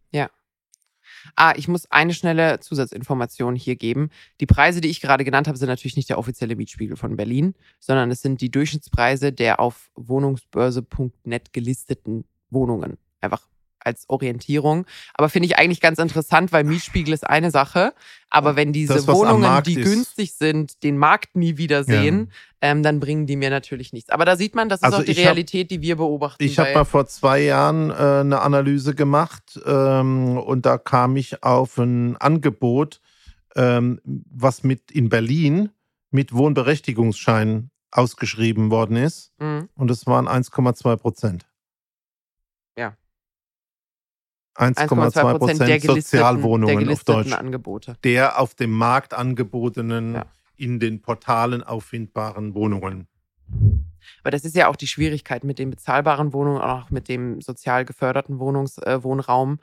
Ah, 1.37 1.53
ich 1.57 1.69
muss 1.69 1.91
eine 1.91 2.15
schnelle 2.15 2.61
Zusatzinformation 2.61 3.55
hier 3.55 3.77
geben. 3.77 4.11
Die 4.41 4.47
Preise, 4.47 4.81
die 4.81 4.89
ich 4.89 5.01
gerade 5.01 5.25
genannt 5.25 5.49
habe, 5.49 5.59
sind 5.59 5.69
natürlich 5.69 5.97
nicht 5.97 6.11
der 6.11 6.19
offizielle 6.19 6.57
Mietspiegel 6.57 6.97
von 6.97 7.17
Berlin, 7.17 7.55
sondern 7.81 8.11
es 8.11 8.23
sind 8.23 8.41
die 8.41 8.51
Durchschnittspreise 8.51 9.33
der 9.33 9.61
auf 9.61 9.91
wohnungsbörse.net 9.95 11.53
gelisteten 11.53 12.25
Wohnungen. 12.51 12.99
Einfach 13.21 13.48
als 13.81 14.05
Orientierung. 14.09 14.87
Aber 15.15 15.29
finde 15.29 15.47
ich 15.47 15.57
eigentlich 15.59 15.81
ganz 15.81 15.99
interessant, 15.99 16.53
weil 16.53 16.65
Mietspiegel 16.65 17.13
ist 17.15 17.27
eine 17.27 17.51
Sache. 17.51 17.95
Aber 18.31 18.57
wenn 18.57 18.73
diese 18.73 18.95
Das, 18.95 19.07
Wohnungen, 19.09 19.63
die 19.63 19.81
ist. 19.81 19.85
günstig 19.91 20.35
sind, 20.35 20.83
den 20.83 20.99
Markt 20.99 21.35
nie 21.37 21.57
wieder 21.57 21.85
sehen, 21.85 22.31
ähm, 22.61 22.83
dann 22.83 23.01
bringen 23.01 23.27
die 23.27 23.37
mir 23.37 23.49
natürlich 23.51 23.93
nichts. 23.93 24.11
Aber 24.11 24.25
da 24.25 24.37
sieht 24.37 24.55
man, 24.55 24.69
das 24.69 24.81
ist 24.81 24.85
Also 24.85 24.99
auch 24.99 25.03
die 25.05 25.13
ich 25.13 25.19
hab- 25.19 25.27
Realität, 25.27 25.71
die 25.71 25.81
wir 25.81 25.97
beobachten. 25.97 26.43
Ich 26.43 26.59
habe 26.59 26.75
mal 26.75 26.85
vor 26.85 27.07
zwei 27.07 27.41
Jahren 27.41 27.91
äh, 27.91 27.95
eine 27.95 28.41
Analyse 28.43 28.95
gemacht 28.95 29.59
ähm, 29.65 30.37
und 30.39 30.67
da 30.67 30.77
kam 30.77 31.17
ich 31.17 31.43
auf 31.43 31.79
ein 31.79 32.17
Angebot, 32.19 33.01
ähm, 33.57 34.01
was 34.05 34.63
mit 34.65 34.91
in 34.91 35.09
Berlin 35.09 35.71
mit 36.11 36.33
Wohnberechtigungsschein 36.35 37.71
ausgeschrieben 37.91 38.71
worden 38.71 38.97
ist 38.97 39.33
Mhm. 39.39 39.69
und 39.75 39.91
es 39.91 40.07
waren 40.07 40.29
1,2 40.29 40.97
Prozent. 40.97 41.47
Ja. 42.77 42.95
1,2 44.59 44.89
1,2 44.89 45.39
Prozent 45.39 45.59
gelisteten, 45.61 45.95
der 45.95 46.03
Sozialwohnungen 46.03 46.89
auf 46.89 47.05
Deutsch. 47.05 47.33
Angebote. 47.33 47.97
Der 48.05 48.41
auf 48.41 48.55
dem 48.55 48.73
Markt 48.73 49.15
angebotenen, 49.15 50.15
Ja. 50.15 50.27
in 50.57 50.81
den 50.81 51.01
Portalen 51.01 51.63
auffindbaren 51.63 52.55
Wohnungen. 52.55 53.07
Aber 54.23 54.31
das 54.31 54.45
ist 54.45 54.57
ja 54.57 54.69
auch 54.69 54.77
die 54.77 54.87
Schwierigkeit 54.89 55.45
mit 55.45 55.59
den 55.59 55.71
bezahlbaren 55.71 56.33
Wohnungen, 56.33 56.61
auch 56.61 56.91
mit 56.91 57.09
dem 57.09 57.41
sozial 57.41 57.85
geförderten 57.85 58.39
Wohnungs 58.39 58.79
äh, 58.79 59.03
Wohnraum. 59.03 59.59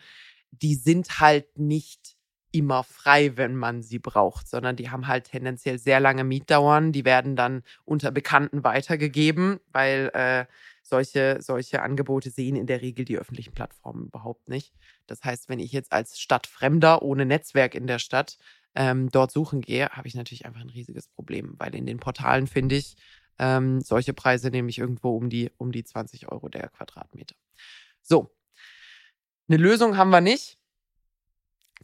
Die 0.51 0.75
sind 0.75 1.19
halt 1.19 1.59
nicht 1.59 2.15
immer 2.51 2.83
frei, 2.85 3.35
wenn 3.35 3.55
man 3.55 3.81
sie 3.81 3.99
braucht, 3.99 4.47
sondern 4.47 4.77
die 4.77 4.89
haben 4.89 5.07
halt 5.07 5.25
tendenziell 5.25 5.77
sehr 5.77 5.99
lange 5.99 6.23
Mietdauern. 6.23 6.93
Die 6.93 7.03
werden 7.03 7.35
dann 7.35 7.63
unter 7.83 8.11
Bekannten 8.11 8.63
weitergegeben, 8.63 9.59
weil 9.73 10.09
äh, 10.13 10.45
solche, 10.85 11.37
solche 11.41 11.81
Angebote 11.81 12.29
sehen 12.29 12.55
in 12.55 12.67
der 12.67 12.81
Regel 12.81 13.05
die 13.05 13.17
öffentlichen 13.17 13.53
Plattformen 13.53 14.05
überhaupt 14.05 14.49
nicht. 14.49 14.73
Das 15.07 15.23
heißt, 15.23 15.49
wenn 15.49 15.59
ich 15.59 15.71
jetzt 15.71 15.91
als 15.91 16.19
Stadtfremder 16.19 17.01
ohne 17.01 17.25
Netzwerk 17.25 17.73
in 17.73 17.87
der 17.87 17.99
Stadt 17.99 18.37
ähm, 18.75 19.09
dort 19.09 19.31
suchen 19.31 19.61
gehe, 19.61 19.89
habe 19.89 20.07
ich 20.07 20.15
natürlich 20.15 20.45
einfach 20.45 20.61
ein 20.61 20.69
riesiges 20.69 21.07
Problem, 21.07 21.55
weil 21.57 21.73
in 21.73 21.85
den 21.85 21.97
Portalen 21.97 22.45
finde 22.45 22.75
ich, 22.75 22.95
ähm, 23.39 23.81
solche 23.81 24.13
Preise 24.13 24.49
nämlich 24.49 24.77
irgendwo 24.77 25.17
um 25.17 25.29
die, 25.29 25.51
um 25.57 25.71
die 25.71 25.83
20 25.83 26.31
Euro 26.31 26.49
der 26.49 26.69
Quadratmeter. 26.69 27.35
So. 28.01 28.31
Eine 29.47 29.57
Lösung 29.57 29.97
haben 29.97 30.11
wir 30.11 30.21
nicht. 30.21 30.57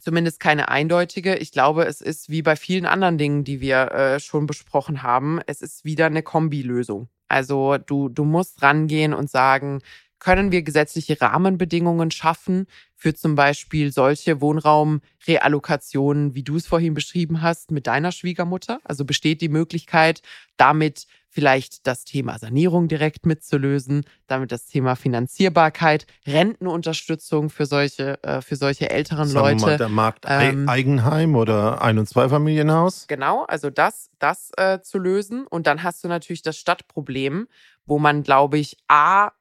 Zumindest 0.00 0.40
keine 0.40 0.68
eindeutige. 0.68 1.36
Ich 1.36 1.52
glaube, 1.52 1.84
es 1.84 2.00
ist 2.00 2.30
wie 2.30 2.42
bei 2.42 2.56
vielen 2.56 2.86
anderen 2.86 3.18
Dingen, 3.18 3.44
die 3.44 3.60
wir 3.60 3.92
äh, 3.92 4.20
schon 4.20 4.46
besprochen 4.46 5.02
haben, 5.02 5.40
es 5.46 5.60
ist 5.60 5.84
wieder 5.84 6.06
eine 6.06 6.22
Kombilösung. 6.22 7.08
Also 7.32 7.78
du, 7.78 8.08
du 8.10 8.24
musst 8.24 8.62
rangehen 8.62 9.14
und 9.14 9.30
sagen, 9.30 9.80
können 10.22 10.52
wir 10.52 10.62
gesetzliche 10.62 11.20
Rahmenbedingungen 11.20 12.12
schaffen 12.12 12.68
für 12.94 13.12
zum 13.12 13.34
Beispiel 13.34 13.90
solche 13.90 14.40
Wohnraumreallokationen, 14.40 16.36
wie 16.36 16.44
du 16.44 16.54
es 16.54 16.66
vorhin 16.68 16.94
beschrieben 16.94 17.42
hast, 17.42 17.72
mit 17.72 17.88
deiner 17.88 18.12
Schwiegermutter? 18.12 18.78
Also 18.84 19.04
besteht 19.04 19.40
die 19.40 19.48
Möglichkeit, 19.48 20.22
damit 20.56 21.08
vielleicht 21.28 21.88
das 21.88 22.04
Thema 22.04 22.38
Sanierung 22.38 22.86
direkt 22.86 23.26
mitzulösen, 23.26 24.04
damit 24.28 24.52
das 24.52 24.66
Thema 24.66 24.94
Finanzierbarkeit, 24.94 26.06
Rentenunterstützung 26.24 27.50
für 27.50 27.66
solche, 27.66 28.22
äh, 28.22 28.42
für 28.42 28.54
solche 28.54 28.90
älteren 28.90 29.26
Sagen 29.26 29.58
wir 29.58 29.60
mal, 29.60 29.70
Leute. 29.72 29.78
der 29.78 29.88
Markt 29.88 30.26
ähm, 30.28 30.68
Eigenheim 30.68 31.34
oder 31.34 31.82
Ein- 31.82 31.98
und 31.98 32.08
Zweifamilienhaus. 32.08 33.08
Genau, 33.08 33.42
also 33.46 33.70
das, 33.70 34.08
das 34.20 34.52
äh, 34.56 34.80
zu 34.82 34.98
lösen. 34.98 35.48
Und 35.48 35.66
dann 35.66 35.82
hast 35.82 36.04
du 36.04 36.08
natürlich 36.08 36.42
das 36.42 36.56
Stadtproblem, 36.58 37.48
wo 37.86 37.98
man, 37.98 38.22
glaube 38.22 38.58
ich, 38.58 38.76
A, 38.86 39.32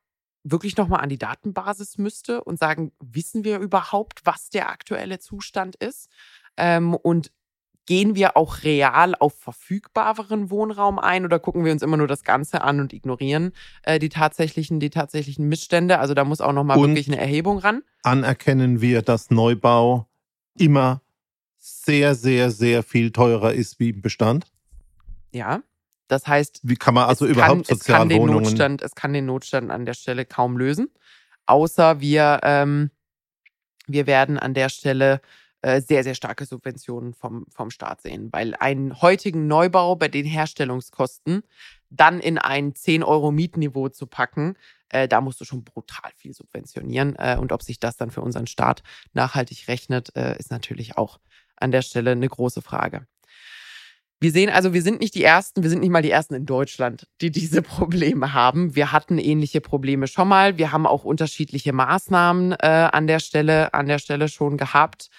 wirklich 0.44 0.78
nochmal 0.78 1.02
an 1.02 1.10
die 1.10 1.18
Datenbasis 1.18 1.98
müsste 1.98 2.44
und 2.44 2.58
sagen, 2.58 2.92
wissen 3.00 3.44
wir 3.44 3.60
überhaupt, 3.60 4.22
was 4.26 4.50
der 4.50 4.70
aktuelle 4.70 5.20
Zustand 5.20 5.76
ist? 5.76 6.10
Ähm, 6.58 6.96
und 6.96 7.32
gehen 7.86 8.16
wir 8.16 8.38
auch 8.38 8.64
real 8.64 9.16
auf 9.16 9.38
verfügbaren 9.40 10.50
Wohnraum 10.50 11.00
ein 11.00 11.26
oder 11.26 11.40
gucken 11.40 11.66
wir 11.66 11.72
uns 11.72 11.82
immer 11.82 11.98
nur 11.98 12.08
das 12.08 12.24
Ganze 12.24 12.62
an 12.62 12.80
und 12.80 12.94
ignorieren 12.94 13.54
äh, 13.84 14.00
die 14.00 14.10
tatsächlichen, 14.10 14.80
die 14.80 14.90
tatsächlichen 14.90 15.48
Missstände? 15.48 16.00
Also 16.00 16.14
da 16.14 16.24
muss 16.24 16.42
auch 16.42 16.54
nochmal 16.54 16.80
wirklich 16.80 17.08
eine 17.08 17.20
Erhebung 17.20 17.58
ran. 17.60 17.84
anerkennen 18.04 18.82
wir, 18.82 19.02
dass 19.02 19.32
Neubau 19.32 20.08
immer 20.58 21.02
sehr, 21.58 22.16
sehr, 22.16 22.52
sehr 22.52 22.84
viel 22.84 23.12
teurer 23.12 23.54
ist 23.54 23.80
wie 23.80 23.90
im 23.90 24.02
Bestand? 24.02 24.52
Ja. 25.32 25.62
Das 26.12 26.28
heißt, 26.28 26.60
Wie 26.64 26.76
kann 26.76 26.94
man 26.94 27.08
also 27.08 27.24
es 27.24 27.32
überhaupt 27.32 27.70
kann, 27.70 27.78
es 27.78 27.86
kann 27.86 28.10
den? 28.10 28.26
Notstand, 28.26 28.82
es 28.82 28.96
kann 28.96 29.14
den 29.14 29.26
Notstand 29.26 29.72
an 29.72 29.86
der 29.86 29.94
Stelle 29.94 30.26
kaum 30.26 30.58
lösen, 30.58 30.90
außer 31.46 32.02
wir 32.02 32.42
ähm, 32.44 32.92
wir 33.88 34.08
werden 34.08 34.38
an 34.38 34.54
der 34.54 34.68
Stelle 34.68 35.22
äh, 35.62 35.80
sehr 35.80 36.04
sehr 36.04 36.14
starke 36.14 36.46
Subventionen 36.46 37.14
vom 37.14 37.46
vom 37.50 37.72
Staat 37.72 38.02
sehen, 38.02 38.28
weil 38.34 38.56
einen 38.56 39.02
heutigen 39.02 39.48
Neubau 39.48 39.96
bei 39.96 40.10
den 40.10 40.26
Herstellungskosten 40.26 41.44
dann 41.90 42.20
in 42.20 42.38
ein 42.38 42.76
10 42.76 43.04
Euro 43.04 43.32
Mietniveau 43.32 43.88
zu 43.88 44.06
packen, 44.06 44.58
äh, 44.90 45.08
da 45.08 45.22
musst 45.22 45.40
du 45.40 45.46
schon 45.46 45.64
brutal 45.64 46.12
viel 46.18 46.34
subventionieren 46.34 47.16
äh, 47.20 47.38
und 47.40 47.54
ob 47.54 47.64
sich 47.64 47.80
das 47.80 47.96
dann 47.96 48.12
für 48.12 48.22
unseren 48.22 48.48
Staat 48.48 48.84
nachhaltig 49.14 49.70
rechnet, 49.70 50.14
äh, 50.18 50.38
ist 50.38 50.52
natürlich 50.52 50.98
auch 50.98 51.22
an 51.56 51.72
der 51.72 51.84
Stelle 51.84 52.12
eine 52.12 52.28
große 52.28 52.62
Frage. 52.62 53.08
Wir 54.22 54.32
sehen 54.32 54.52
also, 54.52 54.72
wir 54.72 54.84
sind 54.84 55.00
nicht 55.00 55.16
die 55.16 55.24
Ersten, 55.24 55.64
wir 55.64 55.70
sind 55.72 55.80
nicht 55.80 55.90
mal 55.90 56.04
die 56.04 56.12
Ersten 56.12 56.36
in 56.36 56.46
Deutschland, 56.46 57.08
die 57.22 57.32
diese 57.32 57.62
Probleme 57.64 58.34
haben. 58.34 58.76
Wir 58.76 58.92
hatten 58.92 59.18
ähnliche 59.18 59.62
Probleme 59.62 60.06
schon 60.06 60.28
mal. 60.28 60.60
Wir 60.60 60.72
haben 60.72 60.86
auch 60.86 61.04
unterschiedliche 61.04 61.74
Maßnahmen 61.74 62.52
äh, 62.52 62.90
an 62.92 63.08
der 63.08 63.20
Stelle, 63.20 63.74
an 63.74 63.88
der 63.88 63.98
Stelle 63.98 64.30
schon 64.30 64.58
gehabt. 64.58 65.10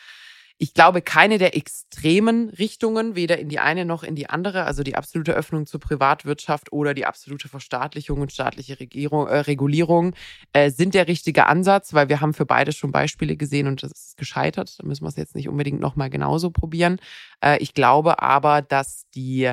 Ich 0.63 0.75
glaube, 0.75 1.03
keine 1.03 1.39
der 1.39 1.57
extremen 1.57 2.49
Richtungen, 2.49 3.17
weder 3.17 3.37
in 3.37 3.49
die 3.49 3.59
eine 3.59 3.85
noch 3.85 4.05
in 4.05 4.15
die 4.15 4.31
andere, 4.31 4.63
also 4.63 4.85
die 4.85 4.95
absolute 4.95 5.33
Öffnung 5.33 5.67
zur 5.67 5.81
Privatwirtschaft 5.81 6.71
oder 6.71 6.95
die 6.95 7.05
absolute 7.05 7.49
Verstaatlichung 7.49 8.21
und 8.21 8.31
staatliche 8.31 8.79
Regierung, 8.79 9.27
äh, 9.27 9.39
Regulierung, 9.39 10.15
äh, 10.53 10.71
sind 10.71 10.95
der 10.95 11.09
richtige 11.09 11.49
Ansatz, 11.49 11.95
weil 11.95 12.09
wir 12.09 12.21
haben 12.21 12.33
für 12.33 12.47
beide 12.47 12.71
schon 12.71 12.93
Beispiele 12.93 13.37
gesehen 13.37 13.67
und 13.67 13.83
das 13.83 13.91
ist 13.91 14.17
gescheitert. 14.17 14.79
Da 14.79 14.87
müssen 14.87 15.03
wir 15.03 15.09
es 15.09 15.17
jetzt 15.17 15.35
nicht 15.35 15.49
unbedingt 15.49 15.81
nochmal 15.81 16.11
genauso 16.11 16.53
probieren. 16.53 17.01
Äh, 17.41 17.59
ich 17.59 17.75
glaube 17.75 18.23
aber, 18.23 18.63
dass 18.63 19.11
die 19.17 19.53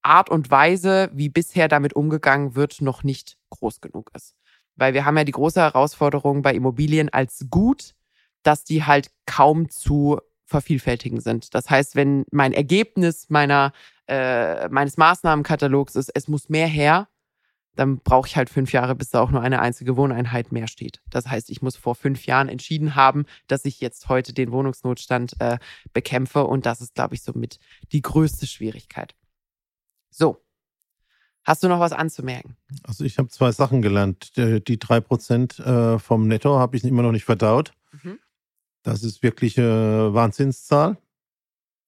Art 0.00 0.30
und 0.30 0.50
Weise, 0.50 1.10
wie 1.12 1.28
bisher 1.28 1.68
damit 1.68 1.92
umgegangen 1.92 2.54
wird, 2.54 2.80
noch 2.80 3.02
nicht 3.02 3.36
groß 3.50 3.82
genug 3.82 4.10
ist. 4.14 4.36
Weil 4.74 4.94
wir 4.94 5.04
haben 5.04 5.18
ja 5.18 5.24
die 5.24 5.32
große 5.32 5.60
Herausforderung 5.60 6.40
bei 6.40 6.54
Immobilien 6.54 7.10
als 7.10 7.44
gut, 7.50 7.94
dass 8.42 8.64
die 8.64 8.84
halt 8.84 9.10
kaum 9.26 9.68
zu 9.68 10.18
vervielfältigen 10.50 11.20
sind. 11.20 11.54
Das 11.54 11.70
heißt, 11.70 11.94
wenn 11.94 12.24
mein 12.32 12.52
Ergebnis 12.52 13.30
meiner, 13.30 13.72
äh, 14.06 14.68
meines 14.68 14.96
Maßnahmenkatalogs 14.96 15.94
ist, 15.94 16.10
es 16.14 16.28
muss 16.28 16.48
mehr 16.48 16.66
her, 16.66 17.08
dann 17.76 17.98
brauche 17.98 18.26
ich 18.26 18.36
halt 18.36 18.50
fünf 18.50 18.72
Jahre, 18.72 18.96
bis 18.96 19.10
da 19.10 19.20
auch 19.20 19.30
nur 19.30 19.42
eine 19.42 19.60
einzige 19.60 19.96
Wohneinheit 19.96 20.50
mehr 20.50 20.66
steht. 20.66 21.00
Das 21.08 21.28
heißt, 21.28 21.50
ich 21.50 21.62
muss 21.62 21.76
vor 21.76 21.94
fünf 21.94 22.26
Jahren 22.26 22.48
entschieden 22.48 22.96
haben, 22.96 23.26
dass 23.46 23.64
ich 23.64 23.80
jetzt 23.80 24.08
heute 24.08 24.32
den 24.34 24.50
Wohnungsnotstand 24.50 25.40
äh, 25.40 25.58
bekämpfe. 25.92 26.44
Und 26.44 26.66
das 26.66 26.80
ist, 26.80 26.94
glaube 26.94 27.14
ich, 27.14 27.22
somit 27.22 27.58
die 27.92 28.02
größte 28.02 28.46
Schwierigkeit. 28.46 29.14
So. 30.10 30.44
Hast 31.44 31.62
du 31.62 31.68
noch 31.68 31.80
was 31.80 31.92
anzumerken? 31.92 32.56
Also 32.82 33.04
ich 33.04 33.16
habe 33.18 33.28
zwei 33.28 33.50
Sachen 33.50 33.80
gelernt. 33.80 34.36
Die 34.36 34.78
drei 34.78 35.00
Prozent 35.00 35.58
äh, 35.60 35.98
vom 35.98 36.28
Netto 36.28 36.58
habe 36.58 36.76
ich 36.76 36.84
immer 36.84 37.02
noch 37.02 37.12
nicht 37.12 37.24
verdaut. 37.24 37.72
Mhm. 38.02 38.18
Das 38.82 39.02
ist 39.02 39.22
wirklich 39.22 39.58
eine 39.58 40.14
Wahnsinnszahl. 40.14 40.96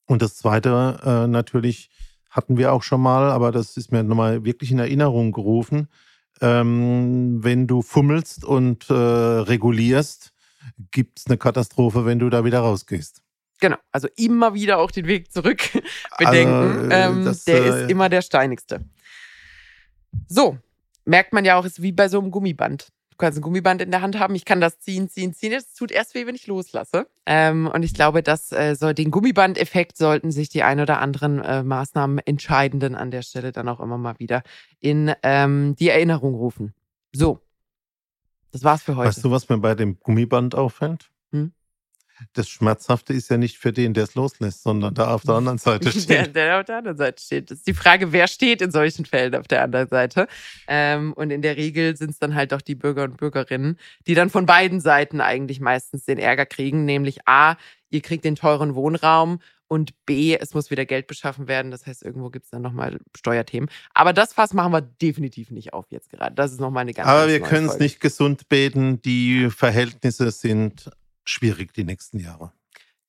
Und 0.06 0.22
das 0.22 0.36
Zweite 0.36 1.00
äh, 1.04 1.26
natürlich 1.26 1.90
hatten 2.30 2.56
wir 2.56 2.72
auch 2.72 2.82
schon 2.82 3.00
mal, 3.00 3.30
aber 3.30 3.52
das 3.52 3.76
ist 3.76 3.92
mir 3.92 4.02
nochmal 4.02 4.44
wirklich 4.44 4.70
in 4.70 4.78
Erinnerung 4.78 5.32
gerufen. 5.32 5.88
Ähm, 6.40 7.44
wenn 7.44 7.66
du 7.66 7.82
fummelst 7.82 8.44
und 8.44 8.90
äh, 8.90 8.94
regulierst, 8.94 10.32
gibt 10.90 11.20
es 11.20 11.26
eine 11.26 11.36
Katastrophe, 11.36 12.04
wenn 12.04 12.18
du 12.18 12.30
da 12.30 12.44
wieder 12.44 12.60
rausgehst. 12.60 13.22
Genau. 13.60 13.76
Also 13.92 14.08
immer 14.16 14.54
wieder 14.54 14.78
auch 14.78 14.90
den 14.90 15.06
Weg 15.06 15.30
zurück 15.32 15.62
bedenken. 16.18 16.90
äh, 16.90 17.06
ähm, 17.06 17.24
das, 17.24 17.44
der 17.44 17.62
äh, 17.62 17.68
ist 17.84 17.90
immer 17.90 18.08
der 18.08 18.22
steinigste. 18.22 18.84
So. 20.26 20.58
Merkt 21.04 21.32
man 21.32 21.44
ja 21.44 21.56
auch, 21.56 21.64
ist 21.64 21.82
wie 21.82 21.92
bei 21.92 22.08
so 22.08 22.20
einem 22.20 22.30
Gummiband. 22.30 22.92
Du 23.22 23.26
kannst 23.26 23.38
ein 23.38 23.42
Gummiband 23.42 23.80
in 23.80 23.92
der 23.92 24.02
Hand 24.02 24.18
haben, 24.18 24.34
ich 24.34 24.44
kann 24.44 24.60
das 24.60 24.80
ziehen, 24.80 25.08
ziehen, 25.08 25.32
ziehen. 25.32 25.52
Es 25.52 25.74
tut 25.74 25.92
erst 25.92 26.16
weh, 26.16 26.26
wenn 26.26 26.34
ich 26.34 26.48
loslasse. 26.48 27.06
Ähm, 27.24 27.70
und 27.72 27.84
ich 27.84 27.94
glaube, 27.94 28.20
dass 28.20 28.50
äh, 28.50 28.74
so 28.74 28.92
den 28.92 29.12
Gummibandeffekt 29.12 29.96
sollten 29.96 30.32
sich 30.32 30.48
die 30.48 30.64
ein 30.64 30.80
oder 30.80 30.98
anderen 30.98 31.38
äh, 31.38 31.62
Maßnahmen 31.62 32.18
entscheidenden 32.18 32.96
an 32.96 33.12
der 33.12 33.22
Stelle 33.22 33.52
dann 33.52 33.68
auch 33.68 33.78
immer 33.78 33.96
mal 33.96 34.18
wieder 34.18 34.42
in 34.80 35.12
ähm, 35.22 35.76
die 35.76 35.88
Erinnerung 35.88 36.34
rufen. 36.34 36.74
So. 37.12 37.38
Das 38.50 38.64
war's 38.64 38.82
für 38.82 38.96
heute. 38.96 39.10
Weißt 39.10 39.24
du, 39.24 39.30
was 39.30 39.48
mir 39.48 39.58
bei 39.58 39.76
dem 39.76 40.00
Gummiband 40.00 40.56
auffällt? 40.56 41.12
Hm? 41.30 41.52
Das 42.32 42.48
Schmerzhafte 42.48 43.12
ist 43.12 43.30
ja 43.30 43.36
nicht 43.36 43.58
für 43.58 43.72
den, 43.72 43.94
der 43.94 44.04
es 44.04 44.14
loslässt, 44.14 44.62
sondern 44.62 44.94
da 44.94 45.14
auf 45.14 45.22
der 45.22 45.34
anderen 45.34 45.58
Seite 45.58 45.90
steht. 45.90 46.08
Der, 46.08 46.28
der 46.28 46.60
auf 46.60 46.64
der 46.64 46.78
anderen 46.78 46.96
Seite 46.96 47.22
steht. 47.22 47.50
Das 47.50 47.58
ist 47.58 47.66
die 47.66 47.74
Frage, 47.74 48.12
wer 48.12 48.26
steht 48.28 48.62
in 48.62 48.70
solchen 48.70 49.04
Fällen 49.04 49.34
auf 49.34 49.48
der 49.48 49.62
anderen 49.62 49.88
Seite. 49.88 50.26
Ähm, 50.66 51.12
und 51.12 51.30
in 51.30 51.42
der 51.42 51.56
Regel 51.56 51.96
sind 51.96 52.10
es 52.10 52.18
dann 52.18 52.34
halt 52.34 52.52
doch 52.52 52.62
die 52.62 52.74
Bürger 52.74 53.04
und 53.04 53.16
Bürgerinnen, 53.16 53.78
die 54.06 54.14
dann 54.14 54.30
von 54.30 54.46
beiden 54.46 54.80
Seiten 54.80 55.20
eigentlich 55.20 55.60
meistens 55.60 56.04
den 56.04 56.18
Ärger 56.18 56.46
kriegen, 56.46 56.84
nämlich 56.84 57.26
A, 57.26 57.56
ihr 57.90 58.00
kriegt 58.00 58.24
den 58.24 58.36
teuren 58.36 58.74
Wohnraum 58.74 59.40
und 59.72 60.04
B, 60.04 60.36
es 60.36 60.52
muss 60.52 60.70
wieder 60.70 60.84
Geld 60.84 61.06
beschaffen 61.06 61.48
werden. 61.48 61.70
Das 61.70 61.86
heißt, 61.86 62.02
irgendwo 62.02 62.28
gibt 62.28 62.44
es 62.44 62.50
dann 62.50 62.60
nochmal 62.60 62.98
Steuerthemen. 63.16 63.70
Aber 63.94 64.12
das 64.12 64.34
Fass 64.34 64.52
machen 64.52 64.70
wir 64.70 64.82
definitiv 64.82 65.50
nicht 65.50 65.72
auf 65.72 65.86
jetzt 65.88 66.10
gerade. 66.10 66.34
Das 66.34 66.52
ist 66.52 66.60
nochmal 66.60 66.82
eine 66.82 66.92
ganz 66.92 67.08
Aber 67.08 67.26
wir 67.26 67.40
können 67.40 67.68
es 67.68 67.78
nicht 67.78 67.98
gesund 67.98 68.50
beten. 68.50 69.00
Die 69.00 69.48
Verhältnisse 69.48 70.30
sind 70.30 70.90
schwierig 71.24 71.72
die 71.72 71.84
nächsten 71.84 72.18
Jahre. 72.18 72.52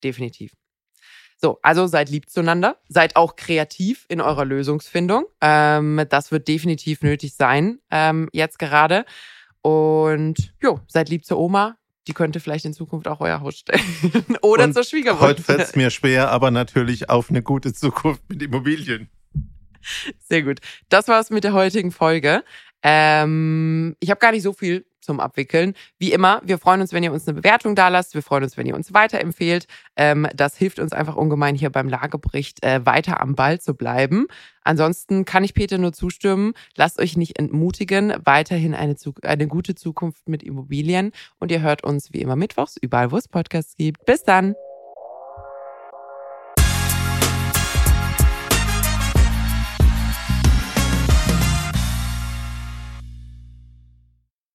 Definitiv. 0.02 0.52
So, 1.36 1.58
also 1.62 1.86
seid 1.86 2.08
lieb 2.10 2.30
zueinander, 2.30 2.80
seid 2.88 3.16
auch 3.16 3.36
kreativ 3.36 4.06
in 4.08 4.20
eurer 4.20 4.44
Lösungsfindung. 4.44 5.26
Ähm, 5.40 6.02
das 6.08 6.30
wird 6.32 6.48
definitiv 6.48 7.02
nötig 7.02 7.34
sein 7.34 7.80
ähm, 7.90 8.28
jetzt 8.32 8.58
gerade. 8.58 9.04
Und 9.60 10.54
jo, 10.62 10.80
seid 10.86 11.08
lieb 11.08 11.24
zur 11.24 11.38
Oma, 11.38 11.76
die 12.06 12.12
könnte 12.12 12.40
vielleicht 12.40 12.64
in 12.64 12.74
Zukunft 12.74 13.08
auch 13.08 13.20
euer 13.20 13.40
Haus 13.40 13.58
stellen. 13.58 13.82
Oder 14.42 14.64
Und 14.64 14.74
zur 14.74 14.84
Schwiegermutter. 14.84 15.26
Heute 15.26 15.42
fällt 15.42 15.60
es 15.60 15.76
mir 15.76 15.90
schwer, 15.90 16.30
aber 16.30 16.50
natürlich 16.50 17.10
auf 17.10 17.30
eine 17.30 17.42
gute 17.42 17.72
Zukunft 17.72 18.22
mit 18.28 18.42
Immobilien. 18.42 19.08
Sehr 20.20 20.42
gut. 20.42 20.60
Das 20.88 21.08
war's 21.08 21.30
mit 21.30 21.44
der 21.44 21.52
heutigen 21.52 21.92
Folge. 21.92 22.42
Ähm, 22.82 23.96
ich 24.00 24.10
habe 24.10 24.20
gar 24.20 24.32
nicht 24.32 24.42
so 24.42 24.52
viel 24.52 24.86
zum 25.04 25.20
Abwickeln. 25.20 25.74
Wie 25.98 26.12
immer, 26.12 26.40
wir 26.44 26.58
freuen 26.58 26.80
uns, 26.80 26.92
wenn 26.92 27.02
ihr 27.02 27.12
uns 27.12 27.28
eine 27.28 27.40
Bewertung 27.40 27.74
da 27.74 27.88
lasst. 27.88 28.14
Wir 28.14 28.22
freuen 28.22 28.44
uns, 28.44 28.56
wenn 28.56 28.66
ihr 28.66 28.74
uns 28.74 28.92
weiterempfehlt. 28.92 29.66
Ähm, 29.96 30.26
das 30.34 30.56
hilft 30.56 30.78
uns 30.78 30.92
einfach 30.92 31.16
ungemein 31.16 31.54
hier 31.54 31.70
beim 31.70 31.88
Lagebericht 31.88 32.64
äh, 32.64 32.84
weiter 32.84 33.20
am 33.20 33.34
Ball 33.34 33.60
zu 33.60 33.74
bleiben. 33.74 34.26
Ansonsten 34.62 35.24
kann 35.24 35.44
ich 35.44 35.54
Peter 35.54 35.78
nur 35.78 35.92
zustimmen. 35.92 36.54
Lasst 36.76 36.98
euch 36.98 37.16
nicht 37.16 37.38
entmutigen. 37.38 38.14
Weiterhin 38.24 38.74
eine, 38.74 38.96
eine 39.22 39.46
gute 39.46 39.74
Zukunft 39.74 40.28
mit 40.28 40.42
Immobilien. 40.42 41.12
Und 41.38 41.52
ihr 41.52 41.60
hört 41.60 41.84
uns 41.84 42.12
wie 42.12 42.22
immer 42.22 42.36
mittwochs, 42.36 42.76
überall 42.80 43.12
wo 43.12 43.16
es 43.16 43.28
Podcasts 43.28 43.76
gibt. 43.76 44.04
Bis 44.06 44.24
dann. 44.24 44.54